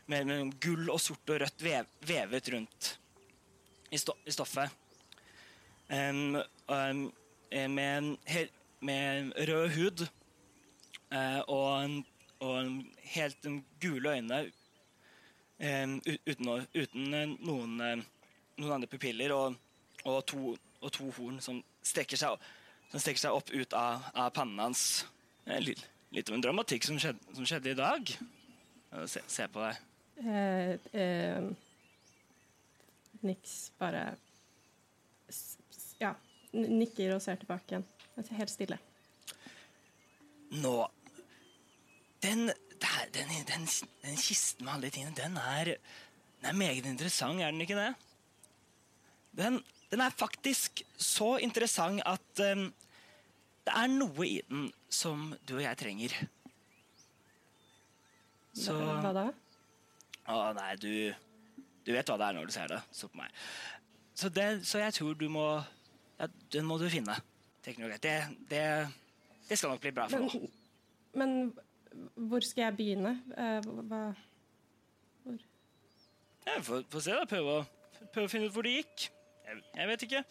[0.05, 2.91] med, med gull og sort og rødt vev, vevet rundt
[3.89, 4.69] i, sto, i stoffet.
[5.89, 6.35] Um,
[6.67, 7.03] um,
[7.49, 8.49] med, hel,
[8.83, 10.07] med rød hud
[11.13, 12.03] uh, og,
[12.43, 12.71] og
[13.15, 13.47] helt
[13.81, 14.41] gule øyne
[15.63, 19.55] um, uten, uten noen, noen andre pupiller og,
[20.07, 22.39] og, to, og to horn som strekker seg,
[22.95, 24.83] seg opp ut av, av pannen hans.
[25.63, 25.83] Litt,
[26.15, 28.13] litt av en dramatikk som skjedde, som skjedde i dag.
[29.11, 29.83] Se, se på deg.
[30.23, 31.49] Eh, eh,
[33.27, 34.05] niks bare
[36.01, 36.13] Ja,
[36.53, 37.85] nikker og ser tilbake igjen.
[38.39, 38.77] Helt stille.
[40.57, 40.73] Nå
[42.23, 42.47] Den,
[42.81, 43.65] der, er- den, den,
[44.01, 45.73] den kisten med alle de tingene, den er,
[46.39, 47.91] den er meget interessant, er den ikke det?
[49.37, 49.59] Den,
[49.91, 52.67] den er faktisk så interessant at um,
[53.67, 56.15] det er noe i den som du og jeg trenger.
[58.57, 59.25] Så Hva, da?
[60.33, 60.91] Å nei, du
[61.85, 62.79] Du vet hva det er når du ser det.
[62.91, 63.31] Så på meg.
[64.17, 65.45] Så, det, så jeg tror du må
[66.17, 67.15] ja, Den må du finne.
[67.63, 67.75] Det,
[68.49, 68.63] det,
[69.49, 70.47] det skal nok bli bra for nå.
[71.13, 73.13] Men, men hvor skal jeg begynne?
[73.35, 74.01] Eh, hva
[75.23, 75.37] Hvor
[76.47, 77.27] Ja, få se, da.
[77.27, 77.65] Prøve å,
[78.15, 79.09] prøve å finne ut hvor det gikk.
[79.47, 80.23] Jeg, jeg vet ikke.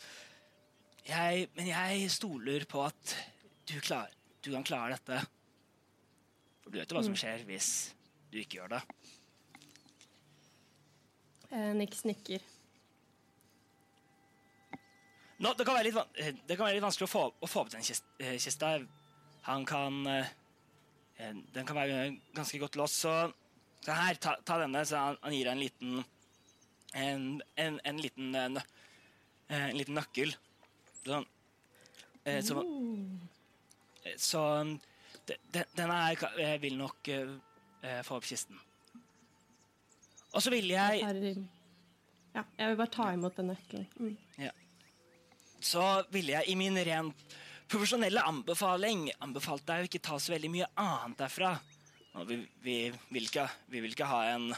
[1.07, 3.15] Jeg, men jeg stoler på at
[3.69, 4.11] du, klar,
[4.45, 5.21] du kan klare dette.
[6.63, 7.71] For du vet jo hva som skjer hvis
[8.33, 8.83] du ikke gjør det.
[11.53, 12.43] eh, Nix nikker.
[15.39, 17.49] Nå, det, kan være litt, van- eh, det kan være litt vanskelig å få, å
[17.51, 18.75] få opp den eh, kista.
[19.47, 20.31] Han kan eh,
[21.55, 23.13] Den kan være ganske godt låst, så,
[23.85, 24.83] så her, ta, ta denne.
[24.85, 26.05] Så han, han gir deg en liten
[26.97, 27.25] En,
[27.61, 28.61] en, en liten nø,
[29.49, 30.35] En liten nøkkel.
[31.07, 31.27] Sånn.
[32.27, 32.63] Eh, så,
[34.03, 34.43] eh, så
[35.27, 37.35] de, denne her eh, vil nok eh,
[37.83, 38.59] eh, få opp kisten.
[40.35, 41.03] Og så vil jeg
[42.37, 43.87] ja, jeg vil bare ta imot den nøkkelen.
[43.97, 44.51] Mm.
[45.65, 47.37] så ville jeg i min rent
[47.71, 51.55] profesjonelle anbefaling anbefalt deg å ikke ta så veldig mye annet derfra.
[52.29, 52.77] Vi, vi,
[53.13, 54.51] vil ikke, vi vil ikke ha en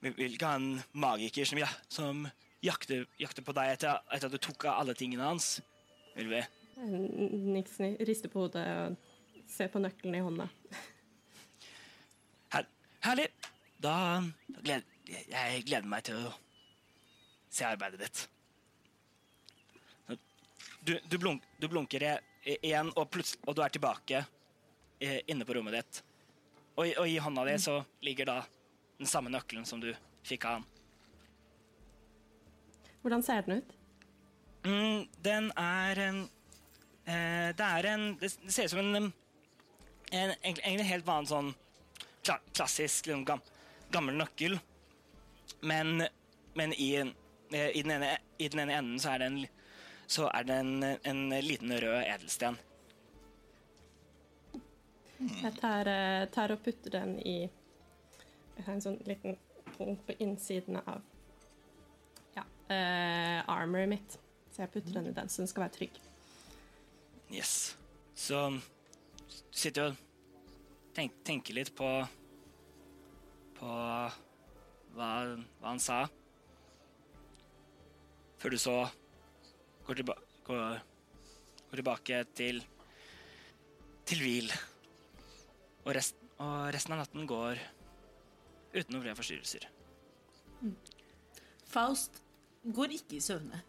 [0.00, 2.22] Vi vil ikke ha en magiker som, ja, som
[2.64, 5.58] jakter, jakter på deg etter, etter at du tok av alle tingene hans.
[6.16, 6.40] Vil vi?
[6.80, 8.96] Eh, rister på hodet og
[9.50, 10.48] ser på nøkkelen i hånda.
[12.54, 12.68] Her,
[13.06, 13.30] herlig.
[13.80, 13.94] Da
[14.60, 16.34] gled, jeg gleder meg til å
[17.50, 18.26] se arbeidet ditt.
[20.80, 22.04] Du, du, blunk, du blunker
[22.44, 24.22] igjen, og, og du er tilbake
[25.00, 26.02] inne på rommet ditt.
[26.76, 28.36] Og, og i hånda di så ligger da
[29.00, 29.90] den samme nøkkelen som du
[30.26, 30.68] fikk av han.
[33.02, 33.76] Hvordan ser den ut?
[34.64, 39.12] Mm, den er eh, Det er en Det ser ut som en,
[40.12, 41.54] en, en egentlig helt vanlig sånn
[42.22, 43.40] kla, klassisk liksom, gam,
[43.90, 44.58] gammel nøkkel.
[45.60, 46.04] Men,
[46.54, 49.38] men i, eh, i, den ene, i den ene enden så er det en,
[50.06, 52.58] så er det en, en liten rød edelsten.
[55.20, 57.38] Jeg tar, eh, tar og putter den i
[58.56, 59.36] Jeg har en sånn liten
[59.76, 61.00] punkt på innsiden av
[62.70, 64.18] ja, eh, armoret mitt.
[64.50, 66.00] Så jeg putter den i den, så den skal være trygg.
[67.30, 67.76] Yes.
[68.14, 71.90] Så du sitter jo og tenk, tenker litt på
[73.60, 73.68] På
[74.96, 75.08] hva,
[75.60, 76.06] hva han sa.
[78.40, 78.76] Før du så
[79.86, 80.14] går, tilba
[80.46, 80.80] går,
[81.68, 82.62] går tilbake til
[84.08, 84.48] til hvil.
[85.84, 87.60] Og, rest, og resten av natten går
[88.72, 89.68] uten noen flere forstyrrelser.
[91.70, 92.22] Faust
[92.64, 93.62] går ikke i søvne.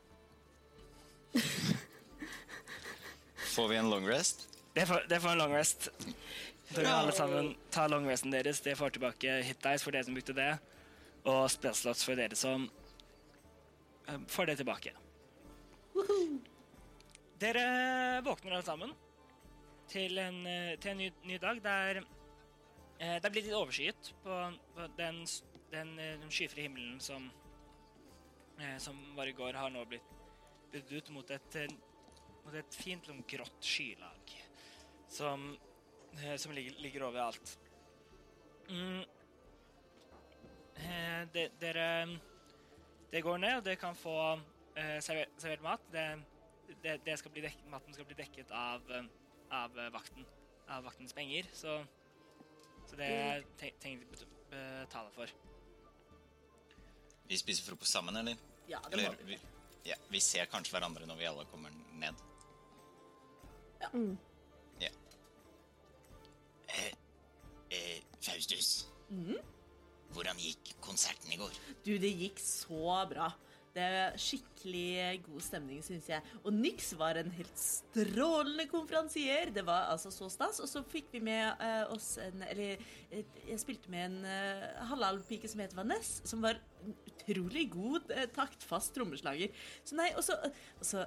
[3.51, 4.47] Får vi en long rest?
[4.75, 5.89] Det får, det får en long rest.
[6.71, 8.61] Dere kan alle sammen ta long resten deres.
[8.63, 10.51] Det får tilbake hit dice for dere som brukte det,
[11.27, 12.69] og spellslots for dere som
[14.07, 14.93] eh, får det tilbake.
[17.41, 18.95] Dere våkner alle sammen
[19.91, 22.01] til en, eh, til en ny, ny dag der
[22.99, 24.37] eh, det er blitt litt overskyet på,
[24.75, 25.25] på den,
[25.73, 27.27] den, eh, den skyfrie himmelen som,
[28.77, 30.09] som var i går, har nå blitt
[30.71, 31.73] bydd ut mot et, eh,
[32.45, 34.35] mot et fint, grått skylag
[35.11, 35.57] som,
[36.23, 37.57] eh, som ligger, ligger overalt.
[38.69, 39.03] Mm.
[40.75, 42.19] Eh, de, dere
[43.11, 44.39] Det går ned, og dere kan få
[44.75, 45.81] eh, servert, servert mat.
[45.91, 46.23] Det,
[46.83, 49.09] det, det skal bli dekket, maten skal bli dekket av, eh,
[49.51, 50.25] av eh, vakten.
[50.71, 51.81] Av vaktens penger, så,
[52.87, 55.33] så det er trenger de betaler betale for.
[57.27, 58.39] Vi spiser frokost sammen, eller?
[58.71, 59.33] Ja, det må vi.
[59.33, 59.39] vi,
[59.91, 62.27] ja, vi ser kanskje hverandre når vi alle kommer ned.
[63.91, 64.13] Mm.
[64.79, 64.91] Ja.
[66.69, 66.91] Eh,
[67.73, 68.87] eh, Faustus.
[70.11, 71.55] Hvordan gikk konserten i går?
[71.85, 73.31] Du, det gikk så bra.
[73.71, 76.33] Det er skikkelig god stemning, syns jeg.
[76.43, 79.53] Og Nyx var en helt strålende konferansier.
[79.55, 80.59] Det var altså så stas.
[80.63, 85.49] Og så fikk vi med uh, oss en Eller jeg spilte med en uh, halalpike
[85.51, 86.59] som het Vaness, som var
[87.07, 89.53] utrolig god, eh, taktfast trommeslager.
[89.85, 91.05] Så nei, og så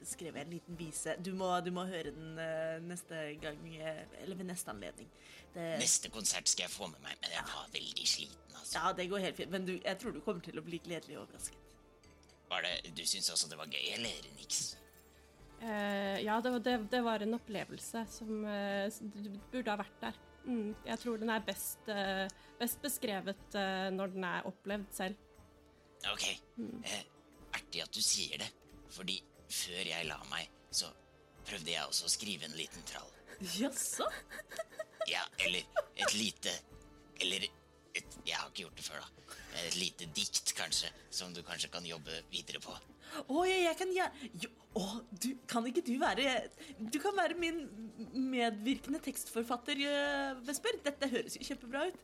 [0.00, 1.14] og så skrev jeg en liten vise.
[1.24, 5.08] Du må, du må høre den uh, neste gang, eh, eller ved neste anledning.
[5.54, 8.74] Det, Neste konsert skal jeg få med meg, men jeg var veldig sliten, altså.
[8.78, 11.16] ja, det går helt fint, men du, jeg tror du kommer til å bli gledelig
[11.22, 11.62] overrasket.
[12.50, 14.60] Var det, du syns også det var gøy, eller niks?
[15.62, 20.02] Uh, ja, det, var- det, det var en opplevelse som eh, du burde ha vært
[20.02, 20.18] der.
[20.46, 22.26] Mm, jeg tror den er best, eh,
[22.60, 25.16] best beskrevet eh, når den er opplevd selv.
[26.12, 26.26] Ok,
[26.84, 27.00] eh,
[27.56, 28.50] artig at du sier det,
[28.94, 29.16] fordi
[29.52, 30.90] før jeg la meg, så
[31.46, 33.12] prøvde jeg også å skrive en liten trall.
[33.58, 34.08] Jaså?
[35.06, 35.62] Ja, eller
[35.94, 36.50] et lite
[37.22, 37.44] Eller
[37.94, 39.36] et Jeg har ikke gjort det før, da.
[39.62, 42.74] Et lite dikt, kanskje, som du kanskje kan jobbe videre på.
[43.26, 44.84] Å, jeg, kan gjerne Å,
[45.22, 46.24] du, kan ikke du være
[46.92, 47.62] Du kan være min
[48.12, 50.80] medvirkende tekstforfatter, eh, Vesper.
[50.84, 52.00] Dette høres jo kjempebra ut.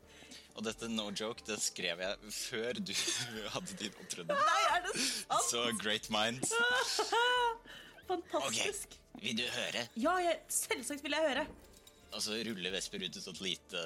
[0.53, 2.93] Og dette no joke, det skrev jeg før du
[3.55, 4.33] hadde din opptreden.
[4.33, 5.47] Nei, er det sant?
[5.49, 6.53] Så great minds.
[8.09, 8.09] Fantastisk.
[8.09, 8.97] Fantastisk.
[9.21, 9.85] vil du høre?
[9.97, 11.45] Ja, jeg, selvsagt vil jeg høre.
[12.13, 13.79] Og så ruller Vesper ut et sånt lite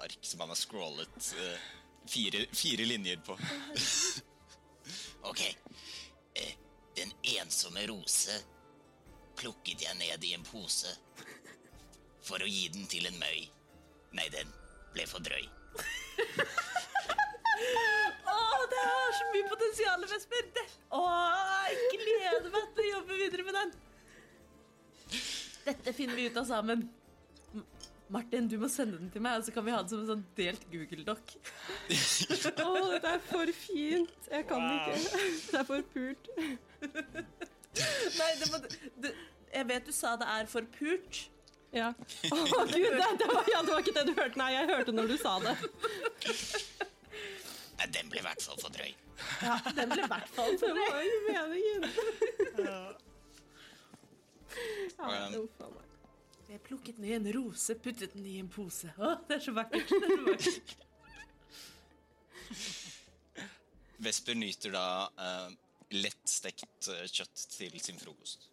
[0.00, 1.64] ark som han har scrollet uh,
[2.08, 3.36] fire, fire linjer på.
[5.30, 5.42] ok.
[6.94, 8.36] Den ensomme rose
[9.38, 10.92] plukket jeg ned i en pose
[12.24, 13.40] for å gi den til en møy.
[14.14, 14.50] Nei, den
[14.94, 15.42] ble for drøy.
[18.24, 18.36] Å,
[18.70, 20.44] det har så mye potensial, Vesper.
[20.94, 23.74] Å, oh, jeg gleder meg til å jobbe videre med den.
[25.64, 26.86] Dette finner vi ut av sammen.
[28.14, 30.10] Martin, du må sende den til meg, og så kan vi ha den som en
[30.10, 31.34] sånn delt Google-doc.
[32.66, 34.12] Å, dette er for fint!
[34.30, 34.74] Jeg kan Wow.
[34.76, 35.22] ikke.
[35.50, 36.24] Det er for pult.
[38.20, 38.60] Nei, det må,
[39.02, 39.14] det,
[39.54, 41.22] jeg vet du sa det er for pult.
[41.74, 41.90] Ja.
[41.90, 42.36] Å,
[42.70, 44.38] gud, det, det, var, ja, det var ikke det du hørte.
[44.38, 45.54] Nei, jeg hørte når du sa det.
[47.78, 48.92] Nei, den ble i hvert fall for drøy.
[49.42, 51.88] Ja, den ble i hvert fall Det var jo meningen.
[52.64, 52.82] Ja,
[54.54, 55.82] Um, uff meg.
[56.46, 58.92] Jeg plukket ned en rose, puttet den i en pose.
[58.94, 59.90] Å, det er så vakkert.
[59.90, 60.74] Det er så vakkert.
[64.04, 64.86] Vesper nyter da
[65.18, 65.48] eh,
[65.94, 68.50] lettstekt eh, kjøtt til sin frokost.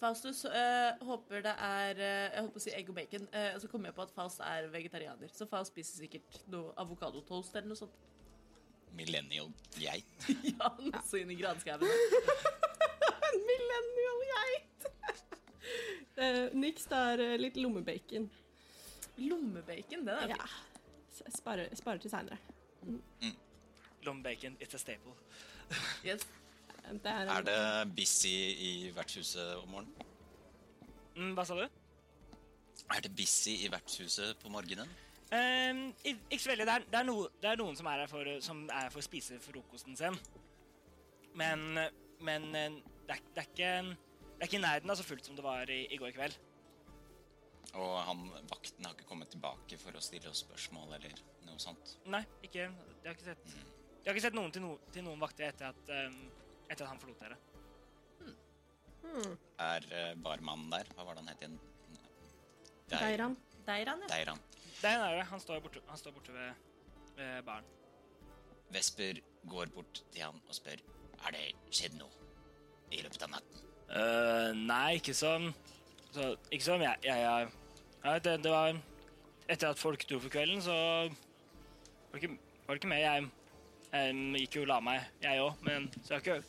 [0.00, 3.28] Faustus øh, håper det er øh, Jeg holdt på å si egg og bacon.
[3.32, 5.30] øh, så kom jeg på at Faust er vegetarianer.
[5.32, 7.94] Så Faust spiser sikkert noe avokadotoast eller noe sånt.
[8.94, 9.48] Millennial
[9.78, 10.26] geit.
[10.52, 11.82] ja, noe så inn i granskauen.
[13.50, 14.90] Millennial geit!
[16.14, 18.28] Uh, Niks, det er eh, litt lommebacon.
[19.18, 20.36] Lommebacon, det er Ja.
[20.36, 21.00] fin.
[21.16, 22.38] Så jeg sparer, sparer til seinere.
[24.06, 25.16] Lommebacon, it's a staple.
[26.04, 26.26] Yes.
[26.84, 30.12] Det er, Er det busy i vertshuset om morgenen?
[31.16, 31.64] Mm, hva sa du?
[32.92, 34.90] Er det busy i vertshuset på morgenen?
[35.32, 36.66] Um, ikke så veldig.
[36.66, 39.00] Det er, det, er no, det er noen som er her for, som er for
[39.00, 40.18] å spise frokosten sin.
[41.34, 41.64] Men,
[42.22, 42.76] men eh,
[43.08, 43.70] det, er, det, er ikke,
[44.36, 46.36] det er ikke i nærheten av så fullt som det var i, i går kveld.
[47.74, 51.96] Og han, vakten har ikke kommet tilbake for å stille oss spørsmål eller noe sånt.
[52.12, 53.56] Nei, ikke, jeg har ikke sett,
[54.04, 56.18] jeg har ikke sett noen til, no, til noen vakter etter at, um,
[56.68, 57.38] etter at han forlot dere.
[59.64, 60.88] Er uh, barmannen der?
[60.96, 61.56] Hva var det han het igjen?
[62.90, 63.36] Deir- Deiran.
[63.64, 64.10] Deiran, ja.
[64.12, 64.40] Deiran.
[64.82, 65.26] Deiran er det.
[65.30, 66.64] Han står borte, han står borte ved,
[67.16, 67.68] ved baren.
[68.74, 70.80] Vesper går bort til han og spør
[71.28, 72.10] Er det skjedd noe
[72.92, 73.60] i løpet av natten.
[73.88, 75.50] Uh, nei, ikke som
[76.14, 77.48] så, Ikke som jeg, jeg, jeg
[78.04, 78.78] ja, det, det var
[79.48, 83.02] Etter at folk dro for kvelden, så var det ikke, var det ikke mer.
[83.04, 83.26] Jeg,
[83.94, 86.44] jeg gikk jo og la meg, jeg òg, men så har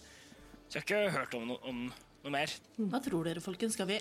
[0.76, 1.82] jeg har ikke hørt om, no, om
[2.26, 2.52] noe mer.
[2.76, 3.78] Hva tror dere, folkens?
[3.78, 4.00] Skal vi,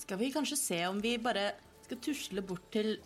[0.00, 1.52] skal vi kanskje se om vi bare
[1.84, 2.96] skal tusle bort til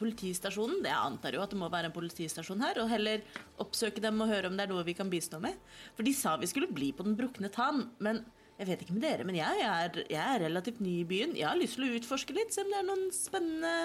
[0.00, 0.80] politistasjonen?
[0.88, 3.22] Jeg antar jo at det må være en politistasjon her, og heller
[3.62, 5.58] oppsøke dem og høre om det er noe vi kan bistå med.
[5.94, 8.24] For de sa vi skulle bli på Den brukne tann, men
[8.60, 11.36] jeg vet ikke med dere, men jeg er, jeg er relativt ny i byen.
[11.38, 13.76] Jeg har lyst til å utforske litt, se om det er noen spennende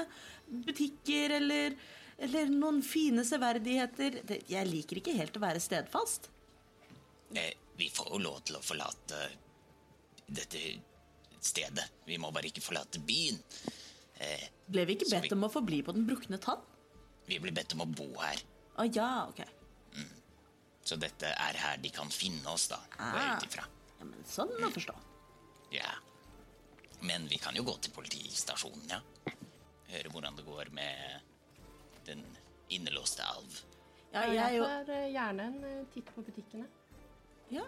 [0.65, 1.77] butikker eller,
[2.19, 4.21] eller noen fine severdigheter.
[4.49, 6.29] Jeg liker ikke helt å være stedfast.
[7.35, 9.23] Eh, vi får jo lov til å forlate
[10.27, 10.61] dette
[11.41, 11.89] stedet.
[12.07, 13.39] Vi må bare ikke forlate byen.
[14.17, 16.61] Eh, Ble vi ikke bedt vi- om å få bli på Den brukne tann?
[17.27, 18.37] vi ble bedt om å bo her.
[18.77, 19.43] Å ja, ok.
[20.85, 22.77] Så dette er her de kan finne oss, da.
[22.99, 23.39] Ah.
[23.55, 24.93] Ja, men sånn å forstå.
[25.71, 25.89] Ja.
[27.01, 28.99] Men vi kan jo gå til politistasjonen, ja.
[29.89, 31.21] Høre hvordan det går med
[32.07, 32.23] den
[32.73, 33.61] innelåste alv.
[34.15, 36.67] Ja, jeg, jo, tar eh, gjerne en eh, titt på butikkene.
[37.51, 37.65] ja,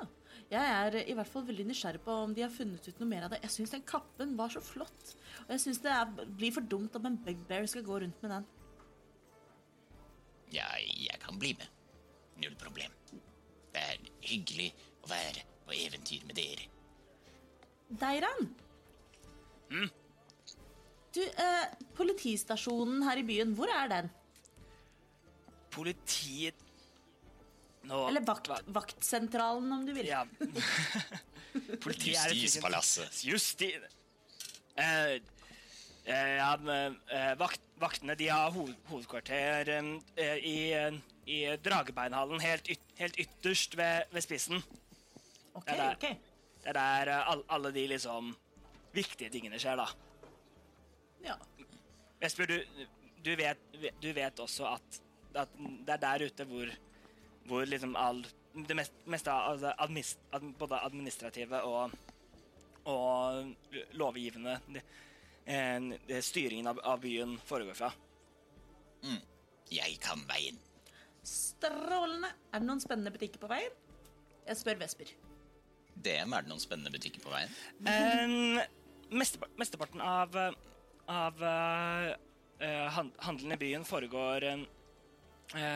[0.48, 3.26] jeg er i hvert fall veldig nysgjerrig på om de har funnet ut noe mer
[3.28, 3.42] av det.
[3.44, 5.16] Jeg syns den kappen var så flott.
[5.46, 8.34] Og jeg syns det er, blir for dumt om en bugbear skal gå rundt med
[8.36, 8.48] den.
[10.56, 11.68] Ja, jeg kan bli med.
[12.40, 12.94] Null problem.
[13.74, 14.70] Det er hyggelig
[15.04, 16.70] å være på eventyr med dere.
[18.00, 18.48] Deiran.
[21.18, 21.66] Du, eh,
[21.98, 24.10] politistasjonen her i byen, hvor er den?
[25.78, 26.66] Politiet
[27.88, 30.10] Nå Eller vakt, vaktsentralen, om du vil.
[30.10, 30.26] Ja.
[31.88, 33.22] Justispalasset.
[33.24, 33.70] Justi...
[34.76, 35.14] Eh,
[36.04, 36.50] eh, ja,
[37.08, 41.00] eh, vakt, vaktene de har hoved, hovedkvarter eh, i, eh,
[41.32, 44.62] i Dragebeinhallen, helt, yt, helt ytterst ved, ved spissen.
[45.54, 45.96] Ok, Det er der.
[45.96, 46.16] okay.
[46.62, 48.36] Det er der eh, all, alle de liksom
[48.94, 49.88] viktige tingene skjer, da.
[51.24, 51.40] Ja.
[52.20, 52.86] Vesper, du,
[53.24, 53.68] du, vet,
[54.02, 55.02] du vet også at
[55.34, 56.72] det er der ute hvor,
[57.48, 58.24] hvor liksom all
[58.58, 61.94] det mest, meste av altså, både administrative og,
[62.90, 64.82] og lovgivende det,
[65.46, 67.92] eh, styringen av, av byen foregår fra.
[69.72, 70.58] Jeg kan veien.
[71.28, 72.32] Strålende.
[72.54, 73.74] Er det noen spennende butikker på veien?
[74.48, 75.12] Jeg spør Vesper.
[75.98, 77.52] DM, er det noen spennende butikker på veien.
[77.84, 80.38] Um, mestepart, mesteparten av,
[81.12, 82.12] av eh,
[82.64, 84.46] eh, handelen i byen foregår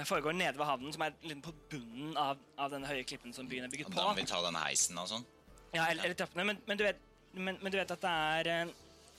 [0.06, 3.48] foregår nede ved havnen, som er litt på bunnen av, av denne høye klippen som
[3.48, 3.96] byen er bygget på.
[3.96, 5.26] da må vi ta den heisen og sånn.
[5.72, 6.44] Ja, eller, eller trappene.
[6.50, 7.00] Men, men, du vet,
[7.34, 8.74] men, men du vet at det er eh,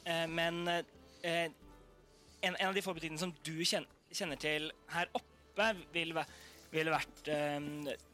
[0.04, 1.48] eh, Men eh,
[2.42, 6.28] en, en av de få butikkene som du kjenner, kjenner til her oppe, vil, væ-
[6.72, 7.60] vært eh,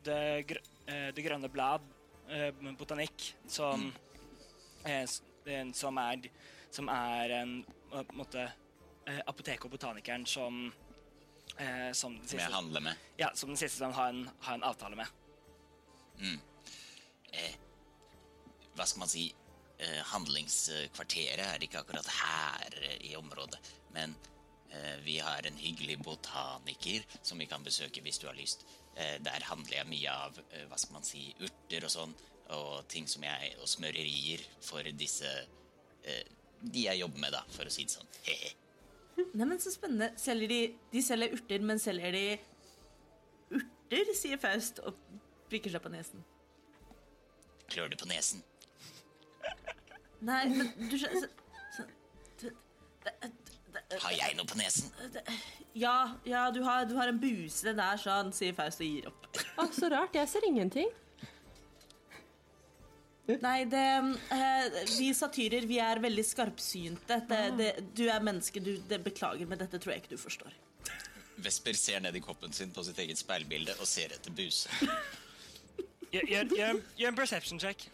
[0.07, 1.82] det, gr eh, det grønne blad,
[2.30, 3.93] eh, botanikk, som mm.
[4.86, 6.30] eh, Som er
[6.70, 8.43] Som er en på en måte
[9.09, 10.68] eh, apoteket og botanikeren som
[11.59, 12.96] eh, som, den Som jeg handler med.
[13.18, 15.06] ja, som den siste som har en, har en avtale med.
[18.74, 19.28] Hva skal man si?
[19.78, 23.59] Eh, handlingskvarteret er ikke akkurat her eh, i området.
[23.94, 24.14] Men
[24.70, 28.66] eh, vi har en hyggelig botaniker som vi kan besøke hvis du har lyst.
[28.96, 32.16] Eh, der handler jeg mye av eh, hva skal man si, urter og sånn.
[32.59, 35.28] Og ting som jeg, og smørerier for disse
[36.02, 36.24] eh,
[36.59, 38.09] De jeg jobber med, da, for å si det sånn.
[38.26, 38.54] Hehe.
[39.34, 40.12] Neimen, så spennende.
[40.20, 40.60] Selger de
[40.92, 42.24] De selger urter, men selger de
[43.58, 44.94] urter, sier Faust og
[45.50, 46.24] prikker seg på nesen.
[47.68, 48.42] Klør det på nesen.
[50.24, 51.28] Nei, men du skjønner så-
[51.76, 51.86] så-
[52.40, 52.54] det-
[53.04, 53.32] det-
[53.90, 54.90] det- Har jeg noe på nesen?
[55.74, 59.26] Ja, ja du, har, du har en buse der, sånn, sier Faust og gir opp.
[59.58, 60.12] Ah, så rart.
[60.14, 60.88] Jeg ser ingenting.
[63.28, 63.80] Nei, det
[64.32, 67.18] eh, Vi satyrer, vi er veldig skarpsynte.
[67.28, 67.66] Det, det,
[67.98, 70.52] du er menneske, du det Beklager, men dette tror jeg ikke du forstår.
[71.44, 74.68] Vesper ser ned i koppen sin på sitt eget speilbilde og ser etter buse.
[76.14, 77.84] Gjør, en perception check.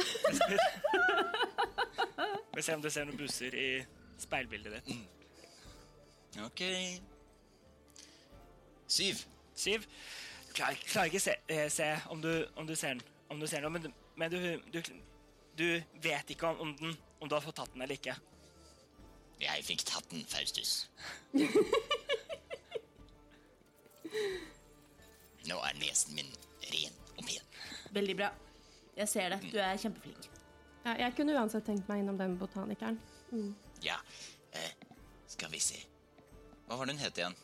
[2.56, 3.68] Vi ser om du ser noen buser i
[4.20, 4.96] speilbildet ditt.
[6.46, 6.60] Ok.
[8.90, 9.20] Syv.
[9.54, 9.84] Syv.
[10.48, 13.46] Du klarer, klarer ikke se, eh, se om, du, om, du ser, den- om du
[13.46, 14.36] ser noe, men, men du,
[14.74, 14.80] du,
[15.56, 18.14] du vet ikke om, om, den, om du har fått tatt den eller ikke.
[19.40, 20.72] Jeg fikk tatt den, Faustus.
[25.48, 26.28] Nå er nesen min
[26.68, 27.44] ren og pen.
[27.96, 28.28] Veldig bra.
[28.98, 29.40] Jeg ser det.
[29.48, 30.28] Du er kjempeflink.
[30.84, 32.98] Ja, jeg kunne uansett tenkt meg innom den botanikeren.
[33.30, 33.54] Mm.
[33.84, 33.96] Ja,
[34.56, 34.74] eh,
[35.30, 35.80] skal vi se.
[36.66, 37.36] Hva var det hun het igjen?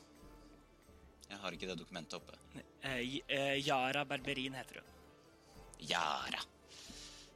[1.30, 2.34] Jeg har ikke det dokumentet oppe.
[2.84, 3.00] Eh,
[3.32, 4.88] eh, Yara Berberin heter hun.
[5.88, 6.42] Yara.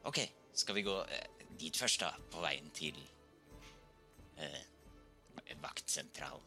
[0.08, 0.18] Ok,
[0.56, 1.26] skal vi gå eh,
[1.60, 2.12] dit først, da?
[2.32, 2.96] På veien til
[4.40, 4.62] eh,
[5.62, 6.42] vaktsentralen,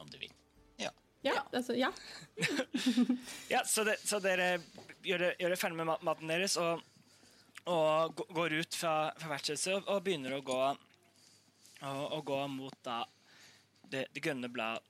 [0.00, 0.32] om du vil.
[0.80, 0.90] Ja.
[1.24, 1.90] Ja, altså, ja.
[3.52, 4.58] Ja, så, det, så dere
[5.04, 6.82] gjør det, gjør det ferdig med maten deres og,
[7.70, 12.76] og går ut fra, fra vertshuset og, og begynner å gå og, og gå mot
[12.84, 13.02] da
[13.92, 14.80] det, det grønne blad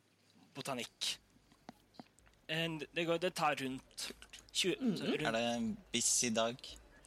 [0.54, 1.16] botanikk.
[2.54, 4.08] En- Det, går, det tar rundt
[4.52, 6.58] 20 så rundt, Er det en busy dag?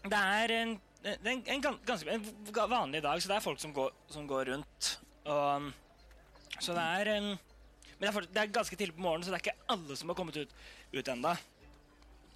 [0.07, 0.73] Det er en,
[1.03, 2.23] det er en, en ganske en
[2.71, 4.89] vanlig dag, så det er folk som går, som går rundt.
[5.27, 5.69] Og,
[6.59, 7.29] så det er en
[7.97, 10.11] Men det er, det er ganske tidlig på morgenen, så det er ikke alle som
[10.11, 10.51] har kommet ut,
[10.93, 11.31] ut ennå.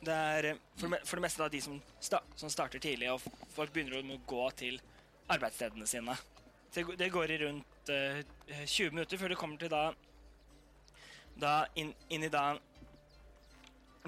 [0.01, 3.21] Det er eh, for, for det meste da de som, sta, som starter tidlig, og
[3.53, 4.79] folk begynner å gå til
[5.29, 6.15] arbeidsstedene sine.
[6.73, 8.23] Så det, går- i rundt uh,
[8.65, 9.91] 20 minutter før det kommer til da
[11.41, 12.55] Da inn, inn i da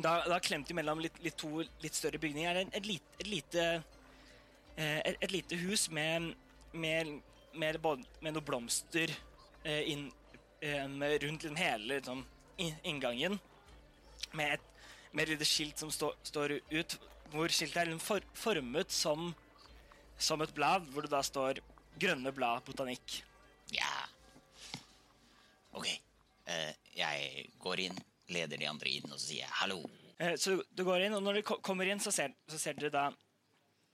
[0.02, 3.30] da, da klemt imellom litt, litt to litt større bygninger er det et, lite, et
[3.30, 3.93] lite eh,
[4.78, 6.34] et, et lite hus med
[6.74, 7.22] med,
[7.54, 7.80] med,
[8.22, 9.12] med noen blomster
[9.64, 10.08] eh, inn,
[10.62, 12.26] eh, med rundt hele liksom,
[12.84, 13.40] inngangen.
[14.34, 14.70] Med et,
[15.14, 16.98] med et skilt som stå, står ut,
[17.34, 19.34] hvor skiltet er liksom for, formet som,
[20.18, 21.62] som et blad, hvor det da står
[21.94, 23.20] 'Grønne blad botanikk'.
[23.70, 24.08] Ja.
[25.78, 25.88] Ok.
[26.50, 28.00] Eh, jeg går inn,
[28.34, 29.84] leder de andre inn, og så sier hallo.
[30.18, 32.90] Eh, Så du går inn, og når du kommer inn, så ser, så ser dere
[32.90, 33.12] da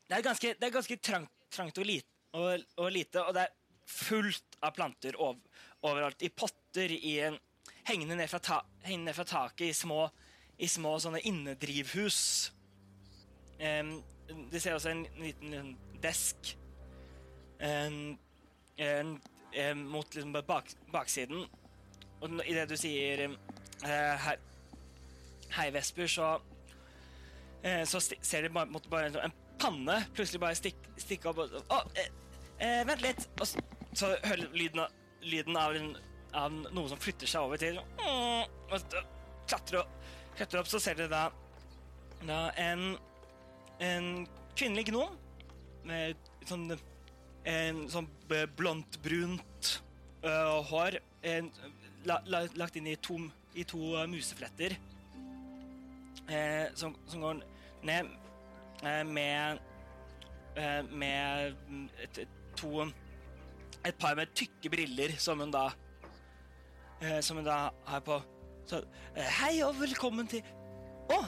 [0.10, 3.43] Det er ganske, det er ganske trangt, trangt og, lit, og, og lite, og det
[3.45, 3.51] er
[3.89, 5.41] fullt av planter over,
[5.86, 6.24] overalt.
[6.26, 7.36] I potter, i en,
[7.86, 8.57] hengende, ned fra ta,
[8.88, 10.07] hengende ned fra taket, i små,
[10.57, 12.22] i små sånne innedrivhus.
[13.62, 13.99] Um,
[14.49, 16.55] det ser også en liten, desk
[17.62, 18.18] um,
[18.80, 21.45] um, mot liksom bak, baksiden.
[22.20, 24.41] Og idet du sier eh, her,
[25.55, 30.78] Hei, Vesper, så uh, Så ser de bare, bare en panne plutselig bare stikk,
[31.30, 32.10] opp og Å, eh,
[32.64, 33.26] eh, vent litt!
[33.39, 33.64] Og så,
[33.97, 34.91] så hører du lyden, av,
[35.26, 35.89] lyden av, en,
[36.38, 39.03] av noe som flytter seg over til mm, Og så
[39.49, 41.24] klatrer, opp- klatrer opp, så ser dere da,
[42.28, 42.86] da en,
[43.84, 44.10] en
[44.60, 45.16] kvinnelig gnom
[45.89, 46.68] med sånn
[47.49, 49.70] en sånn b- blondt-brunt
[50.28, 51.47] øh, hår en,
[52.05, 53.16] la, la, lagt inn i to,
[53.57, 53.80] i to
[54.12, 54.76] musefletter.
[56.30, 57.39] Eh, som, som går
[57.88, 58.12] ned
[58.84, 59.60] med
[60.58, 61.56] eh, Med
[62.04, 62.20] et,
[62.58, 62.82] to
[63.86, 65.70] Et par med tykke briller som hun da
[67.02, 68.20] eh, Som hun da har på.
[68.68, 68.82] Så
[69.16, 70.44] eh, Hei og velkommen til
[71.12, 71.22] Å!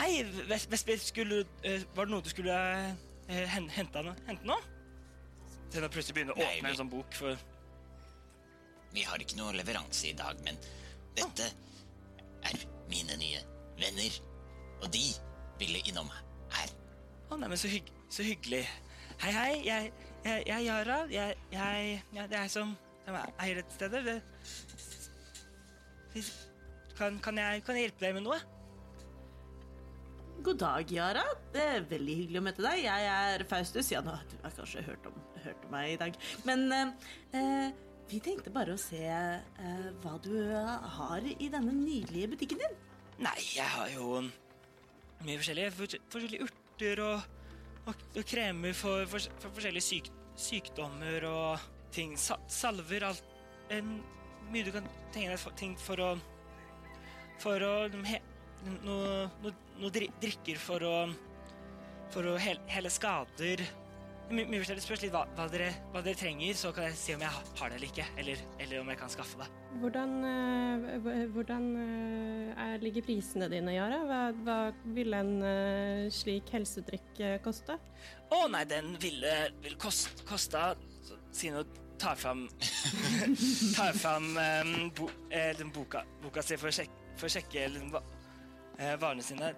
[0.00, 2.56] Hei, Vestby, Skulle eh, Var det noe du skulle
[3.28, 4.58] eh, hente, hente nå?
[5.70, 7.36] Til å plutselig begynner å Nei, åpne vi- en sånn bok for
[8.94, 10.56] Vi har ikke noe leveranse i dag, men
[11.14, 11.44] dette
[12.42, 12.56] er
[12.90, 13.38] mine nye
[13.78, 14.16] venner.
[14.82, 15.04] Og de
[15.60, 16.24] ville innom her.
[17.30, 18.64] Å, nei, men så, hygg, så hyggelig.
[19.22, 19.50] Hei, hei.
[19.66, 19.90] Jeg,
[20.24, 21.00] jeg, jeg er Yara.
[21.12, 22.72] Jeg, jeg, jeg, det er jeg som,
[23.10, 24.00] eier dette stedet.
[26.14, 26.24] Det,
[26.98, 28.40] kan, kan, jeg, kan jeg hjelpe deg med noe?
[30.40, 31.22] God dag, Yara.
[31.54, 32.82] Det er veldig hyggelig å møte deg.
[32.86, 33.92] Jeg er Faustus.
[33.92, 36.18] Ja, nå, du har kanskje hørt om, hørt om meg i dag.
[36.48, 37.66] Men eh, eh,
[38.10, 40.32] vi tenkte bare å se eh, hva du
[40.98, 42.78] har i denne nydelige butikken din.
[43.20, 46.59] Nei, jeg har jo mye forskjellige, fors- forskjellige urter
[47.04, 47.20] og,
[47.86, 50.10] og, og kremer for, for, for forskjellige syk,
[50.40, 52.16] sykdommer og ting.
[52.18, 53.26] Salver, alt.
[53.70, 53.98] En,
[54.50, 56.10] mye du kan tenke deg ting for å
[57.40, 58.18] For å Noe
[58.84, 58.96] no,
[59.40, 60.94] no no drikker for å
[62.12, 63.62] For å hele, hele skader.
[64.30, 64.62] Mye.
[64.62, 67.72] Spørs litt hva, hva, dere, hva dere trenger, så kan jeg si om jeg har
[67.72, 68.04] det eller ikke.
[68.20, 69.48] Eller, eller om jeg kan skaffe det.
[69.82, 73.98] Hvordan, eh, hvordan eh, er, ligger prisene dine, Yara?
[74.06, 74.58] Hva, hva
[74.94, 77.78] vil en eh, slik helsedrikk koste?
[78.30, 80.72] Å nei, den ville, vil kost, kosta
[81.02, 82.46] så Sier hun tar fram
[83.76, 87.66] Tar fram um, bo, eh, den boka, boka si for å sjekke, for å sjekke
[87.92, 88.06] va-
[89.02, 89.52] varene sine.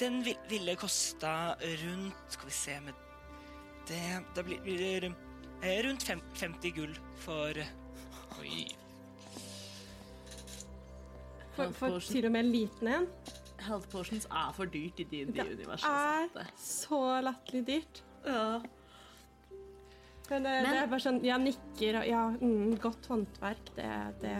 [0.00, 3.03] Den vil, ville kosta rundt Skal vi se med
[3.88, 5.04] det det blir blir
[5.62, 7.54] eh, rundt 50 gull for
[8.40, 8.64] Oi.
[11.54, 13.04] For, for til og med en liten en.
[13.64, 16.32] Health potions er for dyrt i DND-universet.
[16.34, 18.00] Det er så latterlig dyrt.
[18.26, 18.58] Ja.
[20.30, 23.70] Men det, Men- det er bare sånn Jeg nikker og Ja, mm, godt håndverk.
[23.76, 24.34] Det, det,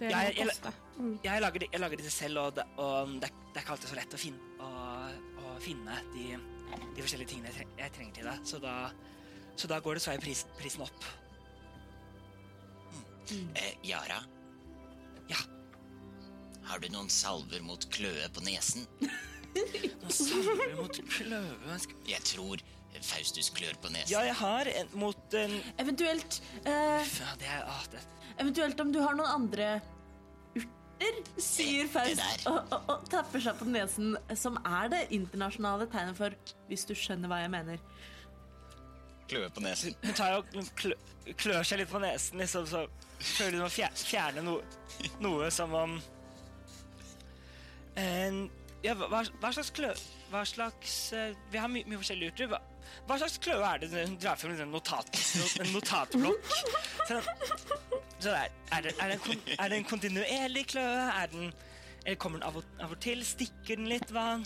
[0.00, 0.72] Ja, jeg- jeg- koste.
[0.98, 1.18] Mm.
[1.24, 3.70] Jeg lager, det- jeg lager disse selv, og, det, og det, er, det er ikke
[3.70, 4.68] alltid så lett å finne, å,
[5.46, 6.36] å finne de,
[6.96, 8.46] de forskjellige tingene jeg, treng jeg trenger til deg.
[8.48, 8.74] Så da,
[9.56, 11.08] så da går dessverre pris, prisen opp.
[13.30, 14.20] Eh, Yara,
[15.28, 15.40] Ja.
[16.68, 18.86] har du noen salver mot kløe på nesen?
[19.02, 22.62] noen salver mot kløe Jeg tror
[23.02, 24.12] Faustus klør på nesen.
[24.14, 28.00] Ja, jeg har en mot en Eventuelt, eh, Ja, det er ah, det,
[28.38, 29.68] eventuelt om du har noen andre
[31.36, 36.36] sier Faust og, og, og tapper seg på nesen, som er det internasjonale tegnet for
[36.70, 37.82] hvis du skjønner hva jeg mener.
[39.26, 39.96] Kløe på nesen.
[40.04, 40.94] Hun tar og klø,
[41.34, 42.84] klør seg litt på nesen, liksom, så
[43.18, 44.60] føler hun å fjerne no,
[45.24, 45.98] noe som om
[47.96, 48.46] en,
[48.84, 49.90] Ja, hva, hva slags klø...
[50.26, 52.48] Hva slags eh, Vi har my, mye forskjellig urter.
[52.50, 52.58] Hva,
[53.06, 55.10] hva slags kløe er det hun drar frem en, notat,
[55.62, 56.50] en notatblokk?
[58.32, 61.08] Er, er, det, er, det kon- er det en kontinuerlig kløe?
[61.10, 61.50] Er den
[62.06, 63.22] eller kommer den av og, av og til?
[63.26, 64.12] Stikker den litt?
[64.14, 64.38] Hva?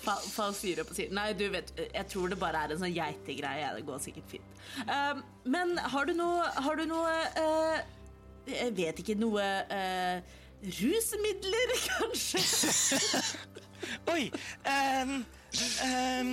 [0.00, 2.80] Fall, Faust gir opp og sier Nei, du vet, jeg tror det bare er en
[2.80, 3.72] sånn geitegreie.
[3.76, 4.60] Det går sikkert fint.
[4.86, 7.80] Um, men har du noe Har du noe uh,
[8.48, 10.38] Jeg vet ikke, noe uh,
[10.80, 12.44] rusmidler, kanskje?
[14.14, 14.30] Oi!
[14.64, 15.18] Um,
[15.84, 16.32] um,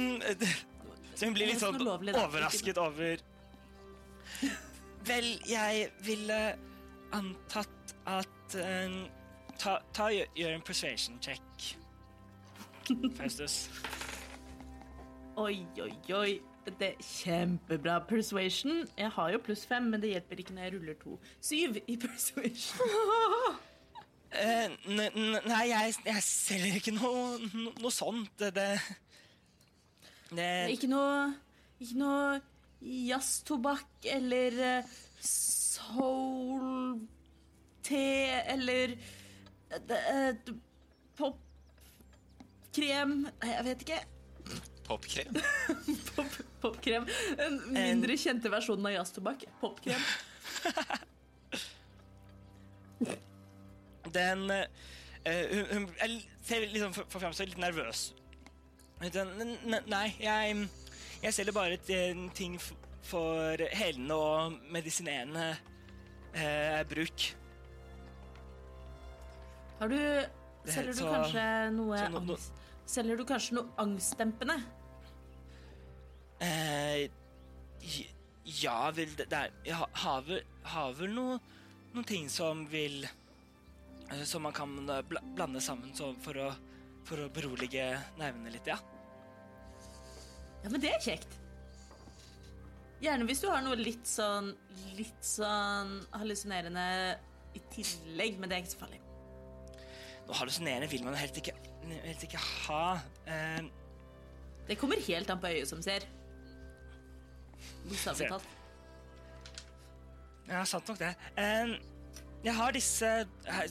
[1.18, 3.20] så hun blir litt sånn er overrasket over
[5.08, 6.40] Vel, jeg ville
[7.16, 8.98] antatt at um,
[9.60, 11.78] ta, ta, gjør, en persuasion check.
[13.18, 13.70] Faustus.
[15.38, 16.40] Oi, oi, oi.
[16.68, 18.82] Det er Kjempebra persuasion.
[18.98, 21.20] Jeg har jo pluss fem, men det hjelper ikke når jeg ruller to.
[21.42, 22.90] Syv i persuasion.
[24.34, 28.34] Uh, n- n- nei, jeg, jeg selger ikke noe, no, noe sånt.
[28.40, 28.68] Det, det,
[30.36, 31.30] det Ikke noe
[31.80, 32.40] Ikke noe
[32.82, 34.86] jazztobakk eller eh,
[35.24, 37.02] soul-te
[38.54, 38.98] eller
[39.72, 40.36] eh,
[41.18, 43.14] popkrem
[43.44, 44.02] jeg vet ikke.
[44.88, 45.36] Popkrem.
[46.16, 47.08] Pop, popkrem.
[47.44, 49.44] En mindre kjente versjon av jazztobakk.
[49.60, 50.02] Popkrem.
[54.16, 54.64] Den uh,
[55.52, 58.14] hun, hun Jeg ser liksom for, for fremstå litt nervøs.
[59.14, 59.58] Den,
[59.92, 60.70] nei, jeg,
[61.24, 61.78] jeg selger bare
[62.36, 62.58] ting
[63.08, 65.50] for helende og medisinerende
[66.36, 67.28] eh, bruk.
[69.80, 69.98] Har du
[70.68, 72.54] Selger du så- kanskje noe no- no- angst...
[72.88, 74.58] Selger du kanskje noe angstdempende?
[76.42, 77.08] Eh,
[78.62, 81.40] ja vil det, det er Jeg har vel, har vel noe,
[81.96, 84.76] noen ting som vil eh, Som man kan
[85.10, 86.52] blande sammen så, for, å,
[87.10, 87.88] for å berolige
[88.20, 88.78] nervene litt, ja.
[90.64, 91.36] Ja, men det er kjekt.
[93.02, 94.54] Gjerne hvis du har noe litt sånn
[94.98, 96.86] Litt sånn hallusinerende
[97.58, 99.00] i tillegg, men det er ikke så farlig.
[100.28, 101.54] Noe hallusinerende vil man helt helst ikke,
[102.06, 103.00] helst ikke ha.
[103.30, 103.62] Eh,
[104.68, 106.06] Det kommer helt an på øyet som ser.
[107.88, 108.50] Bokstavelig talt.
[110.48, 111.14] Ja, sant nok det.
[111.38, 111.78] Eh,
[112.44, 113.08] jeg har disse
[113.48, 113.68] her,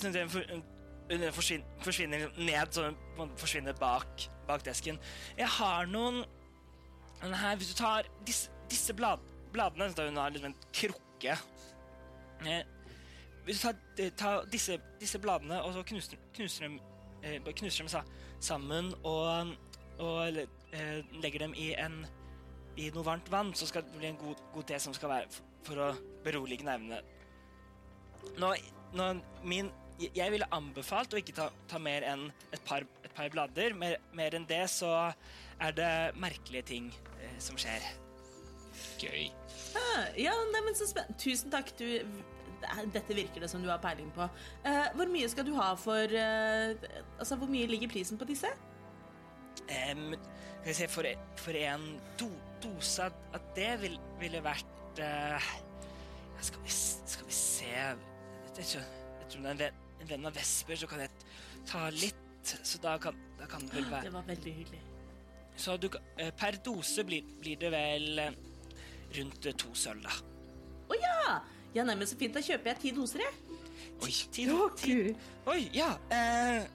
[1.32, 4.98] forsvinner, forsvinner ned, så man forsvinner bak, bak desken.
[5.38, 6.24] Jeg har noen
[7.22, 9.18] den her, Hvis du tar disse, disse blad,
[9.52, 11.38] bladene så Hun har liksom en krukke.
[12.46, 12.62] Eh,
[13.44, 16.80] hvis du tar, eh, tar disse, disse bladene og så knuser, knuser dem,
[17.22, 18.02] eh, knuser dem sa,
[18.40, 19.54] sammen og,
[19.98, 20.32] og
[21.22, 22.04] legger dem i en
[22.76, 25.30] i noe varmt vann, så skal det bli en god, god te som skal være
[25.32, 25.86] for, for å
[26.26, 27.00] berolige nervene.
[28.36, 28.54] Nå,
[28.96, 29.10] nå
[29.46, 33.72] min Jeg ville anbefalt å ikke ta, ta mer enn et par, et par blader.
[33.72, 34.90] Mer, mer enn det så
[35.60, 36.88] er det merkelige ting
[37.20, 37.84] eh, som skjer.
[39.00, 39.28] Gøy.
[39.76, 41.18] Ah, Ja, nei, men så spennende.
[41.20, 41.72] Tusen takk.
[41.78, 41.84] Du,
[42.92, 44.28] dette virker det som du har peiling på.
[44.64, 46.76] Eh, hvor mye skal du ha for eh,
[47.18, 48.50] Altså, hvor mye ligger prisen på disse?
[49.66, 50.12] Um,
[50.60, 51.08] skal vi se, for,
[51.40, 51.86] for en
[52.20, 52.28] do,
[52.62, 55.48] dose av det vil, ville vært uh,
[56.44, 57.96] skal, vi, skal vi se Jeg,
[58.58, 58.84] jeg, tror,
[59.22, 61.26] jeg tror det er en venn, en venn av Vesper, så kan jeg
[61.66, 62.22] ta litt.
[62.46, 64.85] Så da kan, da kan det vel være Det var veldig hyggelig.
[65.56, 65.88] Så du,
[66.18, 68.38] eh, per dose blir, blir det vel eh,
[69.16, 70.16] rundt eh, to sølv, da.
[70.86, 71.36] Å ja!
[71.76, 72.36] Ja, nei, men så fint.
[72.36, 73.62] Da kjøper jeg ti doser, jeg.
[74.04, 74.44] Oi, ti,
[74.80, 74.94] ti,
[75.48, 75.90] oi ja.
[76.12, 76.66] Eh,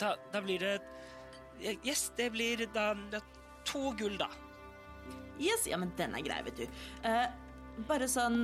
[0.00, 0.74] da, da blir det
[1.86, 2.90] Yes, det blir da,
[3.64, 4.26] to gull, da.
[5.38, 6.80] Yes, ja, men den er grei, vet du.
[7.06, 7.28] Eh,
[7.88, 8.42] bare sånn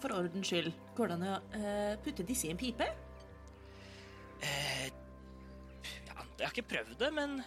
[0.00, 2.88] for ordens skyld, går det an å eh, putte disse i en pipe?
[4.44, 4.88] Eh,
[6.08, 7.38] ja, jeg har ikke prøvd det, men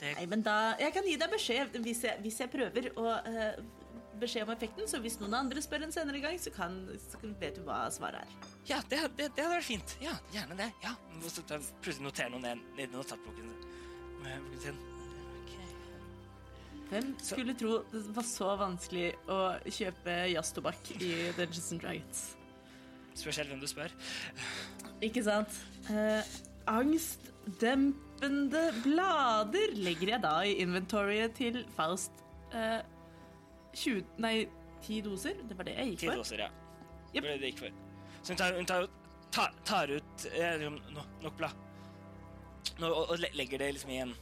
[0.00, 3.06] det, Nei, men da Jeg kan gi deg beskjed hvis jeg, hvis jeg prøver å
[3.16, 3.60] uh,
[4.20, 7.58] beskjed om effekten, så hvis noen andre spør en senere gang, så, kan, så vet
[7.58, 8.52] du hva svaret er.
[8.68, 9.96] Ja, det, det, det hadde vært fint.
[10.02, 10.70] Ja, gjerne det.
[10.84, 10.94] Ja,
[11.28, 13.52] så Plutselig noterer noen ned ned i boken
[14.62, 14.80] sin.
[15.42, 15.52] Ok.
[16.90, 22.24] Hvem skulle tro det var så vanskelig å kjøpe jazztobakk i Dungeons and Dragons?
[23.16, 23.92] Spesielt hvem du spør.
[25.04, 25.52] Ikke sant?
[25.92, 26.36] Eh,
[28.16, 32.12] angstdempende blader legger jeg da i inventoryet til Faust.
[32.52, 32.80] Eh,
[33.74, 34.48] 20 Nei,
[34.82, 35.34] 10 doser?
[35.48, 36.16] Det var det jeg gikk Ti for.
[36.16, 36.48] doser, ja.
[37.14, 37.22] Yep.
[37.22, 37.70] Det var det det gikk for.
[38.22, 38.88] Så hun tar, hun tar,
[39.32, 41.50] tar, tar ut eh, liksom, no, nok blad
[42.78, 44.14] no, og, og legger det liksom i en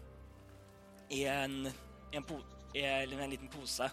[1.11, 1.67] i en,
[2.13, 2.39] i en, po,
[2.75, 3.91] i en, en liten pose.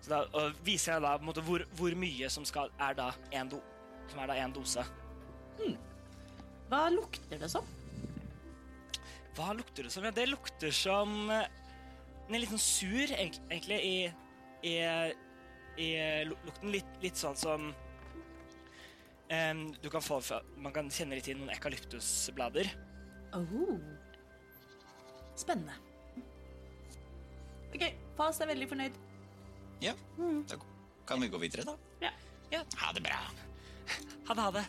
[0.00, 2.94] Så da, og viser jeg da på en måte hvor, hvor mye som skal, er
[2.94, 3.60] da én do,
[4.08, 4.84] som er da en dose.
[6.68, 7.66] Hva lukter det som?
[9.34, 10.04] Hva lukter det som?
[10.06, 11.46] Ja, det lukter som eh,
[12.26, 13.96] Den er litt sånn sur, egentlig, i,
[14.70, 14.74] i,
[15.82, 15.88] i
[16.28, 16.70] lukten.
[16.72, 17.66] Litt, litt sånn som
[19.28, 22.70] um, du kan få fra Man kan kjenne litt i noen ekalyptusblader.
[23.34, 23.74] Oh.
[25.36, 25.74] Spennende.
[27.74, 29.00] OK, Fas er veldig fornøyd.
[29.82, 29.92] Ja,
[30.48, 30.56] da
[31.08, 31.74] kan vi gå videre, da.
[32.06, 32.12] Ja.
[32.54, 32.62] Ja.
[32.78, 33.18] Ha det bra.
[34.28, 34.64] Ha det, ha det.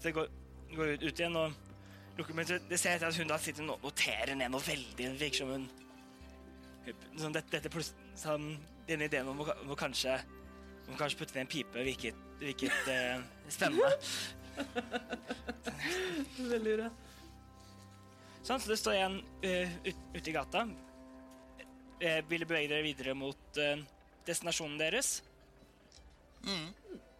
[0.00, 0.32] Så jeg går,
[0.74, 1.52] går ut, ut igjen og
[2.18, 4.94] lukker Men det ser jeg til at hun da sitter og noterer ned noe veldig.
[4.98, 5.66] Det virker som hun
[7.18, 7.84] sånn, dette, dette
[8.18, 8.54] sånn,
[8.84, 10.18] Denne ideen om å, om å kanskje
[10.84, 13.88] om å kanskje putte ned en pipe virket, virket eh, spennende.
[16.36, 16.90] Veldig bra.
[18.44, 20.66] Sånn, så det står igjen uh, ut, ute i gata.
[20.68, 23.80] Uh, vil bevege dere videre mot uh,
[24.28, 25.14] destinasjonen deres.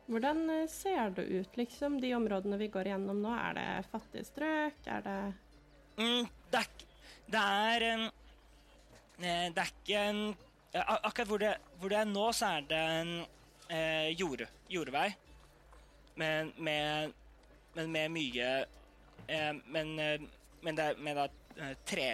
[0.07, 3.33] Hvordan eh, ser det ut, liksom, de områdene vi går gjennom nå?
[3.33, 4.87] Er det fattige strøk?
[4.87, 5.19] Er det
[5.95, 6.71] Mm, det er,
[7.31, 8.01] det er em,
[9.21, 10.23] eh, Det er ikke en
[10.75, 13.13] eh, Akkurat hvor det, hvor det er nå, så er det en
[13.71, 15.15] eh, jord, jordvei.
[16.17, 17.15] Men med,
[17.75, 18.51] men med mye
[19.29, 19.97] eh, Men,
[20.77, 21.29] det er med da
[21.87, 22.09] tre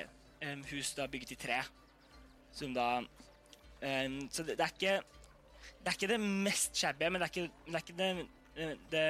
[0.68, 1.62] hus da bygget i tre.
[2.52, 3.00] Som da
[3.80, 5.00] eh, Så det, det er ikke
[5.80, 8.10] Det er ikke det mest shabby, men det er ikke det, er ikke det,
[8.92, 9.04] det,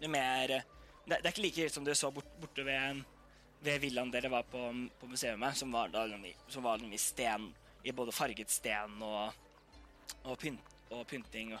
[0.00, 0.62] det, mer det,
[1.08, 3.02] det er ikke like ille som du så bort, borte ved
[3.60, 4.60] ved villaen dere var på,
[5.00, 6.06] på museet med, som var, da,
[6.48, 7.50] som var den i sten,
[7.84, 9.34] i både farget sten og,
[10.24, 11.54] og, pynt, og pynting.
[11.54, 11.60] Og.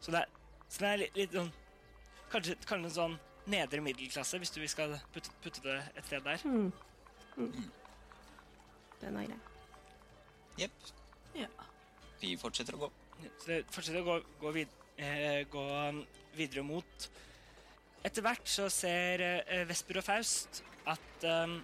[0.00, 0.38] Så, det er,
[0.68, 1.56] så det er litt, litt sånn
[2.28, 3.14] Kanskje, kanskje en sånn
[3.48, 6.42] nedre middelklasse, hvis du skal putte, putte det et sted der.
[6.44, 6.66] Mm.
[7.40, 7.70] Mm.
[9.00, 9.38] Den er grei.
[10.60, 10.90] Jepp.
[11.38, 11.48] Ja.
[12.20, 12.90] Vi fortsetter å gå.
[13.38, 15.64] Så det fortsetter å gå, gå, vid, eh, gå
[16.38, 17.08] videre mot
[18.06, 21.56] Etter hvert så ser eh, Vesper og Faust at um,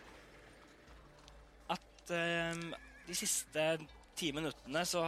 [1.70, 2.66] At um,
[3.06, 3.68] de siste
[4.18, 5.04] ti minuttene så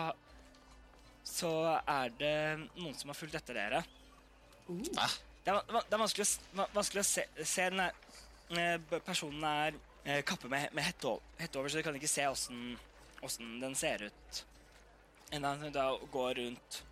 [1.26, 1.50] så
[1.90, 2.36] er det
[2.76, 3.80] noen som har fulgt etter dere.
[4.68, 4.78] Uh.
[5.42, 7.96] Det er, det er vanskelig å, vanskelig å se, se den er,
[8.54, 9.80] eh, Personen er
[10.22, 14.44] kappe med, med hette, over, så du kan ikke se åssen den ser ut.
[15.32, 16.82] Enda som da går rundt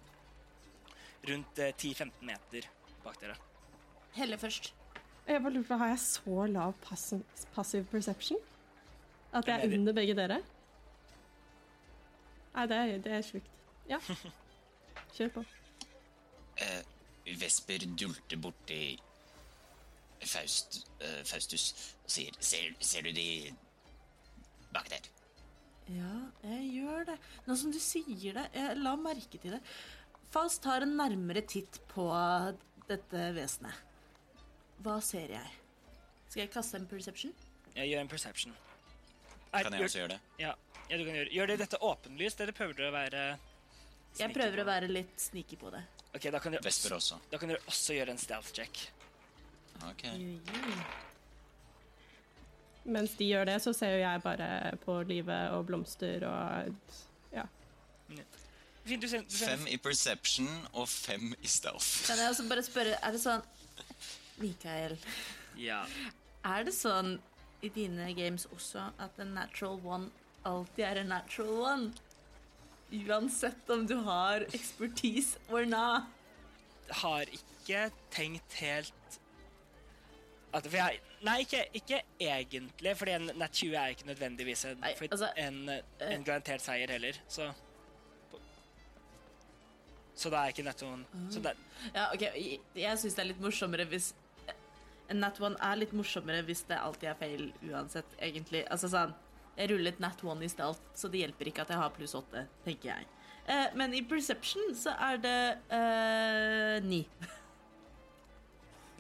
[1.28, 2.66] rundt eh, 10-15 meter
[3.04, 3.36] bak dere.
[4.14, 4.72] Helle først.
[5.26, 7.24] Jeg bare lurer på, Har jeg så lav passive,
[7.54, 8.38] passive perception?
[9.32, 10.42] At jeg er- under begge dere?
[12.54, 13.48] Nei, det er, det er sjukt.
[13.88, 13.98] Ja.
[15.16, 15.44] Kjør på.
[16.60, 16.82] Uh,
[17.40, 19.00] Vesper dulter borti
[20.24, 23.54] Faust, uh, Faustus og sier ser, ser du de
[24.72, 25.08] bak der?
[25.92, 26.12] Ja,
[26.48, 27.18] jeg gjør det.
[27.46, 29.60] Nå som du sier det, jeg la merke til det.
[30.32, 32.06] Faust tar en nærmere titt på
[32.88, 33.74] dette vesenet.
[34.84, 35.50] Hva ser jeg?
[36.28, 37.32] Skal jeg kaste en perception?
[37.76, 38.54] Jeg gjør en perception.
[39.52, 40.20] Nei, Kan jeg gjør- også gjøre det?
[40.38, 40.54] Ja,
[40.90, 43.38] ja, du kan gjøre Gjør det dette åpenlyst, eller prøver du å være
[44.18, 45.82] Jeg prøver på å være litt sneaky på det.
[46.14, 47.20] Ok, da kan dere også, også.
[47.30, 48.90] da kan dere også gjøre en stealth check.
[49.90, 50.04] Ok.
[52.84, 56.74] Mens de gjør det, så ser jo jeg bare på livet og blomster og
[57.32, 57.44] Ja.
[58.84, 62.04] Fint, du ser, du ser Fem i perception og fem i stealth.
[62.06, 63.42] Kan jeg også bare spørre, er det sånn
[64.42, 64.98] Mikael,
[65.56, 65.84] Ja.
[66.44, 67.18] er det sånn
[67.62, 70.10] i dine games også at en natural one
[70.44, 71.92] alltid er en natural one?
[72.92, 76.04] Uansett om du har expertise or not.
[76.90, 78.92] Har ikke tenkt helt
[80.54, 84.92] at, jeg, Nei, ikke, ikke egentlig, fordi en nat 20 er ikke nødvendigvis en, Nei,
[85.08, 85.62] altså, en,
[86.08, 87.50] en garantert seier heller, så
[90.14, 91.56] Så da er ikke nat 1 Så det,
[91.94, 94.12] Ja, ok, Jeg, jeg syns det er litt morsommere hvis
[95.10, 98.62] En nat 1 er litt morsommere hvis det alltid er feil uansett, egentlig.
[98.72, 99.12] Altså sånn
[99.58, 102.14] Jeg ruller et nat 1 i stealth, så det hjelper ikke at jeg har pluss
[102.18, 103.10] 8, tenker jeg.
[103.46, 105.38] Eh, men i perception så er det
[105.76, 107.04] eh, ni.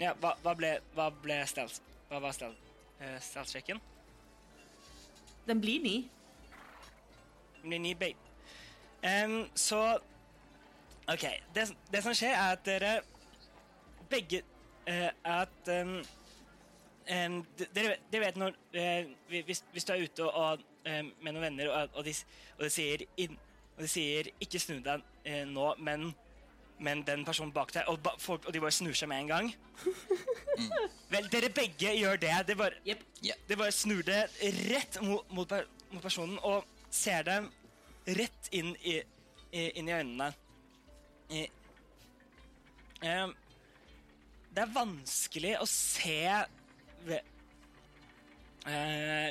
[0.00, 1.80] ja, hva, hva ble, hva ble stealth?
[2.08, 2.58] Hva var stealth,
[3.00, 3.80] uh, stealth-sjekken?
[5.46, 5.96] Den blir ni.
[7.62, 8.16] Den blir ni bait.
[9.04, 9.98] Um, så
[11.12, 11.24] OK.
[11.54, 12.92] Det, som- det som skjer, er at dere
[14.10, 14.42] begge
[14.88, 15.98] uh, At um,
[17.10, 21.70] um, dere, dere vet når uh, hvis, hvis du er ute og, med noen venner,
[21.72, 22.12] og, og, de,
[22.58, 23.38] og, de sier in,
[23.76, 25.00] og de sier 'ikke snu deg
[25.48, 26.10] nå', men,
[26.78, 29.30] men den personen bak deg og, ba, folk, og de bare snur seg med en
[29.30, 29.50] gang
[31.12, 32.32] Vel, dere begge gjør det.
[32.48, 33.02] Det bare, yep.
[33.22, 33.38] yeah.
[33.48, 34.24] de bare snur det
[34.70, 35.52] rett mot, mot,
[35.92, 36.64] mot personen og
[36.94, 37.46] ser dem
[38.18, 38.96] rett inn i,
[39.52, 40.28] i, inn i øynene.
[41.34, 41.44] I,
[43.06, 43.34] um,
[44.54, 46.18] det er vanskelig å se
[47.06, 47.20] ve,
[48.66, 49.30] uh,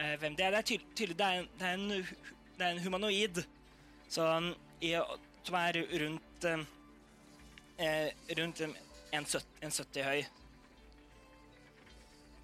[0.00, 0.56] uh, hvem det er.
[0.56, 3.42] Det er tydelig, tydelig det, er en, det, er en, det er en humanoid
[4.08, 4.94] som, i,
[5.44, 6.64] som er rundt eh,
[7.78, 8.74] eh, Rundt em,
[9.12, 10.26] 1,70 1,70 høy.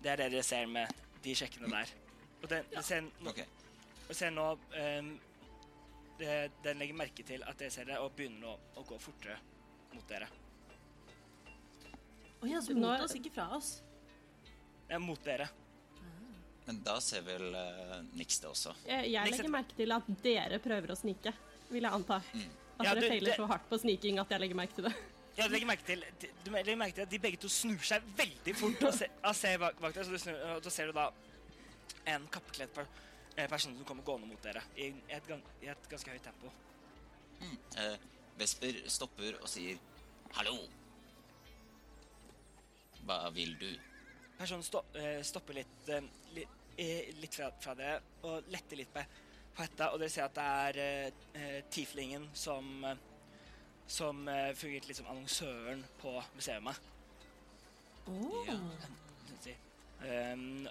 [0.03, 0.91] Det er det dere ser med
[1.23, 1.93] de sjekkene der.
[2.43, 2.83] Og den, ja.
[2.83, 3.35] ser, nå-
[4.09, 5.13] og ser nå em,
[6.19, 9.39] det, Den legger merke til at dere ser det, og begynner å, å gå fortere
[9.93, 10.29] mot dere.
[12.43, 13.77] Å ja, så mot oss, ikke fra oss.
[14.89, 15.49] Ja, mot dere.
[16.65, 18.75] Men da ser vel uh, Nix det også.
[18.87, 21.33] Jeg, jeg legger merke til at dere prøver å snike,
[21.71, 22.21] vil jeg anta.
[22.79, 24.95] At Ja, dere du- feiler så hardt på sniking at jeg legger merke til det.
[25.37, 26.05] Ja, du legger merke til,
[26.45, 29.35] du legger merke til at de begge to snur seg veldig fort og ser, og
[29.37, 30.05] ser bak, bak deg.
[30.05, 31.07] Så du snur, og da ser du da
[32.07, 32.87] en kappekledd per,
[33.37, 35.31] eh, person som kommer gående mot dere i et,
[35.63, 36.53] i et ganske høyt tempo.
[37.77, 37.97] Eh,
[38.39, 39.77] Vesper stopper og sier
[40.35, 40.69] 'hallo'.
[43.07, 43.71] Hva vil du?
[44.39, 46.45] Personen sto, eh, stopper litt, eh,
[46.79, 49.03] eh, litt fra, fra dere og letter litt på,
[49.57, 53.01] på hetta, og dere ser at det er eh, eh, tieflingen som eh,
[53.93, 56.81] som eh, fungerte litt som annonsøren på museet.
[58.47, 58.57] Ja.
[59.29, 59.53] Sånn si.
[60.03, 60.65] Um,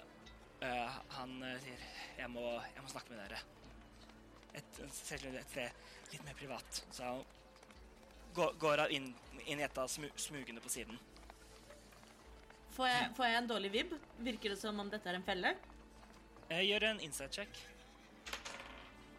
[0.60, 1.84] uh, han sier
[2.18, 3.38] jeg må, 'Jeg må snakke med dere'.
[4.52, 6.82] Et, et sted litt mer privat.
[6.90, 7.22] Så han
[8.34, 9.08] går, går han inn,
[9.46, 10.98] inn i et av smu, smugene på siden.
[12.76, 13.94] Får jeg, får jeg en dårlig vib?
[14.18, 15.54] Virker det som om dette er en felle?
[16.50, 17.62] Jeg gjør en inside check.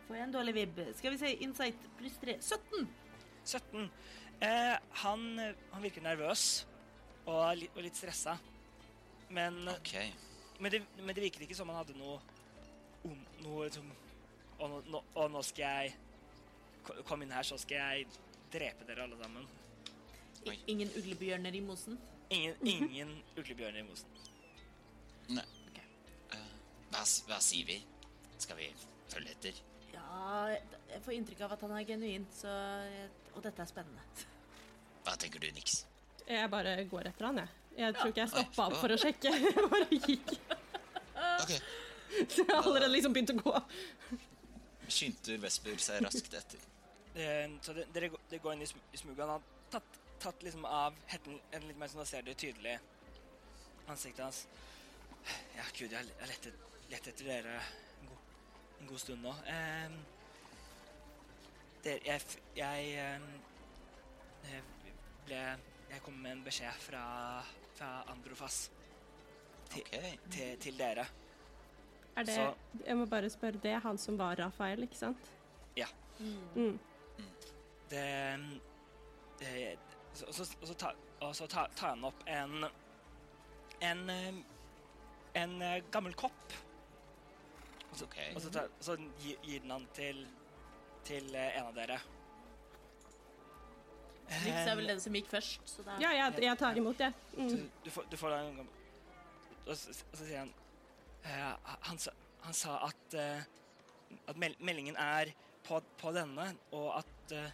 [0.07, 0.79] Får jeg en dårlig vibb?
[0.97, 2.37] Skal vi se, insight pluss 3.
[2.41, 2.87] 17!
[3.45, 3.89] 17.
[4.43, 5.25] Eh, han,
[5.71, 6.65] han virker nervøs
[7.25, 8.35] og, li, og litt stressa.
[9.33, 10.11] Men, okay.
[10.59, 12.19] men, det, men det virker ikke som han hadde noe
[13.43, 13.87] Noe liksom
[14.63, 18.05] og nå, og nå skal jeg Kom inn her, så skal jeg
[18.51, 19.45] drepe dere alle sammen.
[20.51, 20.57] Oi.
[20.67, 21.95] Ingen uglebjørner i mosen?
[22.27, 24.17] Ingen, ingen uglebjørner i mosen.
[25.31, 25.45] Nei.
[26.35, 26.49] Eh,
[26.91, 27.77] hva, hva sier vi?
[28.35, 28.67] Skal vi
[29.13, 29.63] følge etter?
[29.93, 30.47] Ja,
[30.89, 32.49] jeg får inntrykk av at han er genuint, så
[33.35, 34.01] Og dette er spennende.
[35.03, 35.83] Hva tenker du, Nix?
[36.27, 37.49] Jeg bare går etter han, jeg.
[37.77, 39.31] Jeg tror ikke jeg stoppa opp for å sjekke.
[39.43, 40.29] Jeg bare gikk.
[41.43, 41.57] Okay.
[42.29, 43.53] Så jeg har allerede liksom begynt å gå.
[44.93, 46.61] Skynder Vesper seg raskt etter.
[47.65, 49.23] Så dere, går- går inn i, sm- smuget.
[49.25, 52.75] Han har tatt, tatt liksom av hetten en litt mer sånn da ser dere tydelig
[53.89, 54.43] ansiktet hans.
[55.57, 56.47] Ja, gud, jeg har lett,
[56.93, 57.57] lett etter dere
[58.83, 59.33] en god, stund nå.
[59.47, 59.91] Eh,
[61.83, 62.21] dere, jeg,
[62.57, 63.27] jeg eh,
[64.51, 64.71] eh,
[65.27, 65.43] ble
[65.93, 67.03] Jeg kom med en beskjed fra,
[67.77, 68.63] fra Androfas
[69.69, 70.15] til, okay.
[70.33, 71.05] til, til dere.
[72.17, 75.29] Er det, Så- jeg må bare spørre, det er han som var Rafael, ikke sant?
[75.77, 75.85] Ja.
[76.55, 76.79] Mm.
[77.89, 78.03] det,
[79.39, 79.77] det
[80.27, 80.91] og så, og så, ta,
[81.21, 82.65] og så ta, tar han opp en
[83.83, 84.09] en,
[85.33, 86.53] en eh, gammel kopp.
[87.93, 88.17] Og så, Ok.
[88.33, 90.23] og så, tar, så gir, gir den han til,
[91.05, 91.99] til eh, en av dere.
[94.33, 97.13] Nix er vel den som gikk først, så da Ja, jeg, jeg tar imot, jeg.
[97.37, 97.49] Mm.
[97.51, 98.39] Du, du, får, du får da
[99.67, 100.53] Og så, så sier han
[101.27, 102.13] uh, han, sa,
[102.47, 103.43] han sa at uh,
[104.27, 105.31] at mel meldingen er
[105.67, 107.51] på, på denne, og at uh,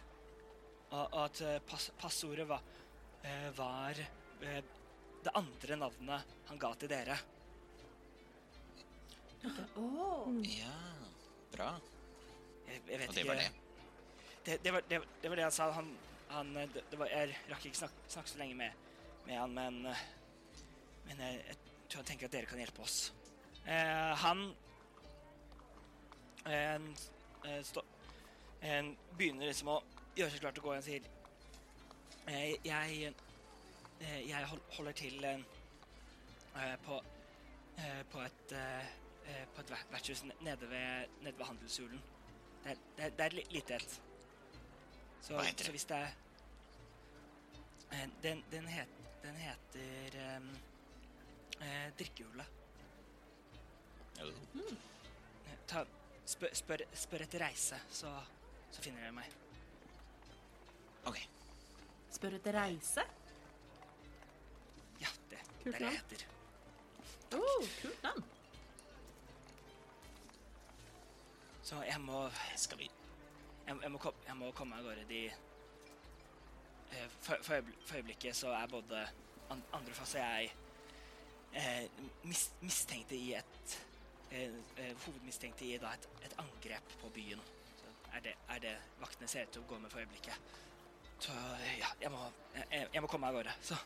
[0.90, 2.62] og at eh, pass, passordet var,
[3.22, 3.98] eh, var
[4.42, 4.62] eh,
[5.22, 7.18] det andre navnet han ga til dere.
[9.44, 10.28] Åh.
[10.44, 10.74] Ja,
[11.52, 11.70] bra.
[12.68, 13.50] Jeg, jeg vet Og det ikke var det.
[14.46, 15.70] Det, det, var, det, det var det han sa.
[15.76, 15.88] Han,
[16.30, 18.70] han, eh, det, det var, jeg rakk ikke snakke, snakke så lenge med,
[19.26, 20.02] med han, men, eh,
[21.08, 21.56] men jeg, jeg
[21.88, 22.98] tror han tenker at dere kan hjelpe oss.
[23.64, 24.44] Eh, han
[26.48, 26.86] en,
[27.44, 27.82] en, stå,
[28.64, 29.80] en, begynner liksom å
[30.16, 31.08] gjøre seg klar til å gå igjen og sier
[32.32, 35.42] eh, Jeg eh, Jeg hol- holder til eh,
[36.56, 36.96] eh, på,
[37.76, 38.96] eh, på et eh, eh,
[39.54, 42.02] på et ver- vertshus nede ved, nede ved handelshulen.
[42.64, 44.00] Det er, det er, det er lite et.
[45.20, 46.10] Så, Hva heter så hvis det er
[47.92, 48.88] eh, Den, den, het,
[49.22, 50.48] den heter um,
[51.60, 52.46] eh, Drikkehullet.
[54.20, 54.26] Jo.
[54.28, 54.76] Eh,
[55.68, 55.84] Ta,
[56.26, 58.10] spør, spør, spør etter reise, så,
[58.72, 59.36] så finner dere meg.
[61.06, 61.20] Ok.
[62.10, 63.04] Spør etter reise?
[65.00, 66.26] Ja, det er det jeg heter.
[67.38, 68.24] Oh, kult navn.
[71.70, 72.24] Så jeg må
[72.56, 72.90] Skal vi
[73.66, 75.04] Jeg, jeg, må, jeg må komme av gårde.
[75.06, 75.26] De
[76.90, 79.04] eh, for, for, øyeblikket så er både
[79.50, 80.48] andre fase jeg
[81.54, 83.76] eh, mis, mistenkte i et
[84.32, 87.44] eh, eh, Hovedmistenkte i da et, et angrep på byen.
[87.78, 90.50] Så er det, er det vaktene ser ut til å gå med for øyeblikket.
[91.22, 91.36] Så
[91.78, 92.26] ja, jeg må,
[92.56, 93.54] jeg, jeg må komme av gårde.
[93.62, 93.78] Så,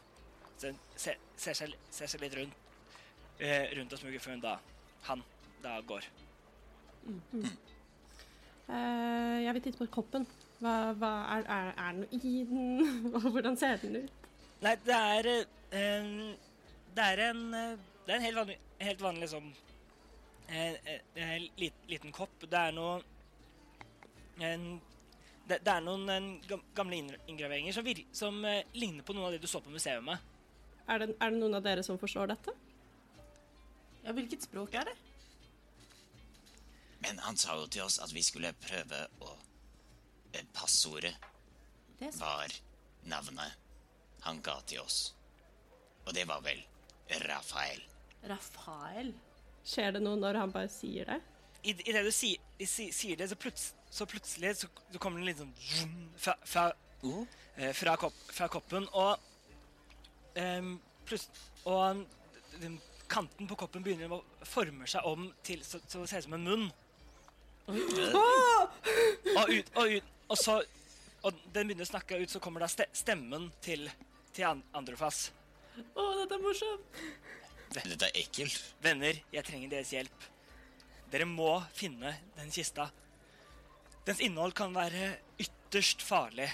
[0.56, 2.74] så ser, ser, seg, ser seg litt rundt,
[3.36, 4.58] eh, rundt og smuger før hun da
[5.10, 5.28] Han
[5.60, 6.08] da går.
[7.08, 7.73] Eh,
[8.68, 10.26] jeg vil titte på koppen.
[10.62, 13.02] Hva, hva er, er, er det noe i den?
[13.34, 14.30] Hvordan ser den ut?
[14.64, 15.44] Nei, det er eh,
[15.80, 16.10] en
[16.94, 19.50] Det er en eh, Det er en helt vanlig, helt vanlig sånn
[20.48, 22.44] eh, eh, eh, lit, liten kopp.
[22.44, 22.98] Det er noe
[24.44, 24.66] en,
[25.48, 26.28] det, det er noen en,
[26.76, 26.98] gamle
[27.30, 30.04] inngraveringer som, vir, som eh, ligner på noen av det du så på museet.
[30.84, 32.54] Er det, er det noen av dere som forstår dette?
[34.04, 34.96] Ja, hvilket språk er det?
[37.04, 39.34] Men han sa jo til oss at vi skulle prøve å
[40.32, 41.12] eh, Passordet
[42.00, 42.52] Det var
[43.10, 43.60] navnet
[44.24, 45.12] han ga til oss.
[46.08, 46.62] Og det var vel
[47.28, 47.82] Rafael.
[48.24, 49.10] Rafael.
[49.68, 51.18] Skjer det noe når han bare sier det?
[51.64, 55.00] I, i det du si, i, si, sier det, så, pluts, så plutselig så, så
[55.00, 56.64] kommer det en liten sånn fra, fra,
[57.04, 57.20] uh.
[57.56, 59.20] eh, fra, kopp, fra koppen, og
[60.40, 60.74] um,
[61.08, 62.04] plutselig Og
[62.60, 66.28] den, kanten på koppen begynner å forme seg om til så, så det ser ut
[66.28, 66.66] som en munn.
[67.68, 70.58] Og ut, og ut, og så
[71.24, 73.86] Og den begynner å snakke ut, så kommer da ste, stemmen til,
[74.36, 75.30] til An- Androfas.
[75.96, 76.98] Å, dette er morsomt.
[77.72, 78.58] Dette er ekkelt.
[78.84, 80.26] Venner, jeg trenger deres hjelp.
[81.14, 82.90] Dere må finne den kista.
[84.04, 86.50] Dens innhold kan være ytterst farlig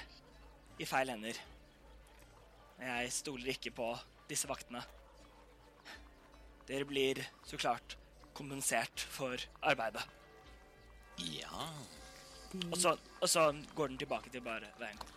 [0.78, 1.42] i feil hender.
[2.78, 3.90] Jeg stoler ikke på
[4.30, 4.84] disse vaktene.
[6.70, 7.98] Dere blir så klart
[8.38, 9.34] kompensert for
[9.66, 10.06] arbeidet.
[11.36, 11.66] Ja
[12.70, 15.16] Og så, og så går den tilbake til bare veien kom.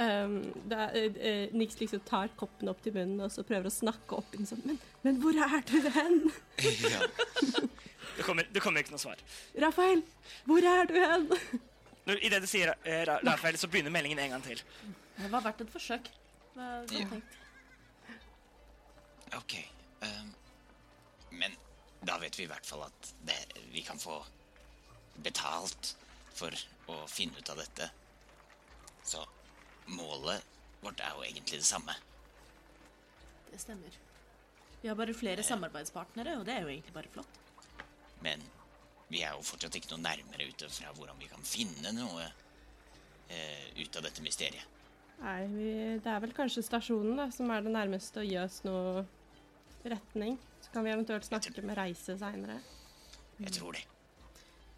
[0.00, 0.36] Um,
[0.70, 4.30] da, uh, Nix liksom tar koppen opp til munnen og så prøver å snakke opp
[4.32, 6.16] i den sånn Men, men hvor er du hen?
[6.94, 7.02] ja.
[8.16, 9.20] Det kommer, det kommer ikke noe svar.
[9.60, 10.00] Rafael,
[10.48, 11.28] hvor er du hen?
[12.08, 14.62] Når- det du sier uh, Ra- Rafael, så begynner meldingen en gang til.
[15.18, 16.08] Det var verdt et forsøk.
[16.54, 17.20] Hva hva
[18.08, 18.16] Ja.
[19.40, 19.54] Ok.
[20.04, 20.32] Um,
[21.42, 21.56] men
[22.06, 23.36] da vet vi i hvert fall at det,
[23.74, 24.20] vi kan få
[25.22, 25.94] betalt
[26.34, 26.54] for
[26.90, 27.90] å finne ut av dette.
[29.04, 29.22] Så
[29.86, 30.42] målet
[30.82, 31.94] vårt er jo egentlig det samme.
[33.52, 33.98] Det stemmer.
[34.82, 37.40] Vi har bare flere samarbeidspartnere, og det er jo egentlig bare flott.
[38.24, 38.42] Men
[39.08, 43.70] vi er jo fortsatt ikke noe nærmere ute fra hvordan vi kan finne noe eh,
[43.80, 44.70] ut av dette mysteriet.
[45.22, 45.70] Nei, vi,
[46.02, 49.04] det er vel kanskje stasjonen da, som er det nærmeste å gi oss noe
[49.88, 50.36] retning.
[50.64, 52.58] Så kan vi eventuelt snakke med Reise seinere.
[53.38, 53.84] Jeg tror det.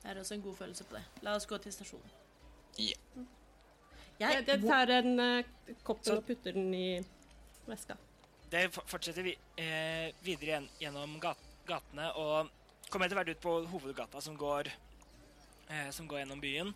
[0.07, 1.03] Jeg har også en god følelse på det.
[1.27, 2.11] La oss gå til stasjonen.
[2.79, 3.23] Ja.
[4.21, 7.01] Jeg, jeg tar en uh, kopp og putter den i
[7.67, 7.97] veska.
[8.53, 12.53] Det fortsetter vi, eh, videre igjen, gjennom gat, gatene og
[12.87, 14.71] kommer etter hvert ut på hovedgata som går,
[15.67, 16.71] eh, som går gjennom byen.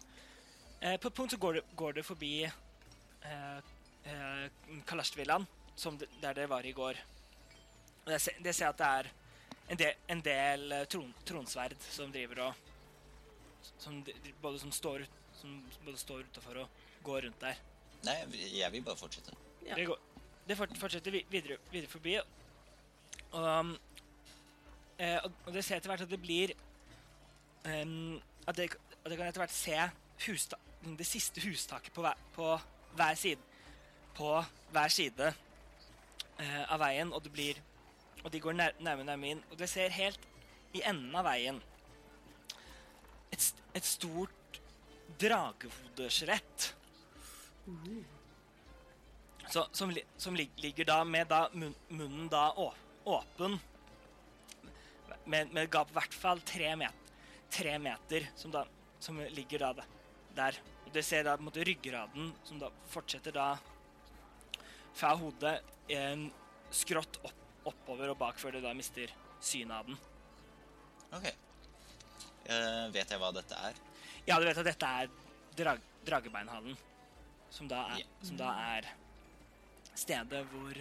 [0.80, 3.60] Eh, på et punkt så går det, går du forbi eh,
[4.10, 5.46] eh, Kalashvillaen,
[5.76, 6.98] som der det var i går.
[8.08, 9.12] Og jeg ser, det ser jeg at det er
[9.70, 12.66] en del, en del eh, tron, tronsverd som driver og
[13.78, 14.04] som,
[14.42, 16.68] både som står, ut- som både står utafor og
[17.04, 17.60] går rundt der.
[18.04, 18.16] Nei,
[18.56, 19.34] jeg vil bare fortsette.
[19.66, 19.74] Ja.
[19.76, 19.98] Det, går,
[20.48, 22.16] det fortsetter videre, videre forbi.
[23.32, 23.76] Um,
[24.98, 26.54] eh, og, og det ser etter hvert at det blir
[27.64, 28.16] um,
[28.46, 28.70] at, det,
[29.04, 29.76] at det kan etter hvert se
[30.26, 30.58] husta,
[30.98, 32.56] det siste hustaket på hver, på
[32.96, 33.38] hver side
[34.16, 34.40] På
[34.72, 35.28] hver side
[36.40, 37.60] uh, av veien, og det blir
[38.24, 39.42] Og de går nærmere nærmere nær inn.
[39.50, 40.20] Og det ser helt
[40.76, 41.60] i enden av veien
[43.30, 44.60] et, et stort
[45.20, 46.74] dragehodeskjelett.
[49.50, 52.70] Så, som, som lig- ligger da med da munnen da å,
[53.10, 53.58] åpen.
[55.30, 57.10] Med, et gap i hvert fall tre, met,
[57.50, 58.64] tre meter, som, da,
[59.02, 59.72] som ligger da
[60.36, 60.58] der.
[60.86, 63.52] Og du ser da på en måte ryggraden, som da fortsetter da
[64.94, 65.58] fra hodet
[65.94, 66.28] en
[66.74, 67.36] skrått opp,
[67.70, 69.10] oppover og bak før det da mister
[69.42, 69.98] synet av den.
[71.18, 71.28] Ok.
[72.50, 73.78] Eh, vet jeg hva dette er?
[74.26, 75.10] Ja, du vet at dette er
[75.58, 76.76] drag, Dragebeinhallen,
[77.52, 78.24] som da er, yeah.
[78.26, 78.88] som da er
[79.98, 80.78] stedet hvor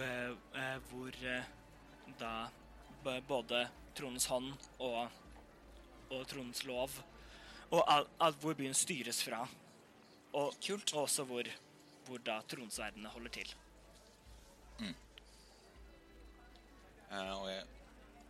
[0.00, 0.30] eh,
[0.62, 1.18] eh, Hvor
[2.20, 2.32] da
[3.28, 3.64] både
[3.96, 5.10] Tronens hånd og,
[6.10, 6.90] og Tronens lov
[7.70, 9.44] og all, alt hvor byen styres fra.
[10.32, 10.92] Og, Kult.
[10.94, 11.46] og også hvor,
[12.06, 13.52] hvor da tronsverdene holder til.
[17.10, 17.64] Eh, og jeg,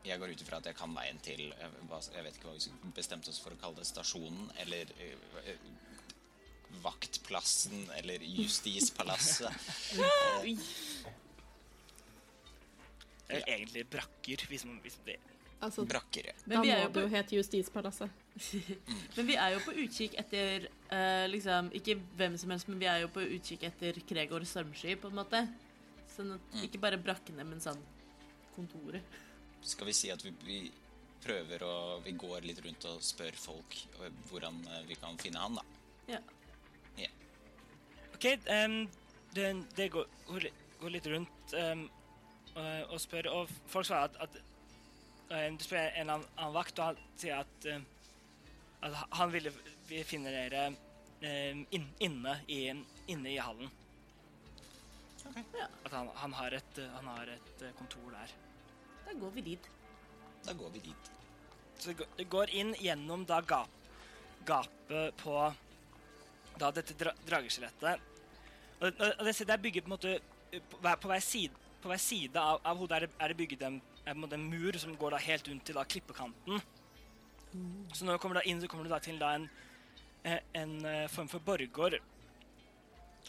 [0.04, 1.72] jeg går ut ifra at jeg kan veien til eh,
[2.14, 3.88] Jeg vet ikke hva vi bestemte oss for å kalle det.
[3.88, 5.64] Stasjonen eller eh, eh,
[6.84, 9.50] Vaktplassen eller Justispalasset.
[13.30, 15.20] Det er egentlig brakker, hvis man hvis det
[15.60, 16.24] Altså, Brakker.
[16.26, 16.32] ja.
[16.46, 18.10] Men da må er det jo hete Justispalasset.
[19.16, 22.88] men vi er jo på utkikk etter uh, liksom, Ikke hvem som helst, men vi
[22.88, 25.44] er jo på utkikk etter Kregor Stormsky, på en måte.
[26.16, 27.78] Sånn at, Ikke bare brakkene, men sånn
[28.56, 29.20] kontoret.
[29.62, 30.58] Skal vi si at vi, vi
[31.20, 31.74] prøver å
[32.04, 35.64] Vi går litt rundt og spør folk eh, hvordan eh, vi kan finne han, da.
[36.16, 36.20] Ja.
[38.20, 38.82] OK, um,
[39.32, 39.44] det,
[39.76, 41.86] det går, går, litt rundt um,
[42.52, 46.90] og, og spør, og folk svarer at, at um, Du spør en annen, vakt, og
[46.90, 47.68] han sier at,
[48.84, 49.54] at han ville
[49.88, 50.66] vi finne dere
[51.22, 52.60] inn, inne, i,
[53.12, 53.72] inne i hallen.
[55.56, 55.66] Ja.
[55.84, 58.32] At han, han, har et, han har et eh, kontor der.
[59.10, 59.68] Da går vi dit.
[60.46, 61.10] Da går vi dit.
[61.80, 63.68] Så det går- inn gjennom da gap,
[64.46, 65.54] gapet på
[66.58, 68.00] da dette dra, drageskjelettet.
[68.80, 70.12] Og, og, og det, det er bygget på en måte
[70.52, 73.28] eh, på hver, på hver side, på hver side av, av hodet er det, er
[73.32, 76.60] det bygget en, en måte en mur som går da helt rundt til da klippekanten.
[77.96, 79.48] Så når du kommer da inn, så kommer du da til da en,
[80.22, 81.98] eh, en eh, form for borggård.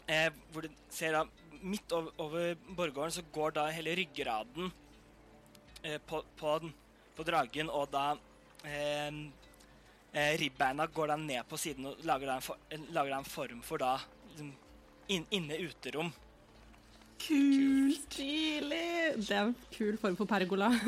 [0.08, 1.24] eh, hvor du ser da
[1.62, 4.72] midt over, over borggården så går da hele ryggraden
[5.82, 6.74] eh, på, på, den-
[7.16, 8.04] på dragen, og da
[8.64, 9.10] eh,
[10.12, 12.56] eh, ribbeina går da ned på siden og lager da en, for,
[12.94, 13.94] lager da en form for da
[14.30, 14.52] liksom,
[15.12, 16.12] inn, inne-uterom.
[17.22, 19.14] Kul, stilig!
[19.22, 20.72] Det er en kul form for pergola.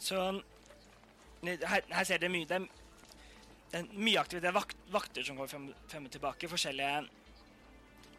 [0.00, 0.16] Så
[1.44, 2.58] her, her ser dere mye Det
[3.78, 4.54] er, mye aktivitet.
[4.56, 6.48] Vakt, vakter som går frem, frem og tilbake.
[6.50, 7.04] Forskjellige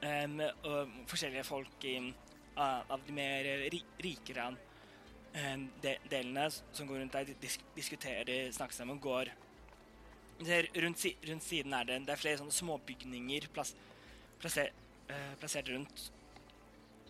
[0.06, 0.38] um,
[0.70, 1.98] og forskjellige folk i,
[2.56, 3.48] av, de mer
[4.02, 4.52] rikere
[6.12, 9.32] delene som går rundt der, disk, diskuterer, snakker sammen, går
[10.50, 13.74] rundt, rundt siden er det, det er flere sånne småbygninger plass,
[14.42, 14.72] plasser,
[15.12, 16.08] uh, plassert rundt.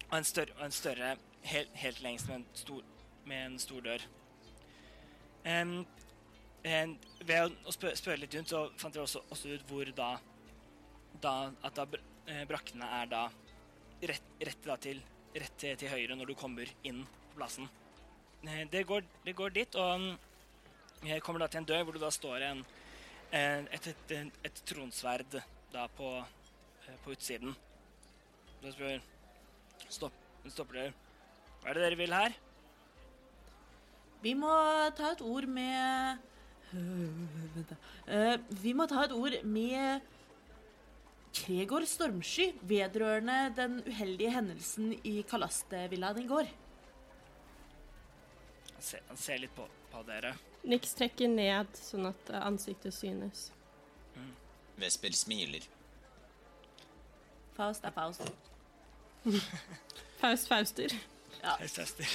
[0.09, 1.15] Og en større, og en større
[1.47, 2.83] helt, helt lengst med en stor,
[3.25, 4.05] med en stor dør.
[5.45, 5.77] Um,
[6.65, 10.11] um, ved å, spør, spørre litt rundt, så fant jeg også, også ut hvor da,
[11.21, 11.35] da
[11.65, 13.23] At da br eh, brakkene er da
[14.01, 15.01] rett, rett, da til,
[15.35, 17.69] rett til, høyre når du kommer inn på plassen.
[18.43, 21.97] Eh, det, går, det går dit, og mm, jeg kommer da til en dør hvor
[21.97, 22.63] det da står en,
[23.31, 24.13] et, et,
[24.43, 25.39] et, tronsverd
[25.71, 26.13] da på,
[26.87, 27.55] eh, på utsiden.
[28.61, 29.01] Da spør
[29.91, 30.13] Stopp,
[30.47, 30.91] stopper dere.
[31.61, 32.35] Hva er det dere vil her?
[34.21, 34.51] Vi må
[34.97, 36.27] ta et ord med.
[38.11, 40.10] Eh, vi må ta et ord med
[41.33, 46.49] Kregor Stormsky vedrørende den uheldige hendelsen i Kalastevillaen i går.
[48.73, 50.33] Han ser, han ser litt på, på dere.
[50.67, 53.47] Nix trekker ned sånn at eh, ansiktet synes.
[54.81, 55.63] Vesper smiler.
[57.55, 58.27] Faust er Faust.
[60.21, 60.93] Faust Fauster.
[61.41, 61.55] Ja.
[61.61, 62.05] fauster.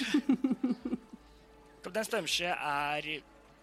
[1.82, 3.08] Kaptein Stormsky er,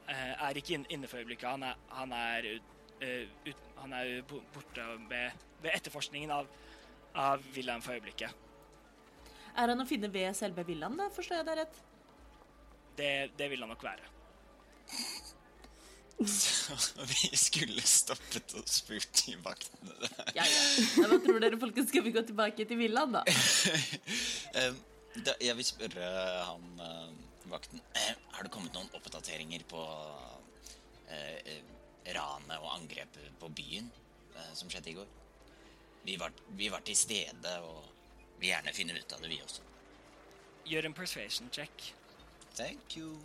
[0.08, 1.50] eh, er ikke inn- inne for øyeblikket.
[1.50, 6.47] Han er, han er, ut- eh, ut, han er jo borte ved, ved etterforskningen av,
[7.19, 8.31] av villaen for øyeblikket.
[9.53, 11.10] Er han å finne ved selve villaen, da?
[11.14, 11.81] Forstår jeg deg rett?
[12.97, 14.10] Det, det vil han nok være.
[17.11, 20.31] Vi skulle stoppet og spurt de vaktene der.
[20.38, 20.61] Ja, ja.
[21.01, 21.89] Hva tror dere, folkens?
[21.91, 23.23] Skal vi gå tilbake til villaen, da?
[25.14, 26.07] Da, jeg vil spørre
[26.47, 27.10] han eh,
[27.51, 27.81] vakten
[28.34, 29.81] Har det kommet noen oppdateringer på
[31.05, 31.73] eh, eh,
[32.12, 33.90] ranet og angrepet på byen
[34.36, 35.12] eh, som skjedde i går?
[36.04, 37.84] Vi var, vi var til stede og
[38.40, 39.64] vil gjerne finne ut av det, vi også.
[40.68, 41.94] Gjør en persuasion check.
[42.58, 43.16] Thank you.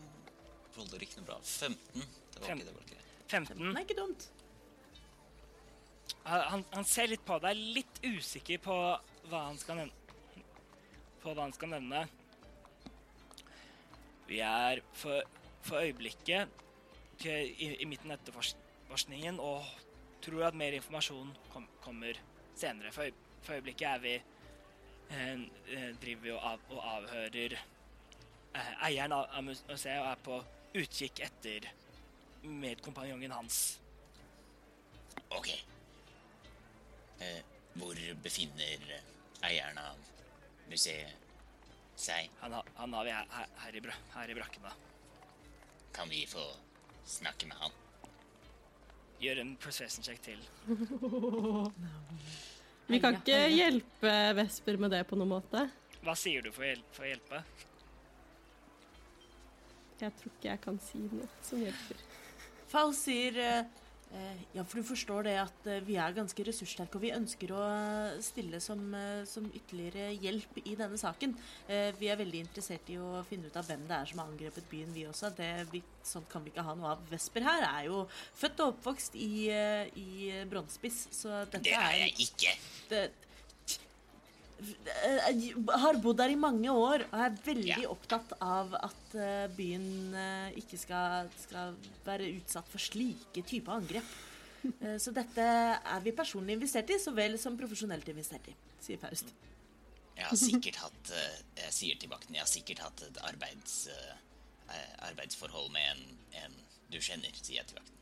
[0.77, 1.39] Holder ikke noe bra.
[1.43, 2.05] 15.
[2.35, 2.75] Det var ikke det.
[2.75, 3.07] var ikke det.
[3.29, 3.65] 15.
[3.73, 4.29] er ikke dumt.
[6.29, 8.77] Han, han ser litt på deg, litt usikker på
[9.31, 10.45] hva han skal nevne.
[11.23, 12.05] På hva han skal nevne.
[14.29, 15.25] Vi er for,
[15.65, 19.65] for øyeblikket i, i midten av etterforskningen og
[20.25, 22.19] tror at mer informasjon kom, kommer
[22.57, 22.93] senere.
[22.93, 23.11] For,
[23.43, 24.15] for øyeblikket er vi
[25.11, 25.43] eh,
[25.75, 30.41] eh, driver vi og, av, og avhører eh, eieren av, av museet og er på
[30.79, 31.69] utkikk etter
[32.43, 33.79] medkompanjongen hans.
[35.37, 35.49] Ok.
[37.21, 37.41] Eh,
[37.79, 38.85] hvor befinner
[39.47, 39.99] eieren av
[40.71, 41.15] museet
[41.99, 42.31] seg?
[42.41, 44.73] Han, han har vi her, her, her, i, bra- her i brakkene.
[45.95, 46.45] Kan vi få
[47.09, 47.73] snakke med han?
[49.19, 50.39] Gjør en persuasion check til.
[52.89, 55.65] Vi kan ikke hjelpe Vesper med det på noen måte.
[56.07, 57.43] Hva sier du for å, hjelpe, for å hjelpe?
[59.99, 62.05] Jeg tror ikke jeg kan si noe som hjelper.
[62.71, 63.85] Fall sier eh,
[64.57, 67.61] Ja, for du forstår det at eh, vi er ganske ressurssterke, og vi ønsker å
[67.69, 71.35] eh, stille som, eh, som ytterligere hjelp i denne saken.
[71.69, 74.33] Eh, vi er veldig interessert i å finne ut av hvem det er som har
[74.33, 75.31] angrepet byen, vi også.
[75.37, 75.51] Det,
[76.09, 77.05] sånt kan vi ikke ha noe av.
[77.13, 78.03] Vesper her er jo
[78.41, 82.57] født og oppvokst i, eh, i Brønnspiss, så dette Det er er jeg ikke.
[82.89, 83.05] det,
[84.59, 85.53] jeg
[85.83, 87.91] har bodd der i mange år og er veldig yeah.
[87.93, 91.77] opptatt av at eh, byen eh, ikke skal, skal
[92.07, 94.17] være utsatt for slike typer angrep.
[94.83, 98.99] Eh, så dette er vi personlig investert i, så vel som profesjonelt investert i, sier
[98.99, 99.31] Faust.
[100.19, 103.77] Jeg har sikkert hatt eh, Jeg sier til vakten Jeg har sikkert hatt et arbeids,
[103.95, 104.17] eh,
[104.75, 106.03] eh, arbeidsforhold med en,
[106.43, 106.59] en
[106.91, 107.95] du kjenner, sier jeg til vakten.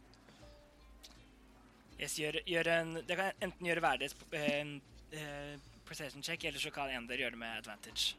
[2.00, 4.74] Yes, gjør, gjør en, det kan enten gjøre hverdags eh,
[5.16, 5.54] eh,
[5.88, 8.14] perception check, eller så kan en dere gjøre det med advantage.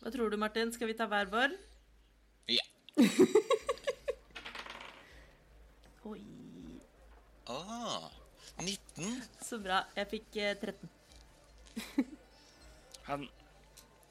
[0.00, 0.72] Hva tror du, Martin?
[0.74, 1.54] Skal vi ta hver vår?
[2.52, 2.66] Ja.
[6.06, 6.20] Oi,
[7.46, 8.10] Ah,
[8.58, 9.22] 19?
[9.42, 9.80] så bra.
[9.94, 10.88] Jeg fikk eh, 13.
[13.06, 13.22] Han,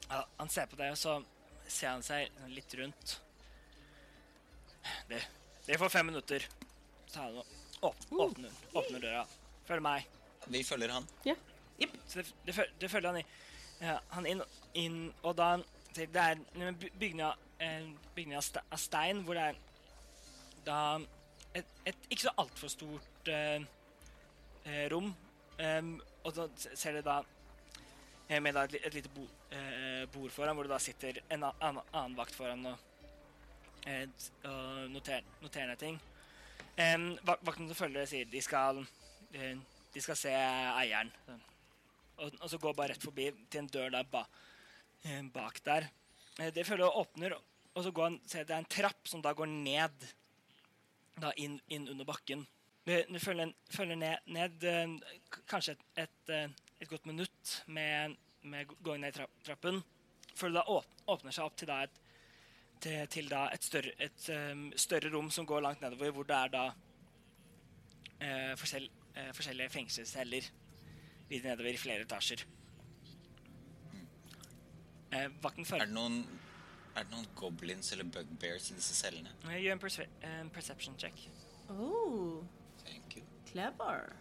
[0.08, 1.18] ja, han ser på deg, og så
[1.68, 3.16] ser han seg litt rundt.
[5.10, 5.18] Det,
[5.66, 6.46] det får fem minutter.
[7.10, 7.36] Så han
[7.84, 9.26] åpner, åpner døra
[9.68, 10.06] Følg meg.
[10.48, 11.04] Vi følger han.
[12.06, 13.24] Så det, det, det følger han, i,
[13.80, 14.42] ja, han inn,
[14.74, 15.56] inn, og da
[15.96, 17.32] Det er en by- bygning
[18.14, 19.54] bygning av, stein hvor det er
[20.66, 20.98] da
[21.54, 23.62] et, et ikke så altfor stort eh,
[24.66, 25.14] eh, rom.
[25.56, 25.94] Um,
[26.24, 27.14] og da ser dere da
[28.28, 29.24] eh, med da et, et lite bo,
[29.56, 32.76] eh, bord foran, hvor det da sitter en annen, annen vakt foran og,
[33.86, 36.00] et, og noterer, noterer ned ting.
[36.76, 38.82] Um, vakten som følger sier de skal,
[39.32, 39.56] eh,
[39.94, 41.12] de skal se eieren.
[42.18, 44.22] Og, og så går bare rett forbi til en dør der ba,
[45.04, 45.88] eh, bak der.
[46.38, 47.34] Eh, Det føler jeg åpner,
[47.74, 50.06] og så går han, ser det er en trapp som da går ned
[51.20, 52.46] da inn, inn under bakken.
[52.86, 54.96] Det, det følger, følger ned, ned eh,
[55.50, 59.82] kanskje et, et, et godt minutt med, med gåing ned trapp, trappen.
[60.36, 62.00] Før det da åp- åpner seg opp til, da et,
[62.84, 64.28] til, til da større, et
[64.80, 66.64] større rom som går langt nedover, hvor det er da
[68.20, 70.48] eh, forskjell, eh, forskjellige fengselsceller
[71.30, 72.44] videre nedover i flere etasjer.
[75.16, 76.20] Eh, vakten Er det noen,
[76.96, 79.30] er det noen goblins eller bugbears i disse cellene?
[79.46, 81.14] Eh, Gjør en perce en perception check.
[81.70, 82.44] Oh,
[82.84, 83.24] Thank you.
[83.50, 84.12] clever.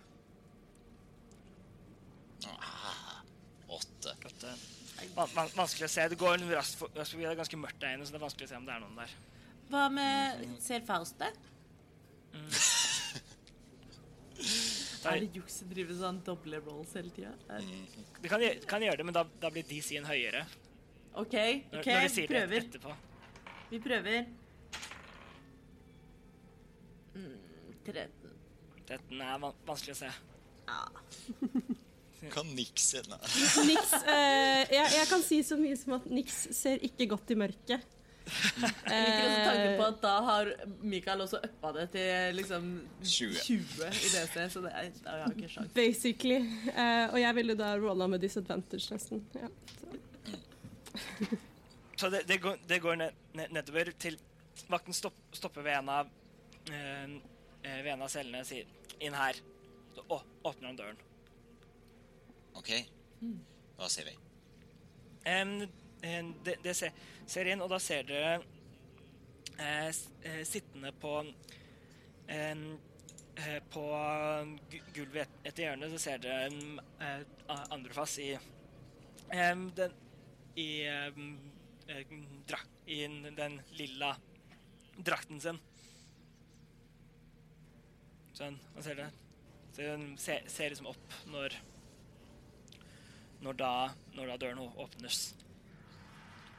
[2.48, 3.22] Ah,
[3.70, 4.14] åtte.
[4.22, 6.08] Eh, van van vanskelig å se.
[6.10, 7.24] Det går raskt for- raskt forbi.
[7.26, 8.80] Det er ganske mørkt der inne, så det er vanskelig å se om det er
[8.80, 9.10] noen der.
[9.70, 11.34] Hva med Ser Faust det?
[12.34, 12.40] Da-
[15.06, 17.34] Er det juks å drive sånn doble rolls hele tida?
[18.22, 20.46] Du kan, kan gjøre det, men da, da blir DC-en høyere.
[21.16, 21.36] OK,
[21.72, 22.66] ok, når vi prøver.
[22.66, 22.96] etterpå.
[23.70, 24.26] Vi prøver.
[27.16, 27.38] Mm,
[27.88, 28.34] 13.
[28.86, 30.12] Dette er van vanskelig å se.
[30.66, 30.82] Ja.
[32.34, 33.20] Kan nikse Nei.
[33.68, 37.38] Nix eh, jeg, jeg kan si så mye som at Nix ser ikke godt i
[37.38, 37.95] mørket.
[38.26, 42.70] Jeg liker også tanken på at da har Mikael også uppa det til liksom
[43.04, 43.36] 20.
[43.44, 45.74] 20 i DC, så det er, da har jeg ikke sjans.
[45.78, 46.40] Basically.
[46.72, 49.26] Uh, og jeg ville da rolla med disadvantage, nesten.
[49.38, 49.96] Ja, så.
[51.96, 54.18] Så det, det går, det går ned, ned, nedover til
[54.68, 56.10] vakten stopp, stopper ved en av
[56.72, 57.16] eh,
[57.64, 58.68] eh, ved en av cellene og sier
[59.00, 59.40] 'inn her'.
[59.96, 61.00] Så å, åpner han døren.
[62.56, 62.72] OK.
[63.78, 64.16] Hva ser vi?
[65.26, 65.62] Em,
[66.46, 66.92] det det ser,
[67.28, 68.34] ser inn, og da ser dere
[69.58, 71.14] eh, eh, sittende på
[72.30, 72.66] eh,
[73.72, 73.84] På
[74.96, 76.48] gulvet etter hjørnet så ser dere
[77.04, 77.24] eh,
[77.74, 78.30] Andrefass i
[79.32, 79.96] den
[80.56, 81.22] I eh,
[82.48, 83.02] dra, I
[83.36, 84.14] den- lilla
[84.96, 85.58] drakten sin.
[88.36, 89.08] Sånn, man ser det.
[89.76, 91.56] Så den ser, ser liksom opp når
[93.46, 93.72] når da,
[94.16, 95.18] når da døren åpnes.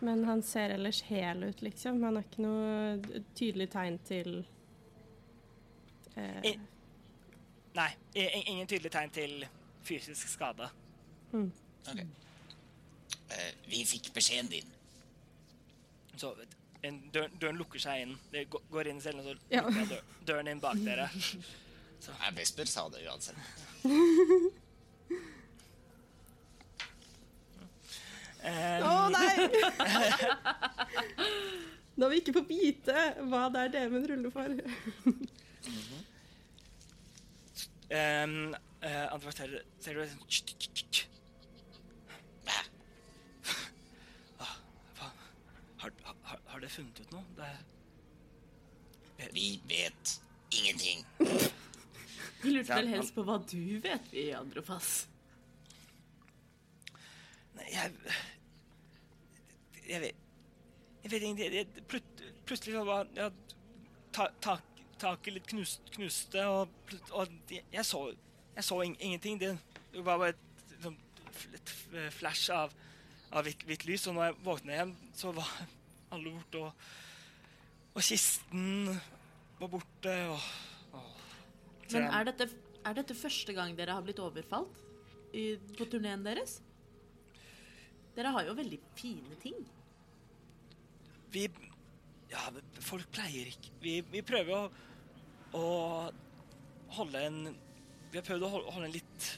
[0.01, 2.03] Men han ser ellers hel ut, liksom.
[2.05, 4.33] Han har ikke noe tydelig tegn til
[6.17, 6.59] eh, I-
[7.77, 7.91] Nei,
[8.49, 9.47] ingen tydelig tegn til
[9.85, 10.69] fysisk skade.
[11.37, 11.99] Ok.
[13.27, 14.71] Uh, vi fikk beskjeden din.
[16.17, 16.31] Så
[16.87, 18.15] en, dør, døren lukker seg inn.
[18.33, 21.09] Det går inn i cellen, og så lukker dør, døren inn bak dere.
[22.21, 23.37] Nei, Vesper sa det uansett.
[28.47, 29.49] Eh, oh, nei!
[31.99, 34.53] Når vi ikke får vite hva det er DM-en ruller for.
[37.87, 40.23] Um, uh, andre ser, ser du sånn?
[44.43, 44.53] Ah.
[45.83, 47.25] Har, har, har dere funnet ut noe?
[47.39, 50.17] Det er, Vi vet
[50.55, 51.07] ingenting.
[52.43, 55.07] Vi lurte vel helst på hva du vet, vi Androfas.
[57.57, 57.95] nei, jeg
[59.87, 60.23] Jeg vet
[61.05, 62.03] Jeg vet ikke Jeg- jeg,
[62.47, 63.31] Plutselig så var ja,
[64.13, 64.63] ta, tak,
[64.99, 66.69] taket litt knust, knuste, og,
[67.13, 68.01] og jeg, så,
[68.55, 69.39] jeg så in ingenting.
[69.41, 70.45] Det var bare et,
[70.83, 70.97] sånn
[71.59, 71.73] et
[72.15, 72.73] flash av,
[73.33, 75.51] av hvitt, hvitt lys, og når jeg våkna igjen, så var
[76.15, 76.73] alle borte, og,
[77.97, 78.95] og kisten
[79.59, 80.49] var borte, og,
[80.95, 82.49] og Men er dette,
[82.87, 84.81] er dette første gang dere har blitt overfalt
[85.35, 86.61] i, på turneen deres?
[88.17, 89.59] Dere har jo veldig fine ting.
[91.37, 91.47] Vi
[92.33, 92.49] Ja,
[92.83, 97.39] folk pleier ikke Vi, vi prøver å, å holde en
[98.11, 99.31] Vi har prøvd å holde, holde en litt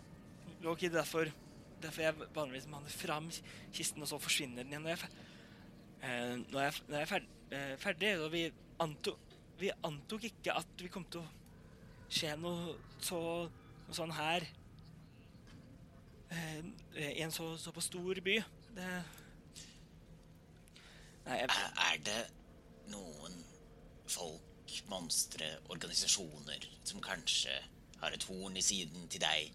[0.67, 1.31] Ok, derfor
[1.79, 3.29] Derfor jeg vanligvis manner fram
[3.75, 5.11] kisten, og så forsvinner den igjen når jeg.
[6.03, 8.41] Eh, når jeg, når jeg er ferdig, eh, ferdig og vi
[8.83, 13.21] antok, vi antok ikke at vi kom til å skje noe så
[13.89, 14.45] noe sånn her
[16.35, 16.67] eh,
[16.99, 18.37] i en så, såpass stor by.
[18.77, 18.91] Det
[21.29, 21.49] Nei, jeg,
[21.85, 22.19] Er det
[22.93, 23.35] noen
[24.09, 24.45] folk,
[24.89, 27.55] monstre, organisasjoner som kanskje
[28.01, 29.51] har et horn i siden til deg.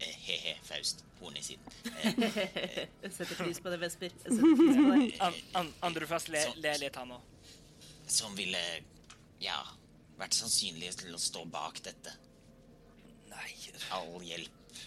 [0.00, 1.02] Eh, He-he, Faust.
[1.20, 1.66] Horn i siden.
[2.00, 4.14] Eh, Jeg setter pris på det, Vesper.
[4.24, 5.08] Jeg setter pris på det.
[5.26, 7.20] An, an, Androfast le, Så- le litt, han òg.
[8.10, 8.60] som ville,
[9.40, 9.58] ja,
[10.18, 12.12] vært sannsynlig til å stå bak dette.
[13.30, 13.52] Nei
[13.94, 14.80] All hjelp.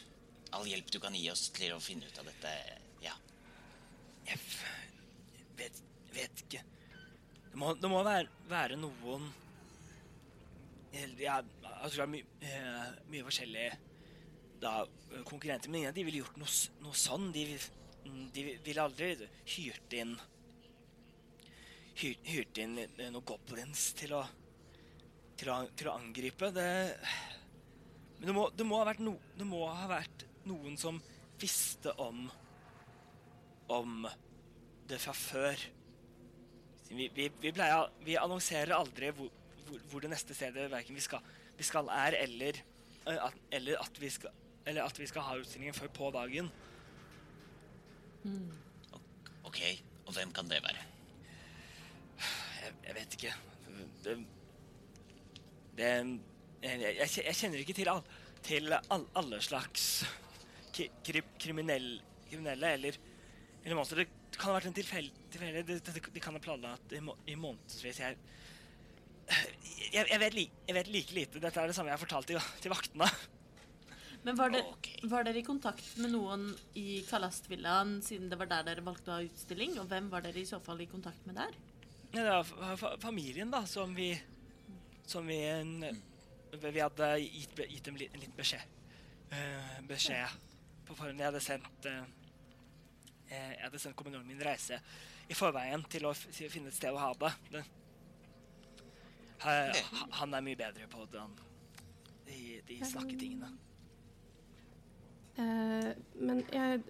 [0.54, 2.52] All hjelp du kan gi oss til å finne ut av dette,
[3.02, 3.14] ja.
[4.28, 4.40] Jeg
[5.58, 5.82] vet,
[6.14, 6.64] vet ikke.
[7.52, 9.30] Det må, det må være, være noen
[10.94, 13.72] Ja, jeg tror det er my, uh, mye forskjellige
[14.64, 14.74] da,
[15.12, 15.70] eh, konkurrenter.
[15.70, 16.54] Men ingen av de ville gjort noe,
[16.86, 17.32] noe sånn.
[17.36, 17.44] De,
[18.06, 19.10] mm, de ville aldri
[19.56, 20.14] hyrt inn
[22.00, 24.24] hyrt, hyrt inn eh, noen goblins til å
[25.38, 26.52] til å, til å angripe.
[26.54, 26.68] Det
[28.20, 31.02] Men det må, det må ha vært no, det må ha vært noen som
[31.42, 32.28] visste om
[33.74, 34.06] om
[34.90, 35.64] det fra før.
[36.90, 39.32] Vi, vi, vi, pleier, vi annonserer aldri hvor,
[39.68, 41.24] hvor, hvor det neste stedet verken vi skal,
[41.58, 42.60] vi skal er, eller,
[43.10, 44.36] at, eller, at vi skal,
[44.66, 46.52] eller at vi skal ha utstillingen før på dagen.
[49.44, 49.60] Ok,
[50.06, 50.86] og hvem kan det være?
[52.62, 53.34] Jeg, jeg vet ikke.
[54.04, 54.18] Det,
[55.78, 55.90] det
[56.64, 58.04] jeg, jeg, jeg kjenner ikke til, all,
[58.44, 59.88] til all, alle slags
[60.74, 61.98] kri, kriminell,
[62.30, 63.00] kriminelle eller,
[63.64, 64.06] eller monstre.
[64.34, 65.68] Det kan ha vært en tilfeldighet.
[65.68, 68.00] De, det, det, kan ha planlagt i, må- i månedsvis.
[68.02, 68.18] Jeg,
[69.94, 71.42] jeg, jeg, vet li, jeg vet like lite.
[71.44, 73.08] Dette er det samme jeg har fortalt til, til vaktene.
[74.24, 74.98] Men var, det, okay.
[75.12, 76.46] var dere i kontakt med noen
[76.80, 79.76] i Kalastvillaen siden det var der dere valgte å ha utstilling?
[79.82, 81.58] Og hvem var dere i så fall i kontakt med der?
[82.14, 84.14] Ja, det var fa- fa- familien, da, som vi
[85.06, 86.02] Som vi en-
[86.54, 88.62] Vi hadde gitt, gitt dem litt, beskjed.
[89.34, 90.38] Uh, beskjed
[90.88, 91.20] på forhånd.
[91.20, 92.04] Jeg hadde sendt eh,
[93.30, 94.78] Jeg hadde sendt kommunen min reise
[95.30, 97.32] i forveien til å finne et sted å ha det.
[97.54, 97.64] det
[99.44, 99.76] Eh,
[100.20, 101.36] han er mye bedre på den,
[102.28, 103.52] de, de snakketingene.
[105.34, 105.90] Uh,
[106.22, 106.82] men jeg,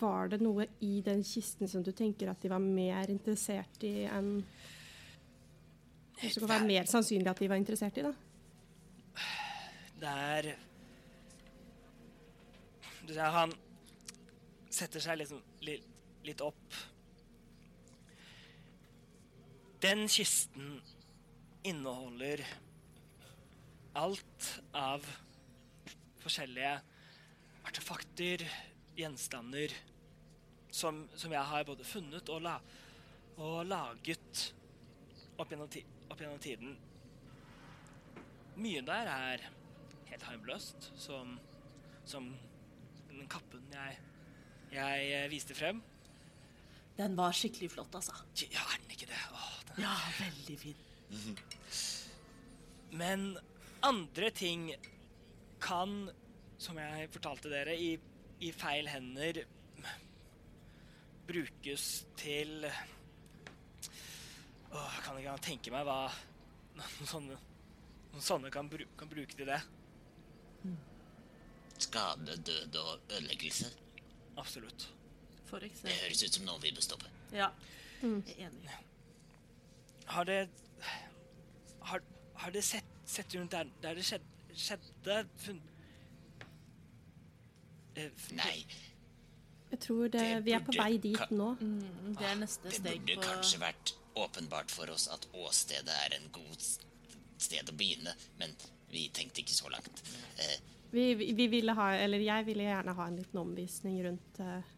[0.00, 4.00] var det noe i den kisten som du tenker at de var mer interessert i
[4.10, 4.32] enn
[6.24, 8.10] Som kan være mer sannsynlig at de var interessert i, da?
[10.02, 10.50] Det er
[13.06, 13.54] Du ser, han
[14.74, 16.76] setter seg liksom litt, opp.
[19.84, 20.78] Den kisten
[21.68, 22.40] inneholder
[24.00, 25.04] alt av
[26.24, 26.78] forskjellige
[27.68, 28.46] artefakter,
[28.96, 29.74] gjenstander,
[30.74, 32.56] som, som jeg har både funnet og, la,
[33.36, 34.46] og laget
[35.36, 36.74] opp gjennom, ti, opp gjennom tiden.
[38.58, 39.46] Mye der er
[40.08, 41.36] helt harmløst, som,
[42.06, 42.32] som
[43.10, 44.00] den kappen jeg,
[44.74, 45.82] jeg eh, viste frem.
[46.98, 48.14] Den var skikkelig flott, altså.
[48.44, 49.20] Ja, er den ikke det?
[49.34, 50.80] Åh, den Ja, veldig fin.
[53.02, 53.38] Men
[53.82, 54.68] andre ting
[55.62, 56.10] kan,
[56.58, 57.96] som jeg fortalte dere, i,
[58.40, 59.42] i feil hender
[61.26, 62.66] brukes til
[64.74, 66.10] Åh, kan ikke tenke meg hva
[66.74, 67.38] noen sånne,
[68.12, 69.60] noen sånne kan, bru, kan bruke til det.
[71.84, 73.70] Skade, død og ødeleggelse.
[74.36, 74.88] Absolutt.
[75.46, 77.10] For Det høres ut som noe vi bør stoppe.
[77.32, 77.50] Ja,
[78.02, 78.78] jeg er enig.
[80.06, 80.48] Har det
[81.84, 82.00] Har,
[82.40, 84.24] har det sett, sett rundt der, der det skjedde,
[84.56, 85.60] skjedde fun,
[87.96, 88.64] eh, fun, Nei,
[89.70, 91.50] Jeg tror det, Det vi er på vei dit nå.
[91.60, 96.14] Mm, Det er neste det steg burde kanskje vært åpenbart for oss at åstedet er
[96.16, 96.62] en god
[97.38, 98.54] sted å begynne, men
[98.90, 100.02] vi tenkte ikke så langt.
[100.38, 100.56] Eh,
[100.94, 104.68] Vi, vi, vi ville ha, eller jeg ville gjerne ha en liten omvisning rundt eh,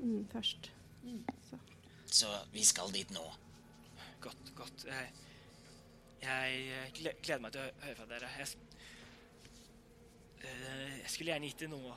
[0.00, 0.70] mm, først.
[1.50, 1.58] Så.
[2.06, 3.22] så vi skal dit nå.
[4.26, 4.88] Godt, godt.
[4.88, 5.12] Jeg,
[6.24, 8.34] jeg eh, gleder meg til å høre fra dere.
[8.40, 8.50] Jeg,
[10.50, 11.94] eh, jeg skulle gjerne gitt det noe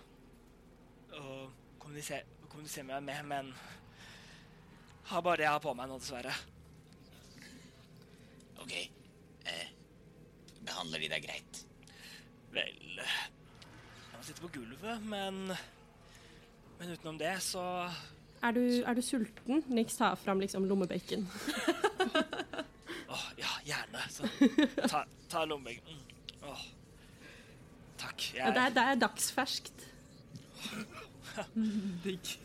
[1.17, 1.35] å
[1.81, 3.53] kommunisere, kommunisere med, med, men
[5.09, 6.37] har bare det jeg har på meg nå, dessverre.
[8.61, 8.81] Ok,
[9.49, 9.69] eh,
[10.61, 11.64] behandler de deg greit?
[12.55, 15.41] Vel Jeg må sitte på gulvet, men
[16.79, 17.63] Men utenom det, så
[18.43, 19.63] Er, du, er du sulten?
[19.73, 21.23] Nix tar fram liksom lommebacon.
[23.15, 24.03] Åh, ja, gjerne.
[24.11, 24.27] Så
[24.91, 25.95] ta, ta lommebacon.
[25.97, 26.43] Mm.
[26.51, 26.65] Åh.
[27.97, 28.27] Takk.
[28.35, 29.87] Ja, det, er, det er dagsferskt.
[32.05, 32.35] Digg.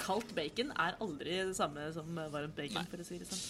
[0.00, 3.44] Kaldt bacon er aldri det samme som varmt bacon, for å si det sånn.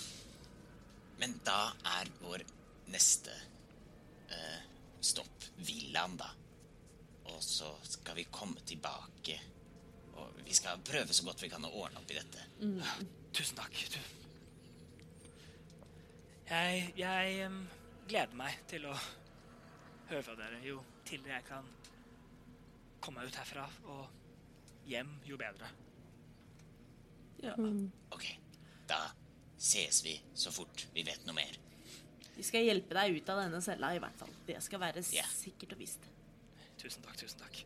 [1.22, 1.60] Men da
[2.00, 2.42] er vår
[2.90, 3.32] neste
[4.34, 4.63] eh,
[5.04, 6.30] stopp villaen, da.
[7.32, 9.38] Og så skal vi komme tilbake.
[10.14, 12.48] Og vi skal prøve så godt vi kan å ordne opp i dette.
[13.34, 13.78] Tusen takk.
[13.94, 14.00] Du.
[16.50, 17.62] Jeg, jeg um,
[18.08, 18.94] gleder meg til å
[20.10, 20.60] høre fra dere.
[20.64, 21.72] Jo tidligere jeg kan
[23.04, 25.68] komme meg ut herfra og hjem, jo bedre.
[27.44, 27.54] Ja.
[28.14, 28.24] Ok,
[28.88, 29.02] da
[29.60, 31.58] ses vi så fort vi vet noe mer.
[32.34, 34.32] Vi skal hjelpe deg ut av denne cella, i hvert fall.
[34.46, 35.30] Det skal være yeah.
[35.30, 36.08] sikkert og visst.
[36.80, 37.62] Tusen takk, tusen takk.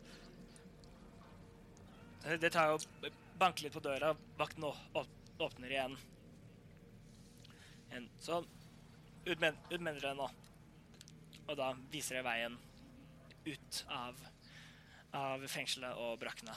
[2.25, 4.13] Eh, Det tar jo banker litt på døra.
[4.37, 4.67] Vakten
[5.39, 5.97] åpner igjen.
[7.89, 8.43] En, så
[9.25, 10.27] ut med, ut med dere nå.
[11.49, 12.57] Og da viser jeg veien
[13.47, 14.19] ut av,
[15.17, 16.53] av fengselet og brakkene.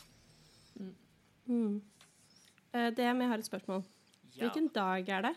[2.73, 3.87] Eh, DM, jeg har et spørsmål.
[4.33, 4.45] Ja.
[4.45, 5.33] Hvilken dag er det?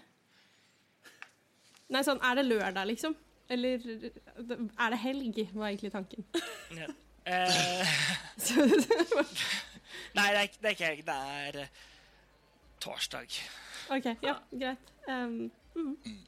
[1.93, 3.15] Nei, sånn, er det lørdag, liksom?
[3.53, 6.25] Eller er det helg, var egentlig tanken.
[6.73, 6.87] Ja.
[7.25, 7.97] Eh,
[10.17, 11.03] nei, det er, det er ikke helg.
[11.05, 11.83] Det er eh,
[12.81, 13.37] torsdag.
[13.93, 14.95] OK, ja, greit.
[15.09, 15.51] Um,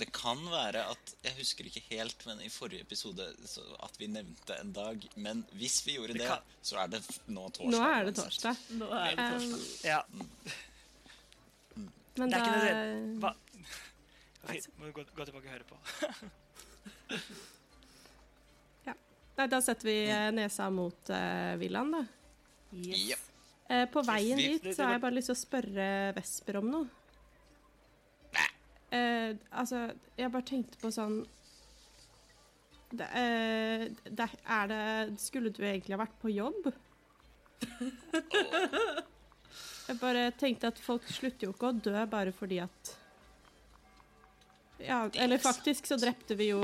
[0.00, 4.08] Det kan være at Jeg husker ikke helt, men i forrige episode så at vi
[4.08, 5.02] nevnte en dag.
[5.16, 7.74] Men hvis vi gjorde Det det, så er det nå torsdag.
[7.74, 8.62] nå er det torsdag.
[8.80, 9.58] Nå er det torsdag.
[9.58, 10.00] Um, Ja,
[12.14, 13.30] men det er da ikke det, Hva?
[14.48, 15.76] Fint, Må du gå, gå tilbake og høre på.
[19.34, 22.02] Nei, da setter vi eh, nesa mot uh, villaen, da.
[22.78, 23.00] Yes.
[23.10, 23.22] Yep.
[23.64, 26.66] Uh, på veien Vi- dit så har jeg bare lyst til å spørre Vesper om
[26.70, 26.86] noe.
[28.94, 31.16] Eh, altså, jeg bare tenkte på sånn
[32.94, 36.68] det, uh, det, Er det Skulle du egentlig ha vært på jobb?
[39.88, 42.94] Jeg bare tenkte at folk slutter jo ikke å dø bare fordi at
[44.86, 46.60] Ja, eller faktisk så drepte vi jo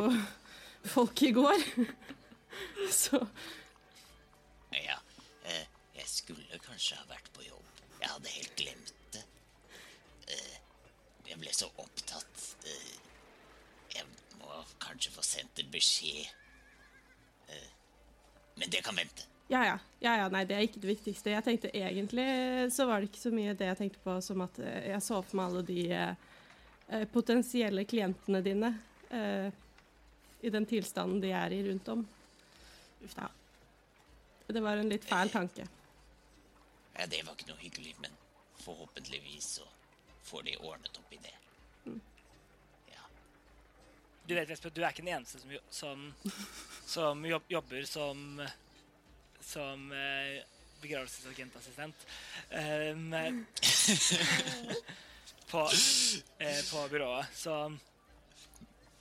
[0.95, 1.63] folk i går.
[2.91, 3.27] Så
[4.71, 4.97] Ja,
[5.45, 7.81] eh, jeg skulle kanskje ha vært på jobb.
[8.01, 9.23] Jeg hadde helt glemt det.
[10.31, 10.57] Eh,
[11.29, 12.45] jeg ble så opptatt.
[12.67, 12.93] Eh,
[13.97, 14.07] jeg
[14.41, 16.37] må kanskje få sendt en beskjed.
[18.61, 19.25] Men det kan vente.
[19.51, 19.79] Ja, ja.
[20.05, 20.27] ja, ja.
[20.31, 21.33] Nei, det er ikke det viktigste.
[21.33, 22.27] Jeg tenkte egentlig
[22.75, 25.39] så var det ikke så mye det jeg tenkte på som at jeg så for
[25.39, 25.81] meg alle de
[27.13, 28.71] potensielle klientene dine
[29.11, 29.53] eh,
[30.41, 32.07] i den tilstanden de er i rundt om.
[33.05, 33.29] Uff da.
[34.47, 35.67] Det var en litt fæl tanke.
[36.97, 38.17] Ja, det var ikke noe hyggelig, men
[38.61, 39.69] forhåpentligvis så
[40.27, 41.37] får de ordnet opp i det.
[42.91, 43.05] Ja.
[44.27, 46.09] Du vet, Vesper, du er ikke den eneste som, som,
[46.97, 48.43] som jobber som
[49.41, 50.43] som eh,
[50.81, 52.07] begravelsesagentassistent
[52.51, 53.15] um,
[55.51, 55.63] på,
[56.39, 57.27] eh, på byrået.
[57.35, 57.57] Så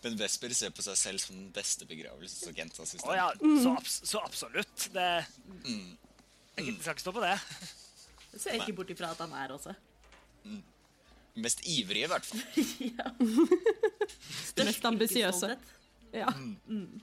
[0.04, 3.10] Men Vesper ser på seg selv som den beste begravelsesagentassistenten.
[3.12, 3.30] Oh, ja,
[3.64, 4.88] så, abs så absolutt.
[4.94, 5.26] Det
[5.66, 7.34] Jeg skal ikke stå på det.
[8.34, 9.74] Jeg ser ikke bort ifra at han er også.
[11.40, 12.42] Mest ivrige, i hvert fall.
[12.98, 13.12] ja.
[14.64, 15.54] Mest ambisiøse.
[16.14, 16.30] Ja.
[16.68, 17.02] Mm.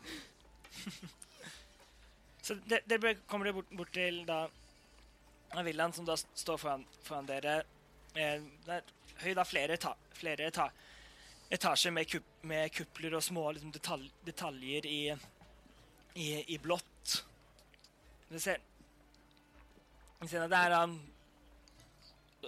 [2.42, 4.46] Så det- dere kommer dere bort, bort til da
[5.64, 7.62] villaen som da står foran, foran dere.
[8.14, 8.82] Eh, det er
[9.22, 10.68] høy da flere, eta flere eta
[11.52, 15.00] etasjer med, kup med kupler og små liksom, detalj detaljer i,
[16.18, 17.20] i, i blått.
[18.28, 18.62] Du ser,
[20.20, 20.96] du ser at det er um,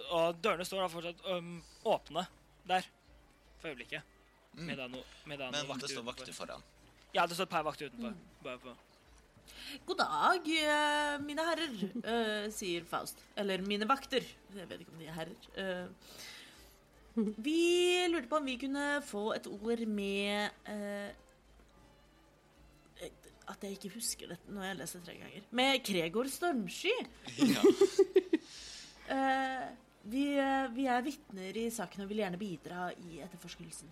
[0.09, 2.25] Og dørene står da fortsatt um, åpne
[2.67, 2.83] der
[3.61, 4.17] for øyeblikket.
[4.59, 6.63] Med da no, med da Men vakter det står vakter foran.
[7.15, 8.15] Ja, det står et par vakter utenfor.
[8.43, 8.75] Bare på.
[9.85, 13.23] God dag, eh, mine herrer, uh, sier Faust.
[13.39, 14.25] Eller mine vakter.
[14.55, 15.47] Jeg vet ikke om de er herrer.
[15.63, 16.19] Eh,
[17.37, 21.09] vi lurte på om vi kunne få et ord med eh,
[23.49, 25.45] At jeg ikke husker det når jeg leser tre ganger.
[25.51, 26.95] Med Kregor Stormsky.
[27.39, 27.63] Ja.
[29.09, 29.63] Eh,
[30.05, 33.89] vi, eh, vi er vitner i saken og vil gjerne bidra i etterforskelsen.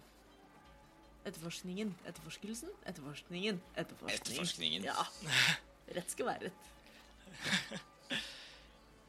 [1.25, 1.95] Etterforskningen.
[2.05, 2.69] Etterforskelsen?
[2.85, 3.57] Etterforskningen.
[3.73, 4.21] Etterforskningen.
[4.21, 4.85] Etterforskningen.
[4.85, 5.07] Ja.
[5.97, 7.81] Rett skal være rett.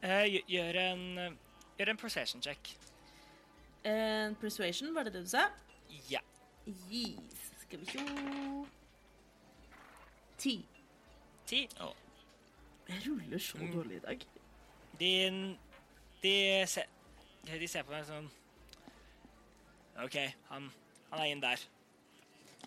[0.01, 1.37] Eh, gjør en
[1.79, 2.73] Gjør en procession check.
[3.83, 5.45] En persuasion, var det det du sa?
[6.11, 6.19] Ja.
[6.67, 7.51] Yes.
[7.63, 8.65] Skal vi sjå
[10.39, 10.65] Ti.
[11.47, 11.67] Ti.
[11.81, 11.95] Oh.
[12.89, 14.21] Jeg ruller så dårlig i dag.
[14.99, 15.11] De,
[16.23, 16.35] de,
[16.67, 16.83] se,
[17.45, 18.29] de ser på meg sånn
[19.99, 20.15] OK,
[20.49, 20.69] han,
[21.11, 21.65] han er inn der.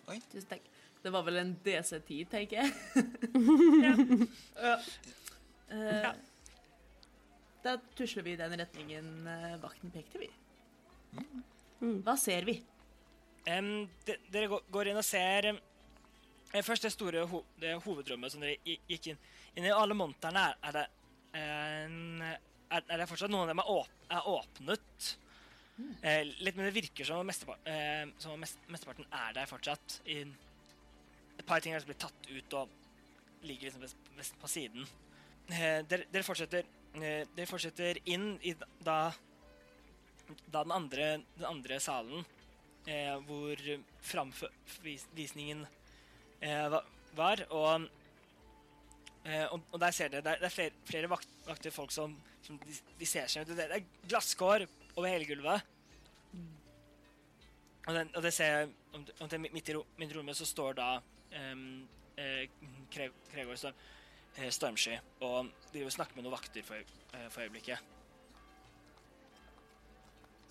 [0.05, 0.69] Tusen takk.
[1.03, 3.07] Det var vel en DC10, tenker jeg.
[3.85, 3.95] ja.
[5.73, 6.13] Uh, Ja.
[7.63, 10.27] Da tusler vi i den retningen eh, vakten pekte, vi.
[12.03, 12.57] Hva ser vi?
[13.43, 18.39] Um, de, dere går inn og ser eh, Først det store ho, det hovedrommet som
[18.39, 19.17] dere gikk inn
[19.59, 20.83] Inni alle monterne er, er det
[21.35, 25.09] um, er, er det fortsatt noen av dem er, åp, er åpnet.
[26.01, 29.99] Eh, litt, men det virker som om mestepar, uh, som mest, mesteparten er der fortsatt.
[30.09, 30.23] I,
[31.37, 32.73] et par ting er blitt tatt ut og
[33.45, 34.89] ligger liksom på siden.
[35.51, 36.65] Uh, dere, dere, fortsetter,
[36.97, 38.97] dere fortsetter inn i da,
[40.47, 42.25] da den, andre, den andre salen,
[42.87, 43.59] eh, hvor
[44.03, 45.65] framvisningen
[46.41, 46.77] eh,
[47.17, 47.43] var.
[47.49, 47.87] Og,
[49.25, 52.15] eh, og, der ser dere det det er flere, flere vakt, vakter, folk som,
[52.45, 53.55] som de, de ser seg ut.
[53.57, 55.69] Det er glasskår over hele gulvet.
[57.83, 59.81] Og, den, og det ser jeg midt, i ro,
[60.15, 60.89] rommet så står da
[61.51, 61.83] um,
[62.15, 62.45] eh,
[62.93, 63.73] Kre- Kregor står,
[64.37, 67.91] eh, Stormsky og driver og snakker med noen vakter for, eh, for øyeblikket.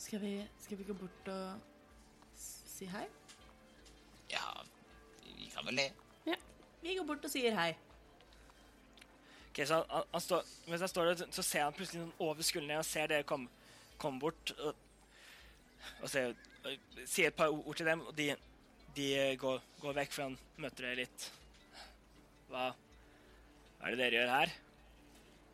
[0.02, 3.04] Skal vi, skal vi gå bort og si hei?
[4.32, 4.44] Ja,
[5.22, 5.88] vi kan vel det.
[6.26, 6.36] Ja.
[6.82, 7.70] Vi går bort og sier hei.
[9.52, 12.46] Ok, så han, han står, mens han står der, så ser han plutselig noen over
[12.46, 13.50] skuldrene og ser dere komme
[14.02, 14.54] kom bort.
[14.58, 14.74] Og,
[16.02, 16.34] og ser,
[16.66, 18.32] og sier et par ord til dem, og de,
[18.96, 19.08] de
[19.38, 21.28] går, går vekk, for han møter dere litt.
[22.50, 22.70] Hva,
[23.78, 24.54] hva er det dere gjør her?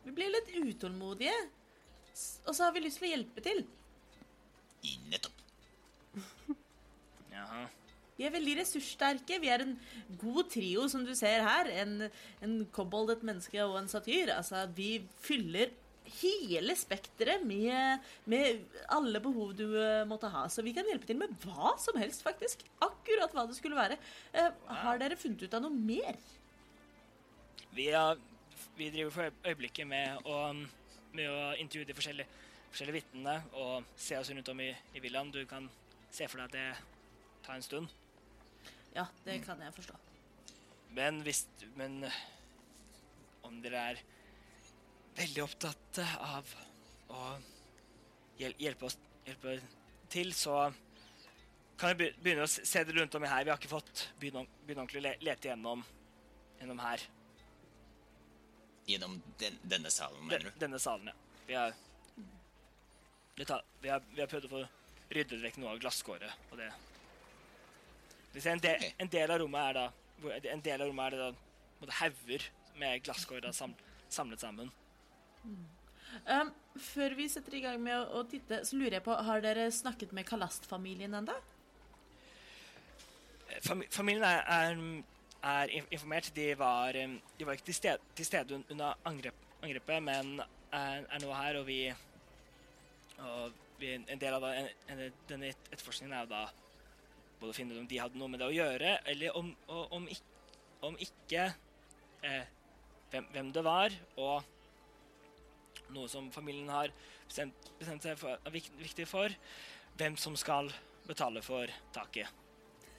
[0.07, 1.35] Vi blir litt utålmodige.
[2.47, 3.67] Og så har vi lyst til å hjelpe til.
[4.85, 5.43] I nettopp.
[7.35, 7.65] Jaha.
[8.19, 9.37] Vi er veldig ressurssterke.
[9.39, 9.75] Vi er en
[10.19, 11.69] god trio, som du ser her.
[11.83, 12.09] En,
[12.43, 14.33] en kobold, et menneske og en satyr.
[14.35, 15.71] Altså, vi fyller
[16.19, 20.47] hele spekteret med, med alle behov du eh, måtte ha.
[20.49, 22.65] Så vi kan hjelpe til med hva som helst, faktisk.
[22.83, 23.99] Akkurat hva det skulle være.
[24.33, 24.51] Uh,
[24.83, 26.17] har dere funnet ut av noe mer?
[27.75, 28.19] Vi, er,
[28.77, 30.41] vi driver for øyeblikket med å,
[31.15, 35.31] med å intervjue de forskjellige, forskjellige vitnene og se oss rundt om i, i villaen.
[35.33, 35.67] Du kan
[36.11, 37.91] se for deg at det tar en stund.
[38.95, 39.97] Ja, det kan jeg forstå.
[40.97, 41.45] Men hvis
[41.77, 42.01] Men
[43.45, 43.99] om dere er
[45.17, 46.49] veldig opptatt av
[47.09, 47.21] å
[48.39, 49.55] hjel hjelpe oss hjelpe
[50.11, 50.69] til, så
[51.79, 53.45] kan vi begynne å se det rundt om i her.
[53.45, 55.83] Vi har ikke fått begynne ordentlig å le lete gjennom,
[56.59, 57.05] gjennom her.
[58.89, 60.59] Gjennom den, denne salen, mener du?
[60.59, 61.43] denne salen, ja.
[61.47, 61.75] Vi har,
[63.39, 64.61] det av, vi, har, vi har prøvd å få
[65.15, 66.69] ryddet vekk noe av glasskåret, og det
[68.33, 69.85] Vi ser en, del, en del av rommet er da
[70.51, 71.29] En del av rommet er det
[71.87, 72.43] da hauger
[72.79, 73.71] med glasskår sam,
[74.11, 74.71] samlet sammen.
[76.27, 79.43] Um, før vi setter i gang med å, å titte, så lurer jeg på, har
[79.43, 81.35] dere snakket med Kalast-familien ennå?
[83.63, 84.83] Fam, familien er, er,
[85.53, 86.31] er informert.
[86.35, 91.23] De var, de var ikke til stede, til stede under angrep, angrepet, men er, er
[91.23, 91.81] nå her, og vi
[93.25, 96.41] og En del av da, en, en, denne etterforskningen er jo da
[97.39, 99.85] både å finne ut om de hadde noe med det å gjøre, eller om, og,
[99.95, 101.45] om, ikk- om ikke
[102.27, 102.49] eh,
[103.13, 104.43] hvem, hvem det var, og
[105.95, 106.91] noe som familien har
[107.29, 109.31] bestemt, bestemt seg for er viktig for,
[109.95, 110.67] hvem som skal
[111.07, 112.27] betale for taket.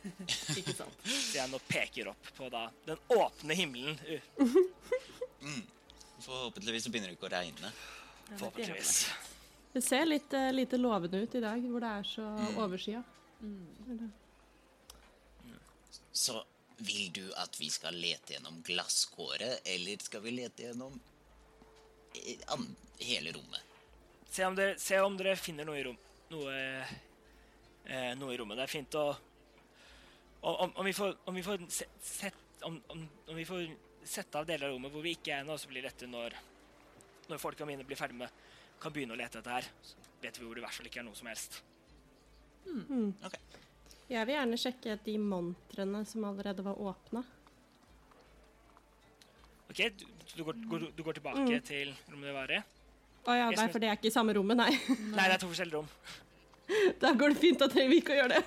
[0.57, 0.97] Ikke sant?
[1.29, 4.01] Så jeg nå peker opp på da den åpne himmelen.
[4.09, 5.61] uh,
[6.25, 7.71] Forhåpentligvis så begynner det ikke å regne.
[8.39, 9.05] Forhåpentligvis.
[9.73, 12.27] Det ser litt uh, lite lovende ut i dag, hvor det er så
[12.59, 13.03] overskya.
[16.13, 16.41] Så
[16.81, 20.97] vil du at vi skal lete gjennom glasskåret, eller skal vi lete gjennom
[22.17, 22.55] eh,
[23.05, 23.67] hele rommet?
[24.31, 25.99] Se om, dere, se om dere finner noe i, rom,
[26.33, 26.55] noe,
[27.85, 28.59] eh, noe i rommet.
[28.59, 29.11] Det er fint å
[30.41, 33.67] Om, om, vi får, om vi får se, sett, om, om, om vi får
[34.09, 36.33] sette av deler av rommet hvor vi ikke er nå, så blir dette når,
[37.29, 38.39] når folka mine blir ferdig med
[38.81, 39.69] kan begynne å lete etter her.
[39.85, 41.61] Så vet vi hvor det i hvert fall ikke er noe som helst.
[43.27, 43.37] Ok.
[44.11, 47.23] Jeg vil gjerne sjekke de montrene som allerede var åpna.
[49.71, 52.59] OK, du, du, går, går, du går tilbake til rommet det var i?
[53.21, 54.73] Å ja, nei, for det er ikke i samme rommet, nei.
[55.13, 55.89] Nei, det er to forskjellige rom.
[57.03, 58.43] Da går det fint, da trenger vi ikke å gjøre det.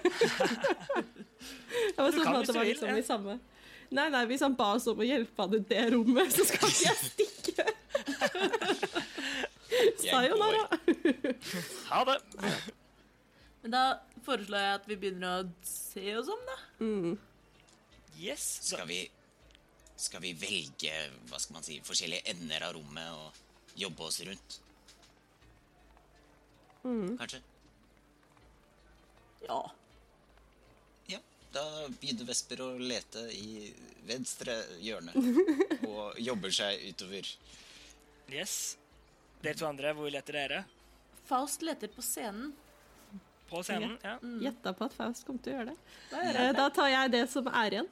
[1.93, 2.99] Jeg var sånn kan at det du var vil, liksom ja.
[3.01, 3.33] i samme
[3.93, 6.69] Nei, nei, hvis han ba oss om å hjelpe han i det rommet, så skal
[6.71, 7.65] ikke jeg stikke.
[10.03, 10.63] Sayonara.
[11.89, 12.17] Ha det!
[13.63, 13.83] Men da
[14.25, 16.57] foreslår jeg at vi begynner å se oss om, da.
[18.19, 18.43] Yes.
[18.67, 18.99] Skal vi,
[19.99, 20.91] skal vi velge
[21.29, 24.59] hva skal man si, forskjellige ender av rommet og jobbe oss rundt?
[26.83, 27.39] Kanskje?
[29.47, 29.61] Ja.
[31.11, 31.19] Ja.
[31.55, 31.63] Da
[32.01, 33.71] begynner Vesper å lete i
[34.07, 35.15] venstre hjørne
[35.93, 37.27] og jobber seg utover.
[38.31, 38.75] yes.
[39.43, 40.63] Dere to andre, hvor leter dere?
[41.27, 42.53] Faust leter på scenen.
[43.49, 43.97] På scenen?
[44.03, 44.15] Ja.
[44.47, 45.77] Gjetta på at Faust kom til å gjøre det.
[46.21, 47.89] Eh, Da tar jeg det som er igjen.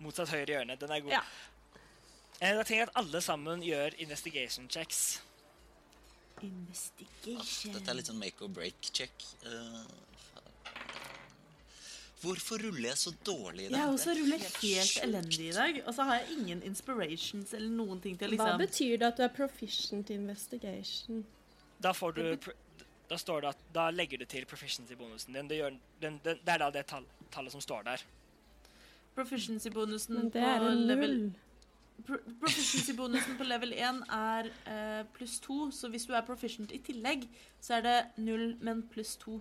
[0.00, 0.78] Motsatt høyre hjørne.
[0.80, 1.12] Den er god.
[1.12, 1.22] Ja.
[2.40, 5.20] Eh, Da tenker jeg at alle sammen gjør investigation checks.
[6.42, 7.74] Investigation.
[7.76, 9.12] Dette er litt sånn make or break check.
[12.20, 13.76] Hvorfor ruller jeg så dårlig i dag?
[13.78, 17.54] Jeg har også rullet helt helt elendig i dag, og så har jeg ingen inspirations
[17.56, 21.22] eller noen ting til å Hva liksom betyr det at du er proficient i investigation?
[21.80, 22.22] Da får du
[23.10, 25.48] Da står det at Da legger du til proficiency-bonusen din.
[25.48, 28.04] Det, gjør, den, den, det er da det tall, tallet som står der.
[29.16, 31.16] Proficiency-bonusen Men det på level.
[32.06, 36.78] Pro- Proficiency-bonusen på level 1 er eh, pluss 2, så hvis du er proficient i
[36.84, 37.26] tillegg,
[37.60, 39.40] så er det null, men pluss 2.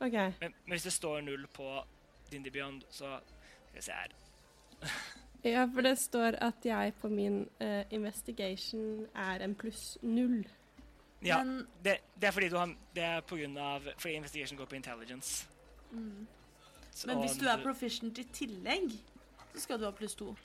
[0.00, 0.12] OK.
[0.12, 1.82] Men, men hvis det står null på
[2.30, 3.18] Dindy Beyond, så
[3.68, 4.12] Skal vi se her.
[5.44, 10.46] Ja, for det står at jeg på min uh, investigation er en pluss null.
[11.22, 14.58] Ja, Men det, det er fordi du har Det er på grunn av Fordi investigation
[14.58, 15.46] går på intelligence.
[16.90, 18.90] Så- Men hvis du er proficient i tillegg,
[19.54, 20.36] så skal du ha pluss to.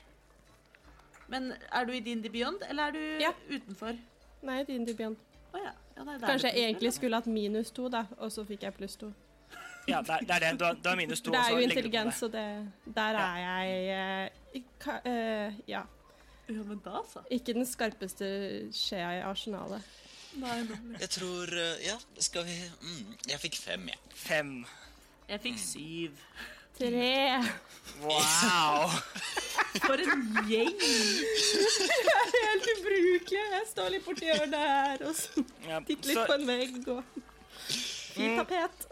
[1.28, 3.32] Men er du i Dindy Beyond, eller er du Ja.
[3.50, 3.98] utenfor?
[4.42, 5.16] Nei, Dindy Beyond.
[5.54, 5.70] Oh, ja.
[5.96, 8.96] ja nei, Kanskje jeg egentlig skulle hatt minus to, da, og så fikk jeg pluss
[8.96, 9.12] to.
[9.88, 10.52] Ja, det er, det er det.
[10.60, 11.32] Du har, du har minus to.
[11.34, 12.44] Det er jo intelligens, og det,
[12.96, 13.26] der Ja.
[13.36, 15.82] er jeg uh, ka, eh, Ja.
[16.48, 17.22] Ja, men da, så.
[17.32, 18.26] Ikke den skarpeste
[18.76, 19.82] skjea i arsenalet.
[20.36, 20.98] Nei, nei.
[21.00, 23.98] Jeg tror eh, Ja, skal vi mm, Jeg fikk fem, jeg.
[24.14, 24.50] Fem.
[25.28, 26.10] Jeg fikk syv.
[26.74, 27.38] Tre!
[28.02, 28.90] Wow!
[29.86, 30.74] For en gjeng!
[32.34, 33.44] Helt ubrukelig.
[33.54, 35.22] Jeg står litt borti hjørnet her og
[35.68, 37.02] Ja, titter litt på en vegg og
[38.14, 38.36] Fint Mm.
[38.44, 38.84] tapet.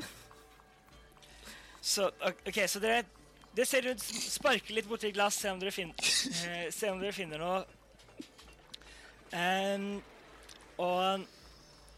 [1.83, 2.09] Så,
[2.49, 3.03] ok, så dere
[3.53, 4.01] Dere ser rundt,
[4.33, 7.59] sparker litt borti glass, se om dere, fin, uh, se om dere finner noe.
[9.33, 10.03] Um,
[10.81, 11.25] og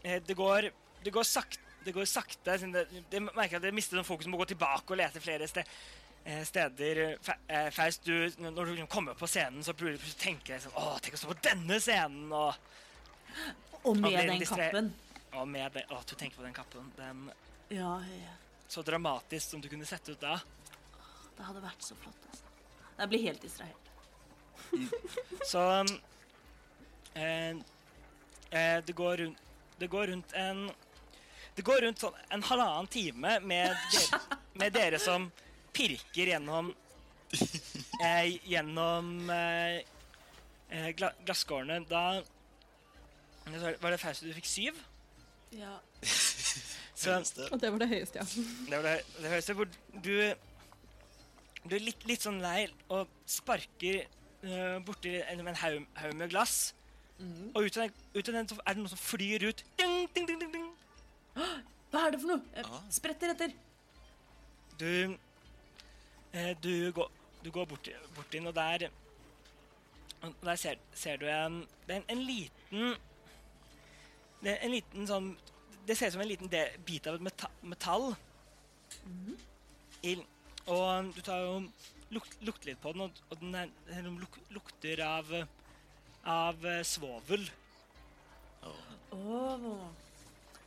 [0.03, 0.67] uh, det går
[1.05, 1.61] Det går sakte.
[1.85, 2.57] Det går sakte.
[2.57, 5.45] siden Det, det merker at dere mister noen fokus, må gå tilbake og lete flere
[5.47, 5.67] sted,
[6.25, 7.01] eh, steder.
[7.21, 10.63] Fa- eh, Faust, du, når du kommer kommer på scenen, så tenker du tenke deg
[10.63, 12.31] sånn Å, tenk å stå på denne scenen!
[12.33, 12.57] Og,
[13.85, 14.89] Og med Og den kappen.
[15.37, 16.89] og med det Å, du tenker på den kappen.
[16.97, 17.27] Den
[17.69, 18.33] Ja, ja.
[18.67, 20.39] Så dramatisk som du kunne sett ut da.
[21.37, 22.27] Det hadde vært så flott.
[22.29, 22.45] Altså.
[22.97, 23.85] Jeg blir helt distrahert.
[25.51, 25.89] Så um,
[27.13, 27.49] eh,
[28.49, 29.41] eh, det går rundt
[29.77, 30.71] Det går rundt en
[31.55, 34.21] Det går rundt sånn en halvannen time med dere,
[34.55, 35.27] med dere som
[35.75, 36.71] pirker gjennom
[38.01, 39.83] eh, Gjennom eh,
[40.69, 41.81] eh, gla, glasskårene.
[41.89, 42.23] Da
[43.45, 44.79] Var det Fausto du fikk syv?
[45.55, 45.77] Ja.
[47.05, 48.25] Så Og det var det høyeste, ja.
[48.69, 49.69] det var det, det høyeste hvor
[50.05, 50.15] du
[51.65, 54.03] Du er litt, litt sånn lei og sparker
[54.45, 56.75] uh, borti en, en haug, haug med glass.
[57.55, 59.63] Og ut av, den, ut av den er det noe som flyr ut.
[59.79, 60.67] Ding, ding, ding, ding, ding.
[61.35, 62.65] Hva er det for noe?
[62.67, 62.83] Ah.
[62.93, 63.55] spretter etter.
[64.79, 65.15] Du
[66.35, 67.11] eh, Du går,
[67.43, 68.89] du går bort, bort inn, og der
[70.21, 72.95] og Der ser, ser du en Det er en, en liten
[74.43, 75.35] Det er en liten sånn
[75.85, 76.49] Det ser ut som en liten
[76.85, 78.15] bit av et meta, metall.
[80.05, 80.15] I,
[80.65, 81.59] og du tar jo
[82.13, 85.29] luk lukter litt på den, og, og den, er, den luk, lukter av
[86.25, 87.43] Av eh, svovel.
[89.13, 89.85] oh.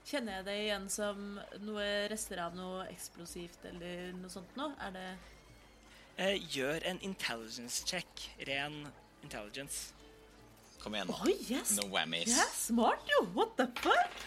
[0.07, 1.25] Kjenner jeg det igjen som
[1.67, 4.71] noe rester av noe eksplosivt eller noe sånt noe?
[4.87, 5.09] Er det
[6.19, 8.25] Eh, gjør en intelligence check.
[8.47, 8.89] Ren
[9.23, 9.93] intelligence.
[10.83, 11.19] Kom igjen, nå.
[11.23, 11.35] nå.
[11.47, 11.77] yes!
[11.79, 12.33] No whammies.
[12.35, 13.21] Er smart, jo!
[13.37, 14.25] What the fuck?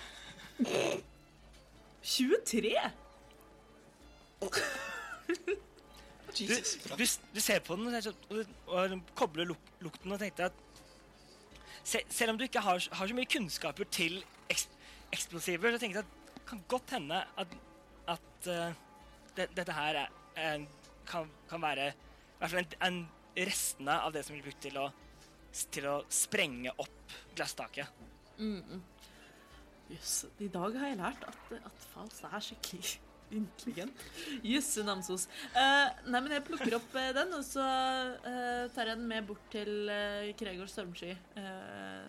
[2.03, 2.75] 23!
[6.31, 6.47] Du,
[6.97, 7.05] du,
[7.35, 10.59] du ser på den og, sånn- og, og kobler luk, lukten og tenkte at
[11.83, 14.67] se, Selv om du ikke har, har så mye kunnskaper til eks,
[15.11, 17.55] eksplosiver, så tenkte jeg at det kan godt hende at,
[18.15, 18.71] at uh,
[19.37, 20.65] det, dette her er, er,
[21.07, 21.95] kan, kan være i
[22.41, 23.01] hvert fall en, en
[23.47, 24.87] restene av det som blir brukt til å,
[25.71, 27.91] til å sprenge opp glasstaket.
[29.91, 32.91] Jøss, i dag har jeg lært at, at Faust er skikkelig
[33.41, 34.01] intelligent.
[34.43, 35.25] Jøsse namsos.
[35.55, 39.27] Uh, nei, men jeg plukker opp uh, den, og så uh, tar jeg den med
[39.29, 41.13] bort til uh, Gregor Stormsky.
[41.39, 42.05] Eh,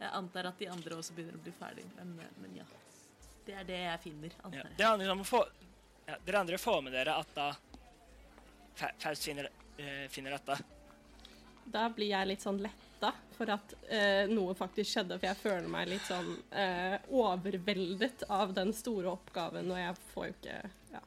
[0.00, 2.64] jeg antar at de andre også begynner å bli ferdig, men, men ja.
[3.46, 4.44] Det er det jeg finner, Ja.
[4.48, 4.76] antar jeg.
[4.78, 5.40] Det handler om å få
[6.08, 7.50] ja, Dere andre får med dere at da
[8.80, 10.56] Fa- Faust finner, eh, finner dette.
[11.70, 12.58] Da blir jeg litt sånn
[13.00, 18.26] letta for at eh, noe faktisk skjedde, for jeg føler meg litt sånn eh, overveldet
[18.28, 20.58] av den store oppgaven, og jeg får jo ikke
[20.92, 21.00] ja.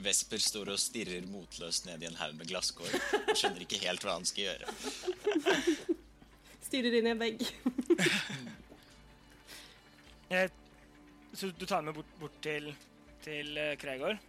[0.00, 2.88] Vesper står og stirrer motløst ned i en haug med glasskår.
[3.32, 4.72] Skjønner ikke helt hva han skal gjøre.
[6.66, 7.44] Stirrer inn i en vegg.
[10.34, 10.50] jeg,
[11.32, 12.72] så du tar meg med bort, bort til,
[13.24, 14.18] til Kregård?
[14.18, 14.20] Kregor?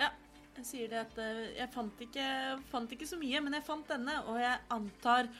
[0.00, 0.10] Ja,
[0.58, 2.26] jeg sier det at eh, jeg fant ikke,
[2.72, 5.32] fant ikke så mye, men jeg fant denne, og jeg antar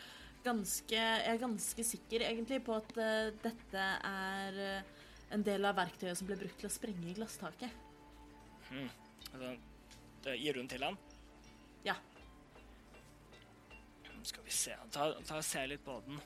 [0.45, 5.79] ganske Jeg er ganske sikker egentlig på at uh, dette er uh, en del av
[5.79, 7.75] verktøyet som ble brukt til å sprenge glasstaket.
[8.71, 9.51] Altså,
[10.27, 10.99] eh, gir den til han?
[11.87, 11.95] Ja.
[14.27, 16.21] Skal vi se Ta, ta og se litt på den.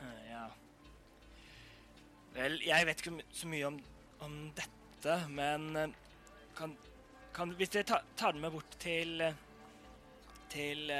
[0.00, 0.44] Uh, Ja
[2.34, 3.76] Vel, jeg vet ikke så mye om,
[4.26, 5.94] om dette, men
[6.58, 6.72] kan,
[7.36, 9.22] kan Hvis dere tar, tar den med bort til
[10.54, 10.90] til,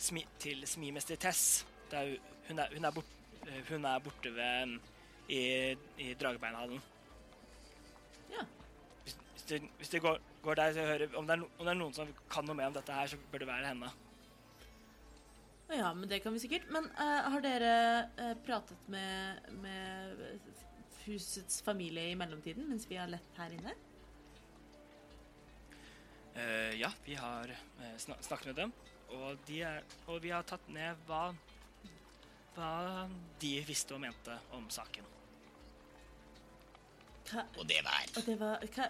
[0.00, 2.16] smi, til smimester Tess er,
[2.48, 3.14] hun, er, hun, er bort,
[3.46, 4.78] eh, hun er borte ved
[5.30, 5.40] i,
[5.98, 6.82] i Dragebeinhallen.
[8.30, 8.44] Ja.
[9.02, 11.74] Hvis, hvis, det, hvis du går, går der og hører om det, er om det
[11.74, 13.90] er noen som kan noe mer om dette her, så bør det være henne.
[15.70, 16.66] Ja, men det kan vi sikkert.
[16.74, 17.74] Men uh, har dere
[18.18, 20.24] uh, pratet med, med
[21.04, 23.76] husets familie i mellomtiden mens vi har lett her inne?
[26.34, 28.74] Uh, ja, vi har uh, snak snakket med dem,
[29.16, 31.30] og, de er, og vi har tatt ned hva,
[32.56, 32.74] hva
[33.42, 35.06] de visste og mente om saken.
[37.30, 38.86] Hva, Og det var og det var hva,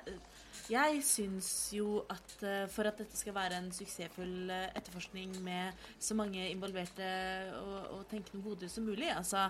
[0.71, 5.77] Jeg syns jo at eh, for at dette skal være en suksessfull eh, etterforskning med
[6.01, 7.11] så mange involverte
[7.59, 9.49] og, og tenkende hoder som mulig Altså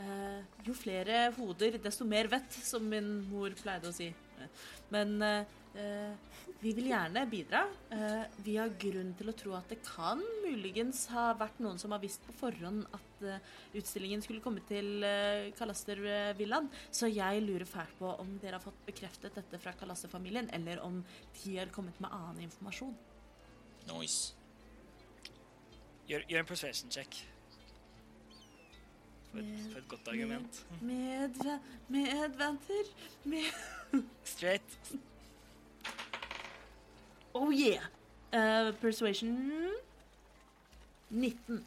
[0.00, 4.10] eh, Jo flere hoder, desto mer vett, som min mor pleide å si.
[4.92, 6.32] Men eh, eh,
[6.62, 7.64] vi vil gjerne bidra.
[7.90, 11.94] Eh, vi har grunn til å tro at det kan muligens ha vært noen som
[11.94, 13.48] har visst på forhånd at eh,
[13.80, 16.68] utstillingen skulle komme til uh, Kalaster-villaen.
[16.94, 21.00] Så jeg lurer fælt på om dere har fått bekreftet dette fra Kalaster-familien, eller om
[21.42, 22.94] de har kommet med annen informasjon.
[23.90, 24.36] Nice.
[26.06, 27.24] Gjør, gjør en persuasion check.
[29.32, 30.66] For et, for et godt argument.
[30.80, 32.90] Medve medventer
[33.24, 33.44] med
[34.24, 34.78] Straight.
[37.34, 37.82] Oh yeah!
[38.32, 39.72] Uh, persuasion
[41.10, 41.66] 19.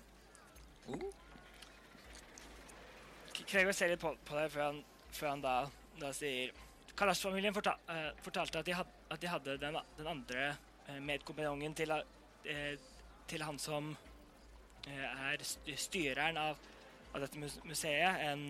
[3.45, 4.79] Gregor ser litt på, på deg før han,
[5.13, 5.55] før han da,
[6.01, 6.53] da sier
[6.97, 10.47] Kalash-familien fortal, uh, fortalte at de, had, at de hadde den, den andre
[10.89, 12.73] uh, medkompanjongen til, uh,
[13.29, 13.91] til han som
[14.87, 15.43] eh, er
[15.81, 16.59] styreren av,
[17.15, 18.49] av dette museet, en,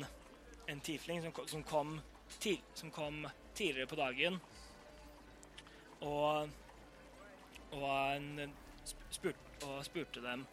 [0.65, 1.99] en tiefling som, som, kom
[2.41, 4.39] til, som kom tidligere på dagen.
[6.01, 6.49] Og,
[7.77, 8.55] og, en,
[9.13, 9.37] spurt,
[9.67, 10.47] og spurte dem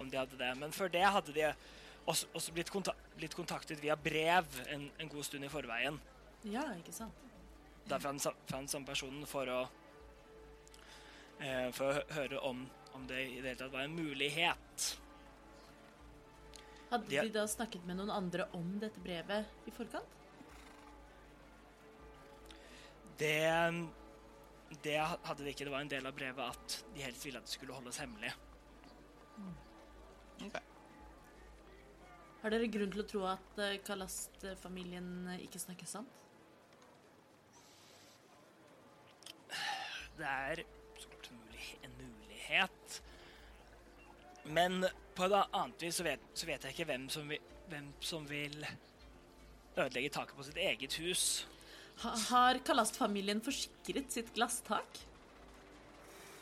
[0.00, 0.54] om de hadde det.
[0.56, 1.50] Men før det hadde de
[2.06, 6.00] også, også blitt, konta blitt kontaktet via brev en, en god stund i forveien.
[6.48, 7.28] Ja, ikke sant?
[7.90, 9.60] Da fra den samme personen for å
[11.42, 12.64] eh, For å høre om,
[12.96, 14.90] om det i det hele tatt var en mulighet.
[16.90, 20.16] Hadde De- da snakket med noen andre om dette brevet i forkant?
[23.20, 23.36] Det,
[24.82, 25.66] det hadde de ikke.
[25.68, 28.32] Det var en del av brevet at de helst ville at det skulle holdes hemmelig.
[30.46, 30.56] Ok.
[32.40, 36.08] Har dere grunn til å tro at eh, Kalast-familien eh, ikke snakker sant?
[40.16, 40.62] Det er
[41.00, 42.96] så klart en, mulig, en mulighet.
[44.44, 44.84] Men
[45.14, 48.26] på et annet vis så vet, så vet jeg ikke hvem som, vil, hvem som
[48.30, 48.64] vil
[49.76, 51.24] ødelegge taket på sitt eget hus.
[52.00, 55.02] Ha, har Kalast-familien forsikret sitt glasstak?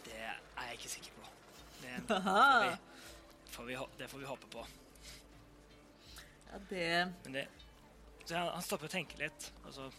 [0.07, 1.31] Det er jeg ikke sikker på.
[1.83, 2.77] Det får vi,
[3.55, 4.67] får vi, det får vi håpe på.
[6.49, 7.49] Ja, det Men det,
[8.25, 9.91] så han, han stopper og tenker litt, og så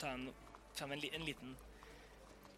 [0.00, 0.28] tar han
[0.76, 1.56] fram en, en liten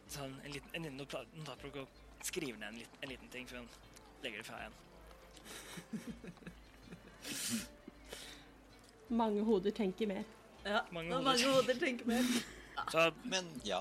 [0.08, 0.98] sånn, en liten, en liten
[1.36, 3.68] notatblokk og skriver ned en, liten, en liten ting for han
[4.22, 4.76] legger det fra igjen.
[9.08, 10.24] Mange hoder tenker mer.
[10.64, 11.24] Ja, Mange hoder.
[11.24, 12.22] mange hoder tenker mer.
[12.92, 13.80] Så Men ja.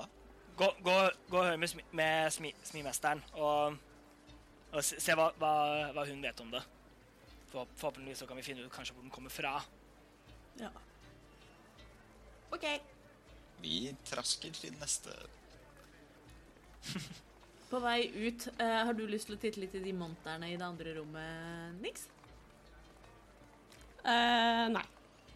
[0.56, 0.94] gå, gå,
[1.30, 3.76] gå og hør med, smi, med smi, smimesteren og,
[4.72, 5.52] og se, se hva, hva,
[5.94, 6.62] hva hun vet om det.
[7.52, 9.58] For, forhåpentligvis så kan vi finne ut kanskje hvor den kommer fra.
[10.60, 10.70] Ja.
[12.52, 12.64] OK.
[13.62, 15.12] Vi trasker til neste
[17.68, 20.56] På vei ut, eh, har du lyst til å titte litt i de monterne i
[20.56, 22.06] det andre rommet, Nix?
[24.04, 24.84] Eh, nei.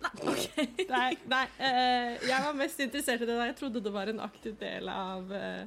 [0.03, 0.47] Nei, OK.
[0.89, 4.23] Nei, nei eh, jeg var mest interessert i det da jeg trodde det var en
[4.25, 5.67] aktiv del av uh,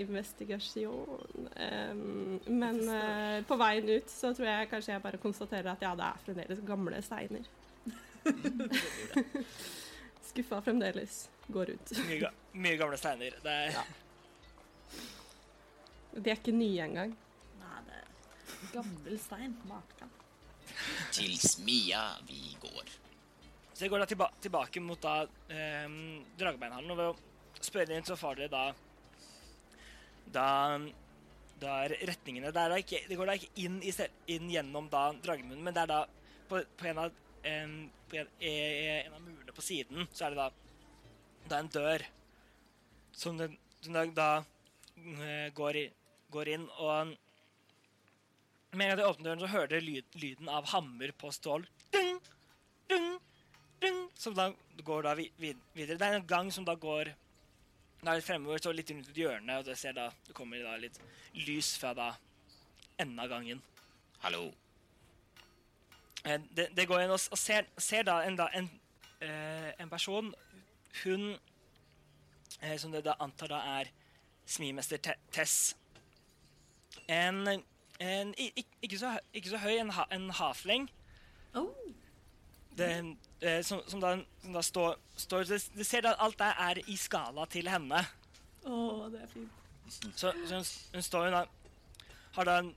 [0.00, 1.48] investigasjon.
[1.56, 5.92] Em, men eh, på veien ut så tror jeg kanskje jeg bare konstaterer at ja,
[5.98, 7.44] det er fremdeles gamle steiner.
[10.32, 11.26] Skuffa fremdeles.
[11.52, 11.92] Går ut.
[12.06, 13.36] Mye, ga- mye gamle steiner.
[13.44, 13.76] Det er,
[16.12, 17.14] De er ikke nye engang.
[17.60, 19.56] nei, det er gammel stein.
[19.68, 20.10] Matkan.
[21.12, 22.96] Til smia vi går.
[23.72, 25.86] Så jeg går da tilba tilbake mot da eh,
[26.38, 28.64] Dragebeinhallen, og ved å spørre inn så får dere da
[30.32, 30.78] da,
[31.60, 33.92] da er retningene Det, er da ikke, det går da ikke inn, i,
[34.34, 36.00] inn gjennom da Dragemunnen, men det er da
[36.48, 37.18] på, på, en, av,
[37.48, 37.76] en,
[38.10, 40.48] på en, eh, en av murene på siden så er det da,
[41.50, 42.06] da en dør
[43.16, 44.30] som den, den da, da
[44.96, 45.86] eh, går, i,
[46.32, 47.12] går inn, og
[48.72, 51.66] med en gang de åpner døren, så hører dere lyd, lyden av hammer på stål.
[51.92, 52.14] Dung,
[52.88, 53.08] dung,
[53.82, 54.46] dung, som da
[54.86, 55.58] går da videre.
[55.96, 57.12] Det er en gang som da går
[58.02, 60.72] da litt fremover, så litt rundt et hjørne, og det, ser da, det kommer da
[60.80, 60.96] litt
[61.36, 62.08] lys fra da
[62.98, 63.60] enden av gangen.
[64.24, 64.48] Hallo.
[66.24, 68.68] Eh, Det, det går inn og, og ser, ser da en, da en,
[69.20, 70.28] eh, en person
[71.02, 71.32] Hun
[72.60, 73.90] eh, Som det da antar da er
[74.46, 75.74] smimester Te- Tess.
[77.08, 77.46] En,
[78.00, 80.88] en ikke, så, ikke så høy, en, ha, en hafling.
[81.54, 81.68] Oh.
[82.78, 82.88] Det,
[83.40, 86.80] eh, som, som da, som da står, står det, det ser at alt der er
[86.86, 88.00] i skala til henne.
[88.64, 88.78] Å,
[89.12, 89.58] det er fint.
[89.92, 90.64] Så, så hun,
[90.94, 91.42] hun står hun da
[92.32, 92.70] Har da en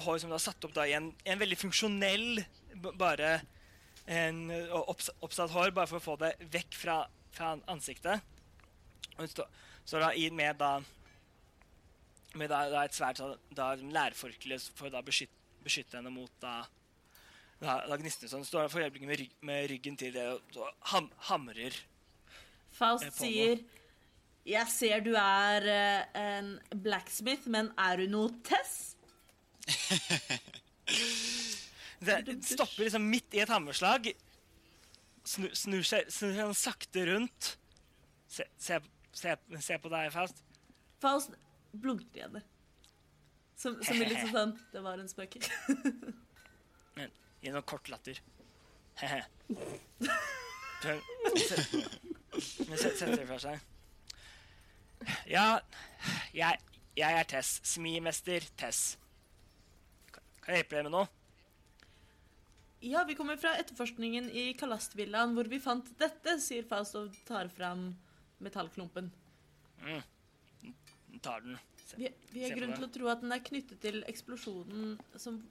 [0.00, 2.38] hår som da er satt opp da i en, en veldig funksjonell
[2.96, 3.32] Bare
[4.06, 4.46] en
[4.78, 6.96] opps, oppsatt hår, bare for å få det vekk fra,
[7.30, 8.24] fra ansiktet.
[9.14, 9.50] Hun står,
[9.84, 10.72] står da i med da
[12.38, 16.62] Med da, da et svært da, da lærforkle for å beskytte, beskytte henne mot da
[17.62, 18.46] da, da gnistene sånn.
[18.46, 21.76] Står for øyeblikket med, rygg, med ryggen til det og ham, hamrer.
[22.72, 23.62] Faust Eh, sier
[24.48, 28.96] Jeg ser du er eh, en blacksmith, men er du noe Tess?
[32.02, 34.08] Det stopper liksom midt i et hammerslag.
[35.22, 37.52] Snur, snur seg snur seg sakte rundt.
[38.26, 38.80] Se, se,
[39.14, 40.42] se, se på deg, Faust.
[40.98, 41.36] Faust
[41.72, 42.42] henne.
[43.56, 45.36] Som, som er litt sånn Det var en spøk.
[46.96, 47.10] Men
[47.42, 48.18] Gi noen kort latter.
[49.02, 49.22] He-he.
[50.82, 50.98] Se-
[52.76, 53.60] setter det fra seg.
[55.30, 55.46] Ja,
[56.34, 56.60] jeg,
[56.98, 57.56] jeg er Tess.
[57.66, 58.96] Smimester Tess.
[60.42, 61.08] Kan jeg hjelpe deg med noe?
[62.82, 67.46] Ja, vi kommer fra etterforskningen i Kalastvillaen, hvor vi fant dette, sier Faust og tar
[67.54, 67.92] fram
[68.42, 69.12] metallklumpen.
[71.20, 71.58] Tar den.
[71.86, 75.42] Se- Vi, vi har grunn til å tro at den er knyttet til eksplosjonen som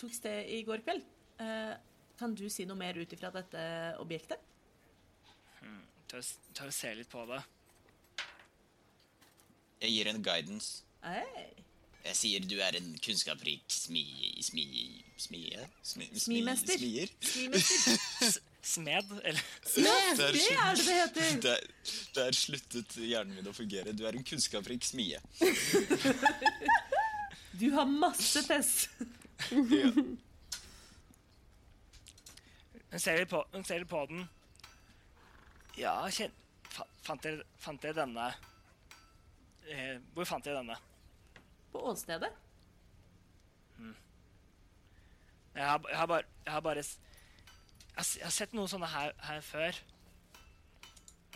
[0.00, 1.02] tok sted i går kveld.
[1.42, 1.74] Eh,
[2.18, 3.62] kan du si noe mer ut ifra dette
[4.00, 4.38] objektet?
[6.08, 7.42] Tør, s- tør se litt på det.
[9.82, 10.82] Jeg gir en guidance.
[11.02, 11.48] Hey.
[12.04, 14.02] Jeg sier du er en kunnskapsrik smi...
[14.42, 14.64] smi...
[15.22, 15.68] smie?
[15.86, 16.78] Smi, smi, Smimester.
[16.78, 17.12] Smier?
[17.20, 18.40] Smimester.
[18.62, 20.16] Smed, eller Smed!
[20.16, 21.40] Det er det det heter!
[21.46, 21.58] Der,
[22.14, 23.94] der sluttet hjernen min å fungere.
[23.96, 25.18] Du er en kunnskapsrik smie.
[27.52, 28.88] Du har masse tess.
[29.50, 29.90] Ja.
[32.90, 34.24] Hun ser på, hun ser på den.
[35.76, 36.32] Ja, kjen...
[36.72, 38.30] Fa, fant, dere, fant dere denne
[39.68, 40.78] eh, Hvor fant dere denne?
[41.72, 42.30] På åstedet.
[45.52, 46.84] Jeg har, jeg har bare Jeg har bare
[47.96, 49.80] jeg har, sett noen sånne her, her før.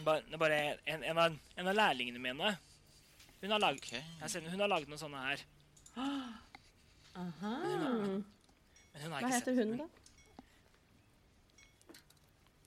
[0.05, 2.55] Bare, er bare en, en, av, en av lærlingene mine.
[3.41, 4.03] Hun har, lagd okay.
[4.23, 5.45] jeg sett, hun har laget noen sånne her.
[5.97, 6.25] Aha.
[7.17, 7.95] Men hun har,
[8.93, 9.87] men hun har Hva heter hun, da?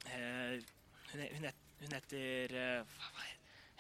[0.09, 0.55] Eh,
[1.11, 3.27] hun, hun, het, hun heter eh, Hva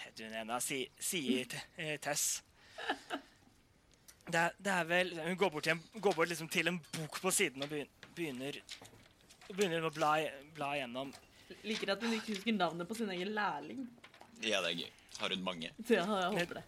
[0.03, 0.59] heter hun ennå?
[0.61, 2.27] Sier Si, eh, Tess.
[4.29, 7.17] Det det er vel Hun går bort, til en, går bort liksom til en bok
[7.21, 8.61] på siden og begyn- begynner
[9.49, 10.13] Begynner å bla,
[10.55, 11.11] bla gjennom.
[11.65, 13.87] Liker at hun ikke husker navnet på sin egen lærling.
[14.45, 14.91] ja, det er gøy.
[15.19, 15.71] Har hun mange?
[15.89, 16.65] Ja, jeg håper det.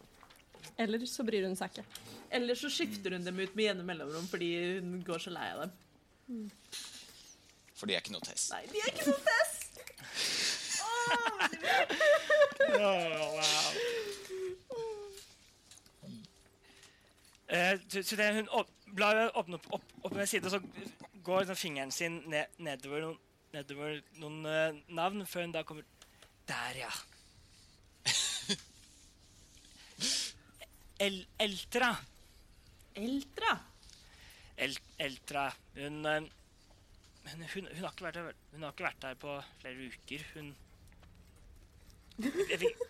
[0.81, 1.85] Eller så bryr hun seg ikke.
[2.33, 4.49] Eller så skifter hun dem ut med jevne mellomrom fordi
[4.79, 5.71] hun går så lei av dem.
[7.77, 8.51] For de er ikke noe test.
[8.53, 9.59] Nei, de er ikke noe test!
[12.71, 13.79] Oh, wow.
[17.51, 20.59] Eh, så, så det, hun opp, blar åpner opp, opp, opp med side, og så
[21.26, 23.19] går sånn fingeren sin ned, nedover, noen,
[23.56, 25.85] nedover noen uh, navn, før hun da kommer
[26.49, 26.91] Der, ja.
[31.06, 31.91] El, Eltra.
[32.93, 33.53] Eltra.
[34.61, 35.48] El, Eltra.
[35.77, 36.22] Hun, eh,
[37.31, 38.19] hun, hun, hun, har ikke vært
[38.52, 40.27] hun har ikke vært her på flere uker.
[40.35, 40.52] Hun
[42.52, 42.84] jeg fikk,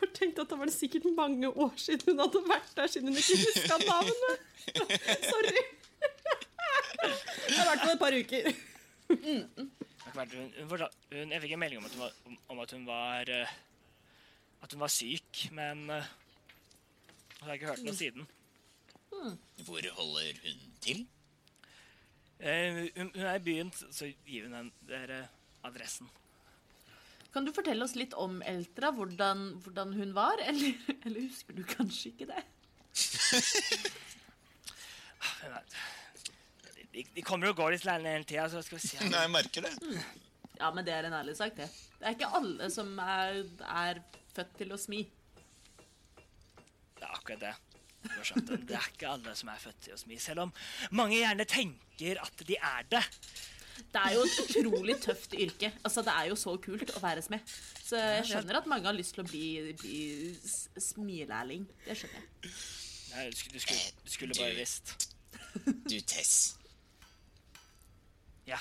[0.00, 3.08] bare tenkte at det var det sikkert mange år siden hun hadde vært der, siden
[3.12, 4.48] hun ikke huska navnet.
[5.28, 5.62] Sorry.
[7.00, 8.50] Det har vært på et par uker.
[9.10, 9.40] hun,
[10.70, 12.12] hun, jeg fikk en melding om at hun var,
[12.50, 13.54] om, at hun var eh,
[14.62, 18.26] At hun var syk, men jeg har ikke hørt noe siden.
[19.64, 21.00] Hvor holder hun til?
[22.40, 25.30] Eh, hun, hun er i byen, så- gir hun den der eh,
[25.64, 26.08] adressen.
[27.34, 28.90] Kan du fortelle oss litt om Eltra?
[28.94, 30.40] Hvordan, hvordan hun var?
[30.50, 30.74] Eller,
[31.06, 32.42] eller husker du kanskje ikke det?
[35.44, 35.60] Er,
[36.90, 39.32] de, de kommer og går litt lenge hele tida, så skal vi se Nei, jeg
[39.32, 39.72] merker det.
[40.58, 41.70] Ja, men det er en ærlig sak, det.
[42.00, 44.02] Det er ikke alle som er, er
[44.34, 45.04] født til å smi.
[46.98, 47.54] Det er akkurat det.
[48.00, 48.58] Du har skjønt det.
[48.68, 50.52] Det er ikke alle som er født til å smi, selv om
[50.96, 53.04] mange gjerne tenker at de er det.
[53.92, 55.72] Det er jo et utrolig tøft yrke.
[55.84, 57.40] Altså, Det er jo så kult å være smed.
[57.84, 59.96] Så jeg skjønner at mange har lyst til å bli, bli
[60.44, 61.64] s- smilærling.
[61.86, 62.52] Det skjønner jeg.
[63.10, 65.08] Nei, du, skulle, du, skulle, du skulle bare visst.
[65.90, 66.56] Du, Tess,
[68.46, 68.58] Ja.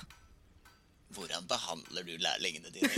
[1.13, 2.89] hvordan behandler du lærlingene dine?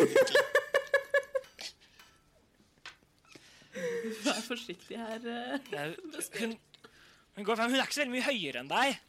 [4.25, 5.21] Vær forsiktig her.
[5.23, 5.99] eh.
[6.39, 6.57] Hun,
[7.35, 7.71] hun går frem.
[7.71, 8.99] Hun er ikke så veldig mye høyere enn deg.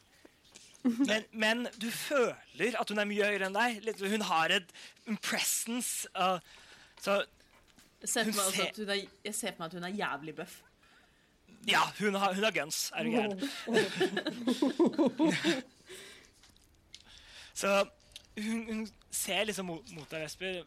[0.82, 3.86] Men, men du føler at hun er mye høyere enn deg.
[4.02, 4.72] Hun har et
[5.06, 6.08] en presence.
[6.16, 6.38] Uh,
[7.00, 7.20] så
[8.02, 10.34] Jeg ser hun ser- at hun er, jeg ser på meg at hun er jævlig
[10.40, 10.56] bøff.
[11.68, 12.90] ja, hun har, hun har guns.
[12.96, 13.38] Er du gæren?
[17.54, 17.84] Så
[18.36, 20.62] hun, hun ser liksom mot, mot deg, Vesper.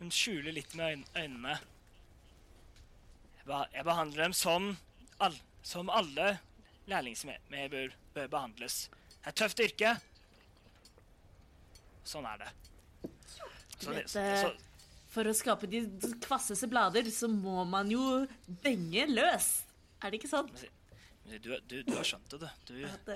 [0.00, 1.56] Hun skjuler litt med øynene.
[3.46, 4.72] Jeg, behandler dem som,
[5.22, 6.38] all, som alle
[6.90, 8.90] Lærlingsmedier bør, bør behandles.
[9.26, 9.92] Det er et tøft yrke.
[12.06, 12.50] Sånn er det.
[13.34, 14.52] Så, vet, så, så,
[15.10, 15.80] For å skape de
[16.22, 18.22] kvasseste blader, så må man jo
[18.62, 19.48] denge løs.
[19.98, 20.52] Er det ikke sånn?
[21.26, 22.78] du, du, du har skjønt det, du.
[22.86, 23.12] du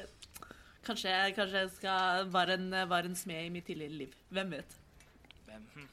[0.82, 4.20] kanskje, kanskje jeg skal var en, var en smed i mitt tidligere liv.
[4.34, 4.78] Hvem vet?
[5.46, 5.72] Hvem?
[5.76, 5.88] Hm.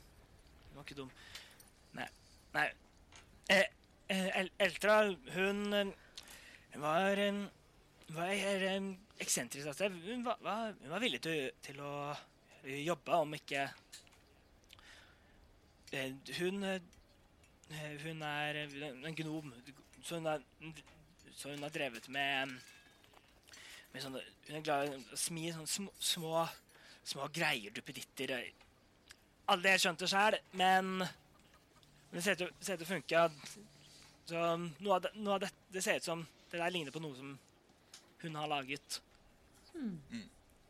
[0.66, 1.16] Du var ikke dum.
[2.00, 2.10] Nei.
[2.58, 2.70] Nei.
[3.54, 3.68] Eh,
[4.10, 5.04] eh, Eltra,
[5.38, 5.98] hun eh,
[6.74, 7.44] Hun var en
[8.18, 8.34] var
[9.18, 9.68] en eksentrisk.
[9.68, 9.90] Altså.
[9.90, 11.94] Hun, var, var, hun var villig til, til å
[12.64, 13.68] eh, jobbe, om ikke
[15.92, 16.82] eh, Hun eh,
[18.04, 19.54] Hun er en gnom,
[20.04, 20.44] så hun har,
[21.36, 22.58] så hun har drevet med
[23.92, 26.46] med sånne, Hun er glad i å smi sånne små, små,
[27.08, 28.32] små greier, duppeditter.
[28.38, 28.54] eh,
[29.48, 31.02] alle det skjønte sjøl, men
[32.12, 33.22] det ser ut til å funke.
[34.28, 34.42] Så
[34.84, 37.16] noe av, det, noe av det, det ser ut som det der ligner på noe
[37.16, 37.38] som
[38.24, 39.00] hun har laget.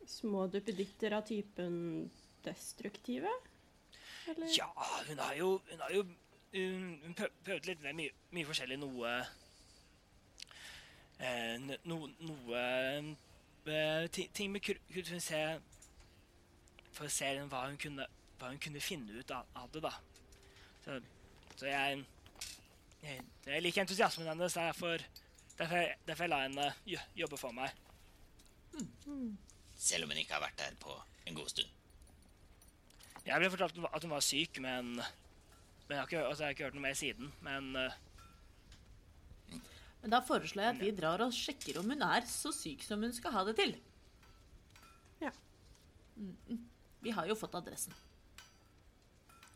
[0.08, 2.10] Små duppeditter av typen
[2.44, 3.30] destruktive?
[4.28, 4.50] Eller?
[4.56, 4.70] Ja,
[5.08, 6.04] hun har jo Hun har jo
[6.52, 7.14] hun,
[7.44, 8.78] prøvd litt mye, mye forskjellig.
[8.80, 9.10] Noe
[11.20, 12.62] eh, no, Noe
[13.68, 15.58] eh, ting med kur- Hun ser
[16.96, 18.06] For å se hva hun kunne,
[18.40, 19.92] hva hun kunne finne ut av, av det, da.
[20.84, 20.96] Så,
[21.56, 22.04] så jeg,
[23.02, 24.56] jeg Jeg liker entusiasmen hennes.
[24.56, 25.04] Derfor,
[25.58, 26.72] derfor, derfor jeg la henne
[27.16, 27.76] jobbe for meg.
[29.78, 30.94] Selv om hun ikke har vært der på
[31.28, 31.68] en god stund.
[33.28, 36.56] Jeg ble fortalt at hun var- syk, men, men jeg, har ikke, altså, jeg har
[36.56, 37.32] ikke hørt noe mer siden.
[37.44, 37.92] Men uh...
[40.02, 43.02] Men da foreslår jeg at vi drar og sjekker om hun er så syk som
[43.02, 43.74] hun skal ha det til.
[45.20, 45.32] Ja.
[46.16, 46.60] Mm.
[47.02, 47.94] Vi har jo fått adressen.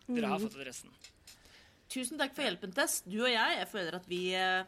[0.09, 0.91] dere har fått adressen.
[1.93, 3.03] Tusen takk for hjelpen, Tess.
[3.05, 4.65] Du og jeg, jeg føler at vi, eh,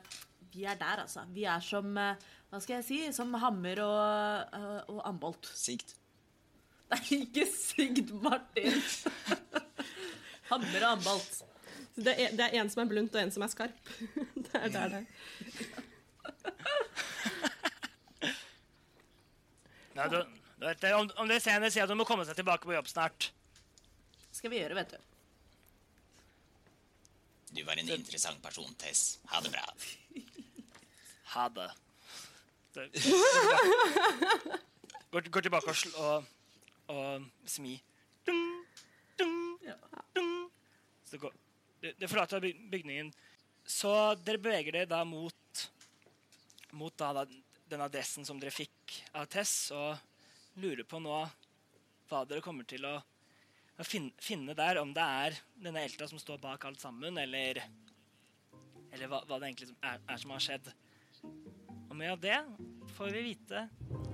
[0.53, 1.25] vi er der, altså.
[1.33, 2.21] Vi er som eh,
[2.55, 2.97] Hva skal jeg si?
[3.11, 5.49] Som hammer og, eh, og ambolt.
[5.59, 5.97] Sikt.
[6.93, 8.77] Nei, ikke Sigd Martin.
[10.53, 11.33] hammer og ambolt.
[11.35, 13.91] Så det, er, det er en som er blunt, og en som er skarp.
[14.47, 15.03] det er der det
[19.99, 22.39] Nei, du, du vet, det, om, om det senere sier at hun må komme seg
[22.39, 23.33] tilbake på jobb snart.
[24.31, 24.99] Skal vi gjøre, vet du.
[27.59, 29.19] Du var en interessant person, Tess.
[29.35, 29.67] Ha det bra.
[31.35, 31.73] Ha det.
[32.75, 32.83] Så,
[35.13, 36.25] går, går tilbake og, sl og,
[36.91, 37.77] og smi.
[38.27, 38.41] Dum,
[39.21, 39.37] dum,
[40.17, 40.33] dum.
[41.07, 41.37] Så går,
[41.85, 43.13] det, det forlater bygningen.
[43.63, 43.93] Så
[44.27, 45.63] dere beveger dere da mot,
[46.75, 47.25] mot da, da,
[47.71, 51.23] den adressen som dere fikk av Tess, og lurer på nå
[52.11, 54.83] hva dere kommer til å, å finne, finne der.
[54.83, 57.63] Om det er denne Elta som står bak alt sammen, eller,
[58.91, 60.75] eller hva, hva det egentlig er, er som har skjedd.
[61.95, 62.35] Og mer av det
[62.97, 63.61] får vi vite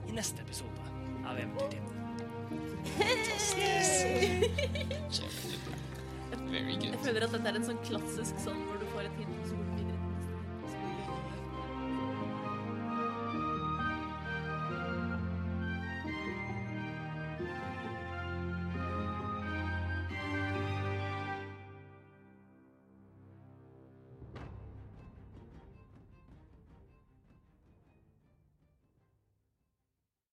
[0.05, 0.82] i neste episode
[1.24, 1.97] av Eventyrtimen.
[6.51, 6.90] Very good.
[6.90, 9.48] Jeg føler at dette er en sånn klassisk sånn hvor du får et hint,